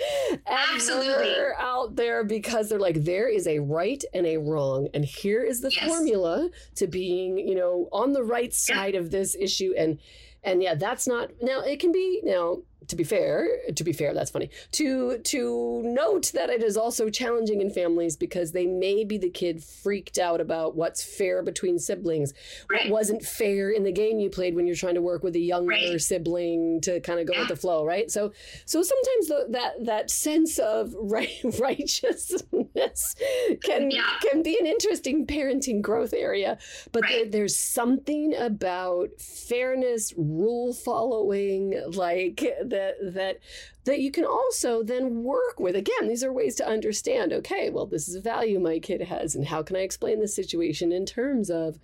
absolutely 0.48 1.36
out 1.60 1.96
there 1.96 2.24
because 2.24 2.70
they're 2.70 2.80
like 2.80 3.04
there 3.04 3.28
is 3.28 3.46
a 3.46 3.60
right 3.60 4.04
and 4.14 4.26
a 4.26 4.38
wrong 4.38 4.88
and 4.96 5.06
here 5.06 5.44
is 5.44 5.62
the 5.62 5.72
yes. 5.72 5.88
formula 5.88 6.50
to 6.76 6.88
being 6.88 7.38
you 7.38 7.54
know 7.54 7.88
on 7.92 8.14
the 8.14 8.24
right 8.24 8.54
side 8.54 8.96
yeah. 8.96 9.00
of 9.00 9.12
this 9.12 9.36
issue 9.36 9.72
and 9.78 10.00
and 10.44 10.64
yeah 10.64 10.74
that's 10.74 11.08
not 11.08 11.30
now 11.44 11.60
it 11.60 11.80
can 11.80 11.92
be 11.92 12.22
now 12.24 12.58
to 12.88 12.96
be 12.96 13.04
fair, 13.04 13.48
to 13.76 13.84
be 13.84 13.94
fair, 13.94 14.14
that's 14.14 14.32
funny. 14.32 14.50
To 14.74 15.20
to 15.20 15.82
note 15.84 16.32
that 16.34 16.50
it 16.50 16.64
is 16.64 16.78
also 16.78 17.10
challenging 17.10 17.62
in 17.62 17.70
families 17.70 18.16
because 18.16 18.52
they 18.52 18.66
may 18.66 19.04
be 19.04 19.18
the 19.18 19.30
kid 19.30 19.64
freaked 19.64 20.18
out 20.18 20.42
about 20.42 20.76
what's 20.76 21.04
fair 21.04 21.44
between 21.44 21.78
siblings, 21.78 22.34
right. 22.70 22.90
what 22.90 23.00
wasn't 23.00 23.24
fair 23.24 23.70
in 23.70 23.84
the 23.84 23.92
game 23.92 24.20
you 24.20 24.30
played 24.30 24.56
when 24.56 24.68
you're 24.68 24.76
trying 24.76 24.96
to 24.96 25.02
work 25.02 25.24
with 25.24 25.36
a 25.36 25.40
younger 25.40 25.72
right. 25.72 26.02
sibling 26.02 26.82
to 26.82 27.00
kind 27.00 27.20
of 27.20 27.28
go 27.28 27.34
yeah. 27.34 27.40
with 27.40 27.50
the 27.50 27.56
flow, 27.56 27.86
right? 27.86 28.10
So 28.10 28.34
so 28.66 28.82
sometimes 28.82 29.28
the, 29.28 29.46
that 29.50 29.86
that 29.86 30.12
sense 30.12 30.60
of 30.60 30.94
right, 31.00 31.32
righteousness 31.60 33.16
can 33.64 33.92
yeah. 33.92 34.10
can 34.22 34.42
be 34.42 34.58
an 34.60 34.66
interesting 34.66 35.26
parenting 35.28 35.82
growth 35.82 36.14
area, 36.14 36.58
but 36.92 37.04
right. 37.04 37.32
there, 37.32 37.40
there's 37.40 37.58
something 37.58 38.36
about 38.36 39.10
fairness, 39.20 40.14
rule 40.18 40.74
following, 40.74 41.82
like 41.94 42.44
that 42.70 42.96
that 43.02 43.40
that 43.86 44.00
you 44.00 44.12
can 44.12 44.26
also 44.26 44.84
then 44.84 45.24
work 45.24 45.60
with 45.60 45.76
again 45.76 46.08
these 46.08 46.24
are 46.24 46.34
ways 46.34 46.56
to 46.56 46.68
understand 46.68 47.34
okay 47.34 47.70
well 47.70 47.86
this 47.86 48.08
is 48.08 48.16
a 48.16 48.22
value 48.22 48.60
my 48.60 48.80
kid 48.80 49.02
has 49.02 49.36
and 49.36 49.48
how 49.48 49.62
can 49.62 49.76
i 49.76 49.80
explain 49.80 50.20
the 50.20 50.28
situation 50.28 50.92
in 50.92 51.06
terms 51.06 51.50
of 51.50 51.80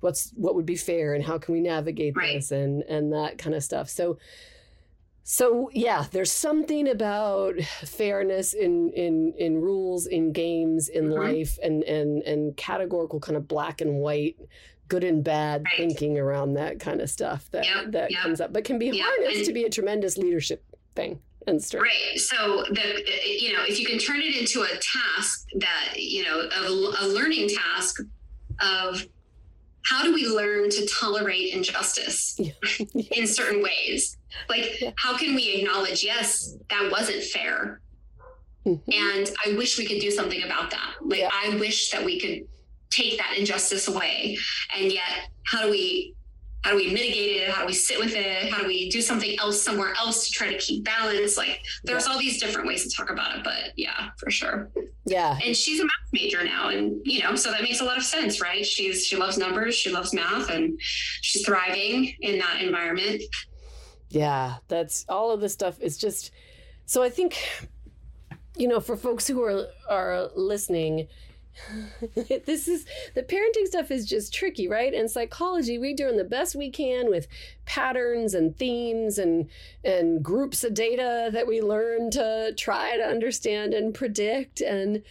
what's 0.00 0.30
what 0.34 0.54
would 0.54 0.66
be 0.66 0.76
fair 0.76 1.14
and 1.14 1.24
how 1.24 1.38
can 1.38 1.54
we 1.54 1.60
navigate 1.60 2.16
right. 2.16 2.34
this 2.34 2.50
and 2.50 2.82
and 2.84 3.12
that 3.12 3.38
kind 3.38 3.54
of 3.54 3.62
stuff 3.62 3.88
so 3.88 4.18
so 5.22 5.70
yeah 5.72 6.06
there's 6.10 6.32
something 6.32 6.88
about 6.88 7.60
fairness 7.84 8.52
in 8.52 8.90
in 8.90 9.32
in 9.38 9.60
rules 9.60 10.06
in 10.06 10.32
games 10.32 10.88
in 10.88 11.04
mm-hmm. 11.04 11.20
life 11.20 11.58
and 11.62 11.82
and 11.84 12.22
and 12.22 12.56
categorical 12.56 13.20
kind 13.20 13.36
of 13.36 13.46
black 13.46 13.80
and 13.80 13.96
white 13.96 14.36
good 14.90 15.04
and 15.04 15.24
bad 15.24 15.64
right. 15.64 15.76
thinking 15.78 16.18
around 16.18 16.54
that 16.54 16.78
kind 16.78 17.00
of 17.00 17.08
stuff 17.08 17.48
that 17.52 17.64
yep, 17.64 17.92
that 17.92 18.10
yep. 18.10 18.20
comes 18.20 18.40
up, 18.40 18.52
but 18.52 18.64
can 18.64 18.78
be 18.78 18.88
yep. 18.88 19.06
harnessed 19.06 19.36
and, 19.36 19.46
to 19.46 19.52
be 19.54 19.64
a 19.64 19.70
tremendous 19.70 20.18
leadership 20.18 20.62
thing 20.94 21.18
and 21.46 21.62
strength. 21.62 21.84
Right. 21.84 22.18
So 22.18 22.64
the 22.70 23.02
you 23.24 23.54
know 23.54 23.62
if 23.66 23.78
you 23.80 23.86
can 23.86 23.98
turn 23.98 24.20
it 24.20 24.36
into 24.36 24.62
a 24.62 24.68
task 24.68 25.46
that 25.54 25.94
you 25.96 26.24
know 26.24 26.40
a, 26.40 27.04
a 27.04 27.06
learning 27.06 27.48
task 27.48 28.02
of 28.60 29.06
how 29.86 30.02
do 30.02 30.12
we 30.12 30.26
learn 30.26 30.68
to 30.68 30.86
tolerate 30.86 31.54
injustice 31.54 32.36
yeah. 32.38 32.52
in 33.16 33.26
certain 33.26 33.62
ways 33.62 34.18
like 34.48 34.80
yeah. 34.80 34.90
how 34.96 35.16
can 35.16 35.34
we 35.34 35.54
acknowledge 35.54 36.04
yes 36.04 36.54
that 36.68 36.90
wasn't 36.92 37.22
fair 37.24 37.80
mm-hmm. 38.66 38.92
and 38.92 39.30
i 39.46 39.56
wish 39.56 39.78
we 39.78 39.86
could 39.86 39.98
do 39.98 40.10
something 40.10 40.42
about 40.42 40.70
that 40.70 40.92
like 41.00 41.20
yeah. 41.20 41.30
i 41.32 41.56
wish 41.56 41.90
that 41.90 42.04
we 42.04 42.20
could 42.20 42.46
take 42.90 43.18
that 43.18 43.36
injustice 43.38 43.88
away. 43.88 44.36
And 44.76 44.92
yet 44.92 45.30
how 45.44 45.62
do 45.62 45.70
we 45.70 46.14
how 46.62 46.72
do 46.72 46.76
we 46.76 46.92
mitigate 46.92 47.38
it? 47.38 47.48
How 47.48 47.62
do 47.62 47.66
we 47.68 47.72
sit 47.72 47.98
with 47.98 48.14
it? 48.14 48.52
How 48.52 48.60
do 48.60 48.66
we 48.66 48.90
do 48.90 49.00
something 49.00 49.38
else 49.38 49.62
somewhere 49.62 49.94
else 49.94 50.26
to 50.26 50.30
try 50.30 50.52
to 50.52 50.58
keep 50.58 50.84
balance? 50.84 51.38
Like 51.38 51.62
there's 51.84 52.06
all 52.06 52.18
these 52.18 52.38
different 52.38 52.68
ways 52.68 52.84
to 52.84 52.94
talk 52.94 53.10
about 53.10 53.38
it 53.38 53.44
but 53.44 53.72
yeah 53.76 54.10
for 54.18 54.30
sure. 54.30 54.70
Yeah. 55.06 55.38
And 55.42 55.56
she's 55.56 55.80
a 55.80 55.84
math 55.84 56.12
major 56.12 56.44
now 56.44 56.68
and 56.68 57.00
you 57.04 57.22
know 57.22 57.34
so 57.34 57.50
that 57.50 57.62
makes 57.62 57.80
a 57.80 57.84
lot 57.84 57.96
of 57.96 58.04
sense 58.04 58.40
right? 58.42 58.64
She's 58.66 59.06
she 59.06 59.16
loves 59.16 59.38
numbers 59.38 59.74
she 59.74 59.90
loves 59.90 60.12
math 60.12 60.50
and 60.50 60.78
she's 60.82 61.44
thriving 61.46 62.14
in 62.20 62.38
that 62.38 62.60
environment. 62.60 63.22
Yeah 64.10 64.56
that's 64.68 65.06
all 65.08 65.30
of 65.30 65.40
this 65.40 65.52
stuff 65.52 65.80
is 65.80 65.96
just 65.96 66.32
so 66.84 67.02
i 67.04 67.08
think 67.08 67.38
you 68.56 68.66
know 68.66 68.80
for 68.80 68.96
folks 68.96 69.28
who 69.28 69.42
are 69.42 69.66
are 69.88 70.28
listening 70.34 71.06
this 72.14 72.68
is 72.68 72.86
the 73.14 73.22
parenting 73.22 73.66
stuff 73.66 73.90
is 73.90 74.06
just 74.06 74.34
tricky, 74.34 74.68
right? 74.68 74.92
And 74.92 75.10
psychology, 75.10 75.78
we're 75.78 75.94
doing 75.94 76.16
the 76.16 76.24
best 76.24 76.54
we 76.54 76.70
can 76.70 77.08
with 77.10 77.28
patterns 77.64 78.34
and 78.34 78.56
themes 78.56 79.18
and 79.18 79.48
and 79.84 80.22
groups 80.22 80.64
of 80.64 80.74
data 80.74 81.30
that 81.32 81.46
we 81.46 81.60
learn 81.60 82.10
to 82.12 82.52
try 82.56 82.96
to 82.96 83.04
understand 83.04 83.74
and 83.74 83.94
predict. 83.94 84.60
And 84.60 85.02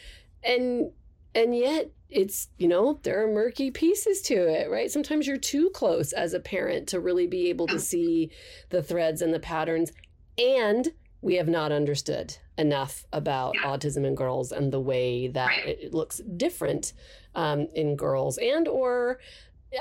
and 0.43 0.91
and 1.35 1.55
yet 1.55 1.91
it's 2.09 2.49
you 2.57 2.67
know 2.67 2.99
there 3.03 3.23
are 3.23 3.31
murky 3.31 3.69
pieces 3.69 4.21
to 4.23 4.35
it 4.35 4.69
right? 4.69 4.91
Sometimes 4.91 5.27
you're 5.27 5.37
too 5.37 5.69
close 5.69 6.11
as 6.11 6.33
a 6.33 6.39
parent 6.39 6.87
to 6.89 6.99
really 6.99 7.27
be 7.27 7.49
able 7.49 7.67
to 7.67 7.75
oh. 7.75 7.77
see 7.77 8.31
the 8.69 8.81
threads 8.81 9.21
and 9.21 9.33
the 9.33 9.39
patterns. 9.39 9.91
And 10.37 10.93
we 11.21 11.35
have 11.35 11.47
not 11.47 11.71
understood 11.71 12.37
enough 12.57 13.05
about 13.11 13.55
yeah. 13.55 13.69
autism 13.69 14.05
in 14.05 14.15
girls 14.15 14.51
and 14.51 14.71
the 14.71 14.79
way 14.79 15.27
that 15.27 15.47
right. 15.47 15.67
it 15.67 15.93
looks 15.93 16.21
different 16.37 16.93
um, 17.35 17.67
in 17.75 17.95
girls 17.95 18.37
and 18.37 18.67
or 18.67 19.19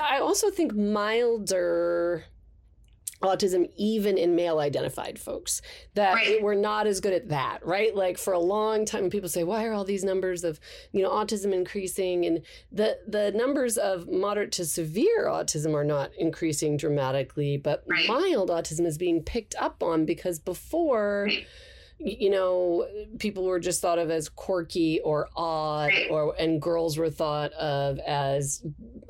i 0.01 0.19
also 0.19 0.51
think 0.51 0.75
milder 0.75 2.25
autism 3.23 3.69
even 3.77 4.17
in 4.17 4.37
male 4.37 4.61
identified 4.61 5.19
folks 5.19 5.61
that 5.95 6.15
right. 6.15 6.43
we're 6.43 6.55
not 6.55 6.87
as 6.87 7.01
good 7.01 7.13
at 7.13 7.29
that 7.29 7.65
right 7.67 7.97
like 7.97 8.17
for 8.17 8.33
a 8.33 8.39
long 8.39 8.85
time 8.85 9.11
people 9.11 9.29
say 9.29 9.43
why 9.43 9.65
are 9.65 9.73
all 9.73 9.85
these 9.85 10.05
numbers 10.05 10.45
of 10.45 10.61
you 10.93 11.03
know 11.03 11.11
autism 11.11 11.53
increasing 11.53 12.25
and 12.25 12.43
the 12.71 12.97
the 13.09 13.33
numbers 13.33 13.77
of 13.77 14.09
moderate 14.09 14.53
to 14.53 14.65
severe 14.65 15.27
autism 15.27 15.75
are 15.75 15.85
not 15.85 16.11
increasing 16.17 16.77
dramatically 16.77 17.57
but 17.57 17.83
right. 17.89 18.07
mild 18.07 18.51
autism 18.51 18.87
is 18.87 18.97
being 18.97 19.21
picked 19.23 19.57
up 19.59 19.83
on 19.83 20.05
because 20.05 20.39
before 20.39 21.25
right 21.27 21.47
you 21.99 22.31
know 22.31 22.87
people 23.19 23.45
were 23.45 23.59
just 23.59 23.81
thought 23.81 23.99
of 23.99 24.11
as 24.11 24.29
quirky 24.29 25.01
or 25.01 25.29
odd 25.37 25.91
or 26.11 26.35
and 26.39 26.63
girls 26.63 26.97
were 26.97 27.11
thought 27.11 27.53
of 27.55 27.99
as 28.01 28.65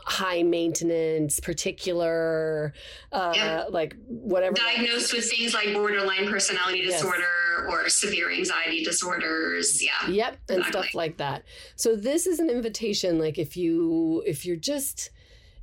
high 0.05 0.43
maintenance 0.43 1.39
particular 1.41 2.73
uh 3.13 3.33
yeah. 3.37 3.65
like 3.69 3.95
whatever 4.07 4.55
diagnosed 4.55 5.13
with 5.13 5.29
things 5.31 5.53
like 5.53 5.73
borderline 5.75 6.27
personality 6.29 6.83
disorder 6.83 7.19
yes. 7.19 7.71
or 7.71 7.89
severe 7.91 8.31
anxiety 8.31 8.83
disorders 8.83 9.83
yeah 9.85 10.09
yep 10.09 10.39
and 10.49 10.59
exactly. 10.59 10.83
stuff 10.83 10.95
like 10.95 11.19
that 11.19 11.45
so 11.77 11.95
this 11.95 12.27
is 12.27 12.39
an 12.39 12.49
invitation 12.49 13.19
like 13.19 13.39
if 13.39 13.55
you 13.55 14.23
if 14.27 14.47
you're 14.47 14.57
just 14.57 15.11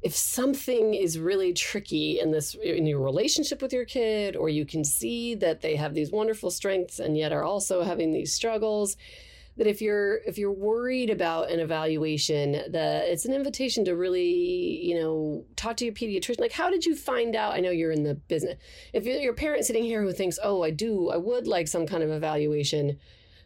if 0.06 0.16
something 0.16 0.94
is 0.94 1.18
really 1.18 1.52
tricky 1.52 2.20
in 2.20 2.30
this 2.30 2.54
in 2.54 2.86
your 2.86 3.00
relationship 3.00 3.60
with 3.60 3.74
your 3.74 3.86
kid 3.86 4.36
or 4.36 4.50
you 4.50 4.64
can 4.64 4.86
see 4.86 5.34
that 5.34 5.62
they 5.62 5.76
have 5.76 5.96
these 5.96 6.12
wonderful 6.12 6.52
strengths 6.52 7.00
and 7.00 7.18
yet 7.18 7.34
are 7.34 7.44
also 7.44 7.82
having 7.82 8.14
these 8.14 8.32
struggles 8.32 8.98
that 9.58 9.66
if 9.66 9.82
you're 9.82 10.18
if 10.28 10.38
you're 10.38 10.52
worried 10.52 11.10
about 11.10 11.50
an 11.50 11.60
evaluation 11.60 12.52
that 12.70 13.06
it's 13.08 13.26
an 13.26 13.34
invitation 13.34 13.84
to 13.84 13.96
really 13.96 14.86
you 14.86 14.94
know 14.94 15.44
talk 15.56 15.76
to 15.78 15.86
your 15.86 15.94
pediatrician. 15.94 16.40
Like 16.40 16.52
how 16.52 16.70
did 16.70 16.86
you 16.86 16.96
find 16.96 17.36
out? 17.36 17.56
I 17.56 17.60
know 17.60 17.72
you're 17.72 17.92
in 17.92 18.04
the 18.04 18.14
business. 18.14 18.60
If 18.94 19.08
you're, 19.08 19.18
your 19.18 19.34
parent 19.34 19.66
sitting 19.66 19.86
here 19.86 20.04
who 20.04 20.12
thinks 20.12 20.38
oh 20.44 20.62
i 20.62 20.70
do 20.70 21.10
i 21.10 21.18
would 21.18 21.48
like 21.48 21.68
some 21.68 21.88
kind 21.88 22.04
of 22.04 22.12
evaluation 22.12 23.00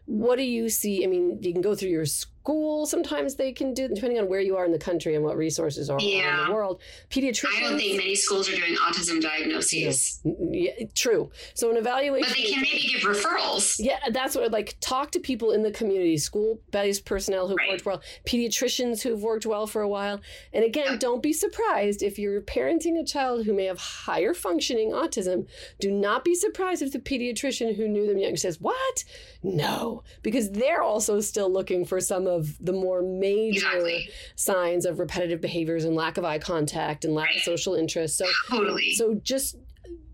what 0.10 0.38
do 0.38 0.44
you 0.44 0.70
see? 0.70 1.04
I 1.04 1.08
mean 1.08 1.38
you 1.42 1.54
can 1.54 1.62
go 1.62 1.76
through 1.76 1.92
your 1.92 2.08
school, 2.08 2.39
sometimes 2.86 3.36
they 3.36 3.52
can 3.52 3.74
do, 3.74 3.88
depending 3.88 4.20
on 4.20 4.28
where 4.30 4.40
you 4.40 4.58
are 4.58 4.66
in 4.66 4.72
the 4.72 4.80
country 4.80 5.16
and 5.16 5.24
what 5.24 5.38
resources 5.38 5.90
are 5.90 6.00
Yeah. 6.02 6.42
in 6.44 6.48
the 6.48 6.54
world. 6.54 6.82
Pediatricians. 7.10 7.58
I 7.58 7.62
don't 7.62 7.78
think 7.78 7.98
many 7.98 8.16
schools 8.16 8.50
are 8.50 8.56
doing 8.56 8.76
autism 8.76 9.22
diagnoses, 9.22 10.20
Yeah, 10.24 10.72
true. 10.96 11.32
So 11.54 11.70
an 11.70 11.78
evaluation. 11.78 12.28
but 12.30 12.36
they 12.38 12.44
can 12.52 12.62
maybe 12.62 12.90
give 12.94 13.02
referrals. 13.02 13.76
Yeah, 13.80 14.00
that's 14.12 14.36
what 14.36 14.52
like 14.52 14.76
talk 14.82 15.12
to 15.12 15.20
people 15.20 15.52
in 15.52 15.64
the 15.64 15.72
community, 15.72 16.18
school 16.18 16.60
based 16.72 17.06
personnel 17.06 17.48
who've 17.48 17.58
Right. 17.58 17.72
worked 17.72 17.86
well, 17.86 18.02
pediatricians 18.26 19.02
who've 19.02 19.22
worked 19.22 19.46
well 19.46 19.68
for 19.68 19.82
a 19.82 19.88
while. 19.88 20.20
And 20.54 20.64
again, 20.64 20.92
Yep. 20.92 21.00
don't 21.00 21.24
be 21.24 21.34
surprised 21.34 22.02
if 22.04 22.18
you're 22.18 22.42
parenting 22.42 23.00
a 23.00 23.06
child 23.06 23.46
who 23.46 23.54
may 23.54 23.66
have 23.66 23.78
higher 23.80 24.34
functioning 24.34 24.92
autism. 24.92 25.46
Do 25.80 25.92
not 25.92 26.24
be 26.24 26.36
surprised 26.36 26.82
if 26.82 26.92
the 26.92 27.00
pediatrician 27.00 27.76
who 27.76 27.88
knew 27.88 28.08
them 28.08 28.18
young 28.18 28.36
says, 28.38 28.60
What? 28.60 29.04
No, 29.44 30.04
because 30.22 30.52
they're 30.52 30.82
also 30.82 31.20
still 31.22 31.52
looking 31.52 31.86
for 31.86 32.00
some 32.02 32.28
of 32.28 32.39
the 32.60 32.74
more 32.74 33.02
major 33.02 33.66
Exactly. 33.68 34.10
signs 34.36 34.86
of 34.86 35.00
repetitive 35.00 35.42
behaviors 35.42 35.86
and 35.86 35.96
lack 35.96 36.18
of 36.18 36.26
eye 36.26 36.40
contact 36.40 37.06
and 37.06 37.14
lack 37.14 37.36
of 37.36 37.42
social 37.44 37.76
interest. 37.76 38.18
So 38.18 38.26
Totally. 38.50 38.94
so 38.94 39.16
just 39.24 39.58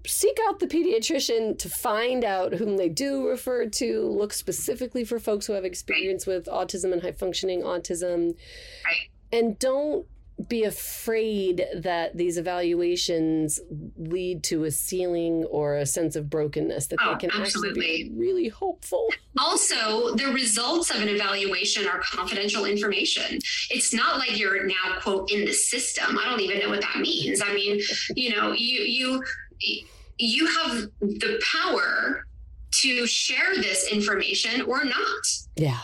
seek 0.07 0.37
out 0.47 0.59
the 0.59 0.67
pediatrician 0.67 1.57
to 1.57 1.67
find 1.69 2.23
out 2.23 2.53
whom 2.53 2.77
they 2.77 2.89
do 2.89 3.27
refer 3.27 3.65
to. 3.67 4.07
Look 4.07 4.33
specifically 4.33 5.03
for 5.03 5.19
folks 5.19 5.47
who 5.47 5.53
have 5.53 5.65
experience 5.65 6.27
with 6.27 6.45
autism 6.45 6.93
and 6.93 7.01
high 7.01 7.11
functioning 7.13 7.61
autism. 7.63 8.35
Right. 8.85 9.09
And 9.31 9.57
don't 9.57 10.05
be 10.47 10.63
afraid 10.63 11.65
that 11.75 12.17
these 12.17 12.37
evaluations 12.37 13.59
lead 13.97 14.43
to 14.43 14.65
a 14.65 14.71
ceiling 14.71 15.45
or 15.45 15.77
a 15.77 15.85
sense 15.85 16.15
of 16.15 16.29
brokenness, 16.29 16.87
that 16.87 16.99
Oh, 17.01 17.13
they 17.13 17.27
can 17.27 17.31
actually 17.31 17.73
be 17.73 18.11
really 18.13 18.49
hopeful. 18.49 19.07
Also, 19.39 20.13
the 20.15 20.27
results 20.33 20.89
of 20.91 21.01
an 21.01 21.07
evaluation 21.07 21.87
are 21.87 21.99
confidential 21.99 22.65
information. 22.65 23.39
It's 23.69 23.93
not 23.93 24.17
like 24.17 24.37
you're 24.37 24.65
now 24.65 24.99
quote 25.01 25.31
in 25.31 25.45
the 25.45 25.53
system. 25.53 26.17
I 26.17 26.25
don't 26.25 26.41
even 26.41 26.59
know 26.59 26.69
what 26.69 26.81
that 26.81 26.99
means. 26.99 27.41
I 27.41 27.53
mean, 27.53 27.79
you 28.15 28.35
know, 28.35 28.51
you 28.51 28.81
you 28.81 29.23
you 30.17 30.47
have 30.47 30.89
the 30.99 31.41
power 31.53 32.25
to 32.81 33.07
share 33.07 33.55
this 33.55 33.89
information 33.91 34.61
or 34.63 34.83
not. 34.83 35.25
Yeah. 35.55 35.79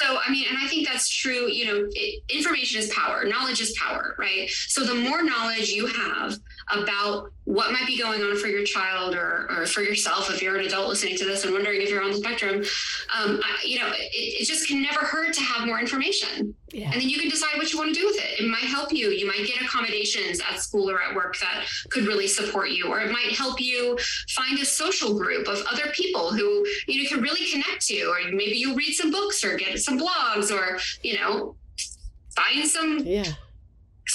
So, 0.00 0.18
I 0.24 0.30
mean, 0.30 0.46
and 0.48 0.56
I 0.56 0.68
think 0.68 0.86
that's 0.86 1.08
true. 1.08 1.50
You 1.50 1.66
know, 1.66 1.88
it, 1.90 2.22
information 2.28 2.80
is 2.80 2.88
power, 2.94 3.24
knowledge 3.24 3.60
is 3.60 3.76
power, 3.76 4.14
right? 4.16 4.48
So, 4.48 4.84
the 4.84 4.94
more 4.94 5.22
knowledge 5.22 5.70
you 5.70 5.86
have 5.86 6.34
about 6.70 7.32
what 7.44 7.72
might 7.72 7.86
be 7.86 7.98
going 7.98 8.22
on 8.22 8.36
for 8.38 8.46
your 8.46 8.64
child 8.64 9.16
or, 9.16 9.48
or 9.50 9.66
for 9.66 9.82
yourself, 9.82 10.30
if 10.30 10.40
you're 10.40 10.56
an 10.56 10.66
adult 10.66 10.88
listening 10.88 11.16
to 11.16 11.24
this 11.24 11.44
and 11.44 11.52
wondering 11.52 11.82
if 11.82 11.90
you're 11.90 12.02
on 12.02 12.12
the 12.12 12.16
spectrum, 12.16 12.58
um, 13.18 13.40
I, 13.42 13.64
you 13.64 13.80
know, 13.80 13.88
it, 13.88 14.10
it 14.12 14.46
just 14.46 14.68
can 14.68 14.82
never 14.82 15.00
hurt 15.00 15.34
to 15.34 15.40
have 15.40 15.66
more 15.66 15.80
information. 15.80 16.54
Yeah. 16.72 16.90
And 16.92 17.00
then 17.00 17.08
you 17.08 17.18
can 17.18 17.28
decide 17.28 17.56
what 17.56 17.72
you 17.72 17.78
want 17.78 17.94
to 17.94 18.00
do 18.00 18.06
with 18.06 18.16
it. 18.16 18.40
It 18.40 18.48
might 18.48 18.64
help 18.64 18.92
you. 18.92 19.10
You 19.10 19.26
might 19.26 19.46
get 19.46 19.62
accommodations 19.62 20.40
at 20.40 20.60
school 20.60 20.90
or 20.90 21.02
at 21.02 21.14
work 21.14 21.38
that 21.40 21.66
could 21.90 22.06
really 22.06 22.28
support 22.28 22.70
you, 22.70 22.86
or 22.88 23.00
it 23.00 23.10
might 23.10 23.32
help 23.32 23.60
you 23.60 23.98
find 24.30 24.58
a 24.58 24.64
social 24.64 25.16
group 25.16 25.48
of 25.48 25.62
other 25.70 25.90
people 25.92 26.30
who 26.32 26.66
you 26.86 27.02
know 27.02 27.08
can 27.08 27.20
really 27.22 27.46
connect 27.50 27.86
to, 27.86 28.02
or 28.04 28.18
maybe 28.32 28.56
you 28.56 28.74
read 28.74 28.92
some 28.92 29.10
books 29.10 29.44
or 29.44 29.56
get 29.56 29.78
some 29.78 29.98
blogs, 29.98 30.50
or 30.50 30.78
you 31.02 31.16
know, 31.18 31.56
find 32.36 32.66
some 32.68 32.98
Yeah. 32.98 33.32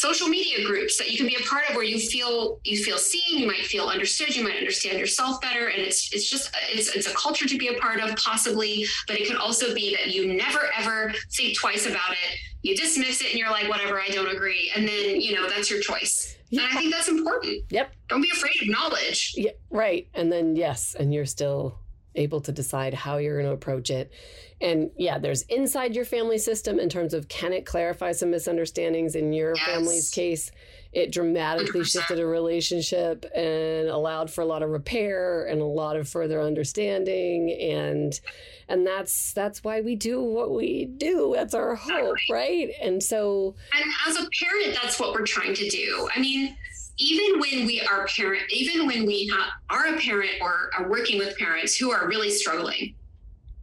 Social 0.03 0.27
media 0.27 0.65
groups 0.65 0.97
that 0.97 1.09
you 1.09 1.17
can 1.17 1.25
be 1.25 1.35
a 1.35 1.47
part 1.47 1.63
of 1.69 1.75
where 1.77 1.85
you 1.85 1.97
feel 1.97 2.59
you 2.65 2.83
feel 2.83 2.97
seen 2.97 3.39
you 3.39 3.47
might 3.47 3.65
feel 3.65 3.87
understood 3.87 4.35
you 4.35 4.43
might 4.43 4.57
understand 4.57 4.99
yourself 4.99 5.39
better. 5.39 5.67
And 5.67 5.81
it's 5.81 6.13
it's 6.13 6.29
just 6.29 6.51
it's, 6.69 6.93
it's 6.93 7.07
a 7.07 7.13
culture 7.13 7.47
to 7.47 7.57
be 7.57 7.69
a 7.69 7.75
part 7.79 8.01
of 8.01 8.13
possibly 8.17 8.85
but 9.07 9.17
it 9.17 9.25
could 9.27 9.37
also 9.37 9.73
be 9.73 9.95
that 9.95 10.13
you 10.13 10.33
never 10.33 10.63
ever 10.77 11.13
think 11.31 11.57
twice 11.57 11.85
about 11.85 12.11
it. 12.11 12.37
You 12.63 12.75
dismiss 12.75 13.21
it 13.21 13.29
and 13.31 13.39
you're 13.39 13.49
like 13.49 13.69
whatever 13.69 14.01
i 14.01 14.09
don't 14.09 14.33
agree. 14.35 14.69
And 14.75 14.85
then 14.85 15.21
you 15.21 15.35
know 15.35 15.47
that's 15.47 15.71
your 15.71 15.79
choice. 15.79 16.37
And 16.51 16.59
i 16.61 16.73
think 16.73 16.93
that's 16.93 17.07
important. 17.07 17.63
Yep. 17.69 17.93
don't 18.09 18.21
be 18.21 18.29
afraid 18.33 18.55
of 18.61 18.67
knowledge. 18.67 19.33
Yeah, 19.37 19.51
right. 19.69 20.05
And 20.13 20.29
then 20.29 20.57
yes, 20.57 20.95
and 20.99 21.13
you're 21.13 21.25
still 21.25 21.79
able 22.15 22.41
to 22.41 22.51
decide 22.51 22.93
how 22.93 23.17
you're 23.17 23.35
going 23.37 23.47
to 23.49 23.53
approach 23.53 23.89
it. 23.89 24.11
And 24.61 24.91
yeah, 24.97 25.17
there's 25.19 25.41
inside 25.43 25.95
your 25.95 26.05
family 26.05 26.37
system 26.37 26.79
in 26.79 26.87
terms 26.89 27.13
of 27.13 27.27
can 27.27 27.51
it 27.53 27.65
clarify 27.65 28.11
some 28.13 28.29
misunderstandings 28.31 29.15
in 29.15 29.33
your 29.33 29.55
Yes. 29.55 29.65
family's 29.65 30.09
case? 30.09 30.51
It 30.93 31.11
dramatically 31.11 31.81
100%. 31.81 31.91
shifted 31.91 32.19
a 32.19 32.25
relationship 32.25 33.25
and 33.35 33.89
allowed 33.89 34.29
for 34.31 34.41
a 34.41 34.45
lot 34.45 34.61
of 34.61 34.69
repair 34.69 35.45
and 35.45 35.59
a 35.59 35.65
lot 35.65 35.95
of 35.97 36.07
further 36.07 36.39
understanding 36.39 37.49
and 37.59 38.19
and 38.69 38.85
that's 38.87 39.33
that's 39.33 39.63
why 39.63 39.81
we 39.81 39.95
do 39.95 40.21
what 40.21 40.51
we 40.53 40.85
do. 40.85 41.33
That's 41.35 41.53
our 41.55 41.75
hope, 41.75 42.15
right? 42.29 42.69
And 42.81 43.01
so 43.03 43.55
And 43.75 43.91
as 44.07 44.15
a 44.15 44.29
parent, 44.39 44.77
that's 44.81 44.99
what 44.99 45.13
we're 45.13 45.25
trying 45.25 45.55
to 45.55 45.67
do. 45.69 46.07
I 46.15 46.19
mean, 46.19 46.55
even 46.97 47.39
when 47.39 47.65
we 47.65 47.81
are 47.81 48.07
parent, 48.15 48.43
even 48.49 48.85
when 48.85 49.05
we 49.05 49.27
ha- 49.33 49.53
are 49.69 49.87
a 49.87 49.97
parent 49.99 50.31
or 50.41 50.69
are 50.77 50.87
working 50.87 51.17
with 51.17 51.37
parents 51.37 51.75
who 51.75 51.91
are 51.91 52.07
really 52.07 52.29
struggling, 52.29 52.95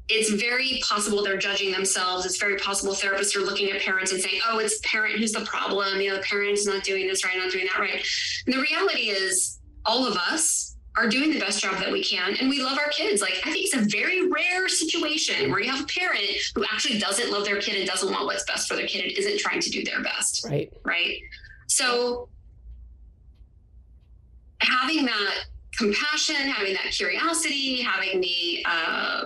it's 0.08 0.30
very 0.30 0.80
possible 0.82 1.22
they're 1.22 1.38
judging 1.38 1.70
themselves. 1.70 2.26
It's 2.26 2.38
very 2.38 2.56
possible 2.56 2.94
therapists 2.94 3.36
are 3.36 3.40
looking 3.40 3.70
at 3.70 3.80
parents 3.80 4.10
and 4.10 4.20
saying, 4.20 4.40
"Oh, 4.48 4.58
it's 4.58 4.80
parent 4.80 5.18
who's 5.18 5.32
the 5.32 5.44
problem. 5.44 6.00
You 6.00 6.10
know, 6.10 6.16
the 6.16 6.22
parent's 6.22 6.66
not 6.66 6.82
doing 6.82 7.06
this 7.06 7.24
right, 7.24 7.36
not 7.36 7.52
doing 7.52 7.66
that 7.66 7.78
right." 7.78 8.04
And 8.46 8.54
the 8.54 8.60
reality 8.60 9.10
is, 9.10 9.60
all 9.86 10.06
of 10.06 10.16
us 10.16 10.76
are 10.96 11.08
doing 11.08 11.30
the 11.30 11.38
best 11.38 11.62
job 11.62 11.78
that 11.78 11.92
we 11.92 12.02
can, 12.02 12.34
and 12.40 12.50
we 12.50 12.60
love 12.60 12.76
our 12.76 12.88
kids. 12.88 13.22
Like 13.22 13.40
I 13.44 13.52
think 13.52 13.66
it's 13.66 13.76
a 13.76 13.96
very 13.96 14.28
rare 14.28 14.68
situation 14.68 15.50
where 15.50 15.60
you 15.60 15.70
have 15.70 15.82
a 15.82 15.86
parent 15.86 16.26
who 16.56 16.64
actually 16.64 16.98
doesn't 16.98 17.30
love 17.30 17.44
their 17.44 17.60
kid 17.60 17.76
and 17.76 17.88
doesn't 17.88 18.10
want 18.10 18.24
what's 18.26 18.44
best 18.44 18.66
for 18.66 18.74
their 18.74 18.88
kid 18.88 19.04
and 19.04 19.12
isn't 19.12 19.38
trying 19.38 19.60
to 19.60 19.70
do 19.70 19.84
their 19.84 20.02
best 20.02 20.44
right. 20.44 20.72
right? 20.84 21.18
So 21.68 22.28
having 24.60 25.04
that 25.06 25.44
compassion, 25.76 26.36
having 26.36 26.74
that 26.74 26.92
curiosity, 26.92 27.82
having 27.82 28.20
the 28.20 28.64
uh, 28.66 29.24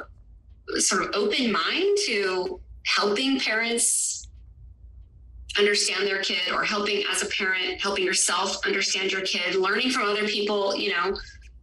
sort 0.78 1.02
of 1.02 1.10
open 1.14 1.50
mind 1.52 1.98
to 2.06 2.60
helping 2.86 3.40
parents 3.40 4.28
understand 5.58 6.06
their 6.06 6.20
kid 6.20 6.52
or 6.52 6.64
helping 6.64 7.04
as 7.10 7.22
a 7.22 7.26
parent, 7.26 7.80
helping 7.80 8.04
yourself 8.04 8.58
understand 8.66 9.12
your 9.12 9.22
kid, 9.22 9.54
learning 9.54 9.90
from 9.90 10.02
other 10.08 10.26
people, 10.26 10.76
you 10.76 10.90
know, 10.90 11.16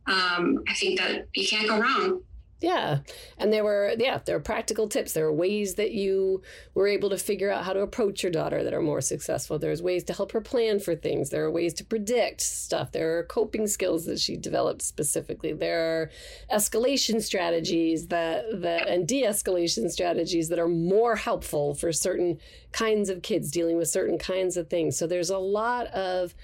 um, 0.08 0.64
I 0.68 0.74
think 0.76 1.00
that 1.00 1.28
you 1.34 1.48
can't 1.48 1.68
go 1.68 1.80
wrong. 1.80 2.22
Yeah. 2.62 3.00
And 3.40 3.52
there 3.52 3.64
were, 3.64 3.96
yeah, 3.98 4.20
there 4.24 4.38
were 4.38 4.44
practical 4.44 4.88
tips. 4.88 5.14
There 5.14 5.26
were 5.26 5.34
ways 5.34 5.76
that 5.76 5.92
you 5.92 6.44
were 6.76 6.88
able 6.88 7.10
to 7.10 7.18
figure 7.18 7.50
out 7.50 7.66
how 7.66 7.74
to 7.74 7.82
approach 7.82 8.22
your 8.22 8.32
daughter 8.32 8.64
that 8.64 8.74
are 8.74 8.82
more 8.82 9.02
successful. 9.02 9.58
There's 9.58 9.82
ways 9.82 10.04
to 10.06 10.14
help 10.14 10.32
her 10.34 10.42
plan 10.42 10.80
for 10.80 10.96
things. 10.96 11.32
There 11.32 11.44
are 11.44 11.52
ways 11.52 11.74
to 11.76 11.84
predict 11.84 12.42
stuff. 12.42 12.92
There 12.92 13.18
are 13.18 13.24
coping 13.24 13.66
skills 13.66 14.06
that 14.06 14.20
she 14.20 14.38
developed 14.38 14.84
specifically. 14.84 15.54
There 15.54 16.02
are 16.02 16.12
escalation 16.56 17.20
strategies 17.24 18.08
that, 18.08 18.62
that 18.62 18.88
and 18.88 19.08
de-escalation 19.08 19.90
strategies 19.90 20.50
that 20.50 20.60
are 20.60 20.68
more 20.68 21.16
helpful 21.16 21.74
for 21.74 21.92
certain 21.92 22.40
kinds 22.74 23.10
of 23.10 23.24
kids 23.24 23.50
dealing 23.50 23.78
with 23.78 23.88
certain 23.88 24.20
kinds 24.20 24.56
of 24.56 24.70
things. 24.70 24.98
So 24.98 25.08
there's 25.08 25.32
a 25.32 25.40
lot 25.40 25.88
of 25.88 26.36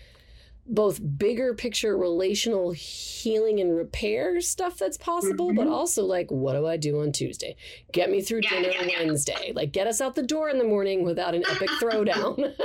both 0.68 1.00
bigger 1.18 1.54
picture 1.54 1.98
relational 1.98 2.72
healing 2.72 3.60
and 3.60 3.76
repair 3.76 4.42
stuff 4.42 4.78
that's 4.78 4.98
possible, 4.98 5.54
but 5.54 5.68
Mhm. 5.68 5.72
also 5.72 6.04
like, 6.04 6.30
what 6.30 6.54
do 6.54 6.68
I 6.68 6.78
do 6.78 7.02
on 7.02 7.12
Tuesday? 7.12 7.56
Get 7.94 8.10
me 8.12 8.22
through 8.22 8.42
Yeah, 8.44 8.50
dinner 8.50 8.70
yeah, 8.70 8.84
yeah. 8.84 9.00
Wednesday. 9.00 9.54
Like, 9.56 9.72
get 9.72 9.88
us 9.88 10.02
out 10.02 10.16
the 10.16 10.24
door 10.24 10.50
in 10.50 10.58
the 10.58 10.64
morning 10.66 11.04
without 11.04 11.34
an 11.36 11.44
epic 11.50 11.70
throwdown. 11.82 12.36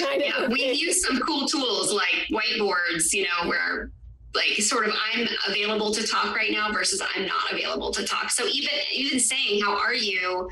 kind 0.00 0.22
yeah, 0.22 0.44
of. 0.44 0.50
we've 0.52 0.74
used 0.74 1.00
some 1.04 1.18
cool 1.20 1.46
tools 1.46 1.92
like 1.92 2.26
whiteboards, 2.30 3.12
you 3.12 3.24
know, 3.24 3.48
where 3.48 3.90
like 4.34 4.60
sort 4.62 4.86
of 4.86 4.94
I'm 5.14 5.26
available 5.48 5.92
to 5.92 6.06
talk 6.06 6.34
right 6.36 6.52
now 6.52 6.70
versus 6.72 7.02
I'm 7.14 7.26
not 7.26 7.52
available 7.52 7.90
to 7.92 8.04
talk. 8.04 8.30
So 8.30 8.46
even 8.46 8.70
even 8.92 9.18
saying 9.20 9.62
how 9.62 9.76
are 9.76 9.94
you 9.94 10.48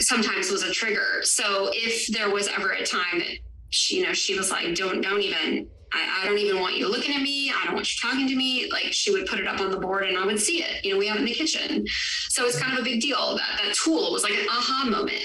sometimes 0.00 0.50
was 0.50 0.62
a 0.62 0.72
trigger. 0.72 1.20
So 1.22 1.70
if 1.72 2.06
there 2.08 2.30
was 2.30 2.48
ever 2.48 2.70
a 2.72 2.84
time 2.86 3.18
that 3.18 3.38
she, 3.70 3.98
you 3.98 4.06
know, 4.06 4.12
she 4.12 4.36
was 4.36 4.50
like, 4.50 4.74
don't 4.74 5.00
don't 5.00 5.20
even 5.20 5.68
I, 5.92 6.22
I 6.22 6.26
don't 6.26 6.38
even 6.38 6.60
want 6.60 6.76
you 6.76 6.88
looking 6.88 7.14
at 7.14 7.22
me. 7.22 7.50
I 7.50 7.64
don't 7.64 7.74
want 7.74 7.92
you 7.92 8.08
talking 8.08 8.28
to 8.28 8.36
me. 8.36 8.70
Like 8.70 8.92
she 8.92 9.10
would 9.10 9.26
put 9.26 9.40
it 9.40 9.46
up 9.46 9.60
on 9.60 9.70
the 9.70 9.78
board 9.78 10.04
and 10.04 10.16
I 10.16 10.24
would 10.24 10.38
see 10.38 10.62
it. 10.62 10.84
You 10.84 10.92
know, 10.92 10.98
we 10.98 11.06
have 11.08 11.16
it 11.16 11.20
in 11.20 11.24
the 11.26 11.34
kitchen. 11.34 11.84
So 12.28 12.44
it's 12.46 12.58
kind 12.58 12.72
of 12.72 12.78
a 12.78 12.82
big 12.82 13.00
deal. 13.00 13.36
That 13.36 13.60
that 13.64 13.74
tool 13.74 14.12
was 14.12 14.22
like 14.22 14.34
an 14.34 14.46
aha 14.48 14.86
moment. 14.88 15.24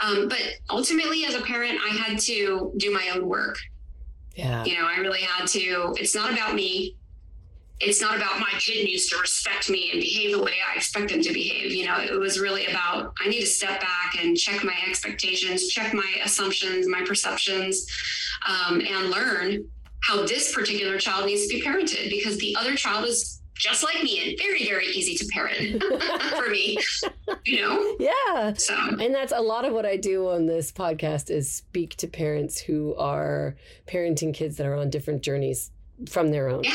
Um, 0.00 0.28
but 0.28 0.40
ultimately, 0.70 1.24
as 1.24 1.34
a 1.34 1.40
parent, 1.40 1.78
I 1.84 1.88
had 1.88 2.18
to 2.20 2.72
do 2.76 2.92
my 2.92 3.10
own 3.14 3.26
work. 3.26 3.56
Yeah. 4.36 4.64
You 4.64 4.78
know, 4.78 4.86
I 4.86 4.96
really 4.98 5.22
had 5.22 5.46
to. 5.48 5.94
It's 5.98 6.14
not 6.14 6.32
about 6.32 6.54
me. 6.54 6.96
It's 7.80 8.00
not 8.00 8.16
about 8.16 8.38
my 8.38 8.50
kid 8.60 8.84
needs 8.84 9.08
to 9.08 9.18
respect 9.18 9.68
me 9.68 9.90
and 9.92 10.00
behave 10.00 10.32
the 10.32 10.42
way 10.42 10.54
I 10.72 10.76
expect 10.76 11.10
them 11.10 11.20
to 11.22 11.32
behave. 11.32 11.72
You 11.72 11.86
know, 11.86 11.98
it 11.98 12.18
was 12.18 12.38
really 12.38 12.66
about 12.66 13.14
I 13.20 13.28
need 13.28 13.40
to 13.40 13.46
step 13.46 13.80
back 13.80 14.14
and 14.20 14.36
check 14.36 14.64
my 14.64 14.76
expectations, 14.86 15.68
check 15.68 15.92
my 15.92 16.16
assumptions, 16.24 16.86
my 16.88 17.02
perceptions, 17.04 17.86
um, 18.46 18.80
and 18.80 19.10
learn 19.10 19.64
how 20.02 20.24
this 20.26 20.54
particular 20.54 20.98
child 20.98 21.26
needs 21.26 21.46
to 21.46 21.48
be 21.48 21.62
parented 21.62 22.10
because 22.10 22.38
the 22.38 22.54
other 22.58 22.76
child 22.76 23.06
is 23.06 23.40
just 23.54 23.84
like 23.84 24.02
me 24.02 24.30
and 24.30 24.38
very, 24.38 24.64
very 24.66 24.86
easy 24.86 25.16
to 25.16 25.26
parent 25.32 25.82
for 26.36 26.50
me, 26.50 26.76
you 27.44 27.60
know? 27.62 27.96
Yeah. 27.98 28.52
So, 28.54 28.74
and 28.74 29.14
that's 29.14 29.32
a 29.32 29.40
lot 29.40 29.64
of 29.64 29.72
what 29.72 29.86
I 29.86 29.96
do 29.96 30.28
on 30.28 30.46
this 30.46 30.72
podcast 30.72 31.30
is 31.30 31.50
speak 31.50 31.96
to 31.96 32.08
parents 32.08 32.60
who 32.60 32.94
are 32.96 33.56
parenting 33.86 34.34
kids 34.34 34.56
that 34.56 34.66
are 34.66 34.74
on 34.74 34.90
different 34.90 35.22
journeys 35.22 35.70
from 36.08 36.30
their 36.30 36.48
own. 36.48 36.64
Yeah. 36.64 36.72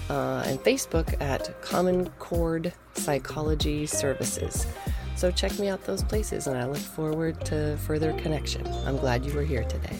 uh, 0.09 0.43
and 0.45 0.59
Facebook 0.59 1.21
at 1.21 1.61
Common 1.61 2.09
Chord 2.19 2.73
Psychology 2.95 3.85
Services. 3.85 4.67
So 5.15 5.31
check 5.31 5.57
me 5.59 5.69
out 5.69 5.83
those 5.85 6.03
places, 6.03 6.47
and 6.47 6.57
I 6.57 6.65
look 6.65 6.77
forward 6.77 7.43
to 7.45 7.77
further 7.77 8.13
connection. 8.13 8.67
I'm 8.85 8.97
glad 8.97 9.25
you 9.25 9.33
were 9.33 9.43
here 9.43 9.63
today. 9.63 9.97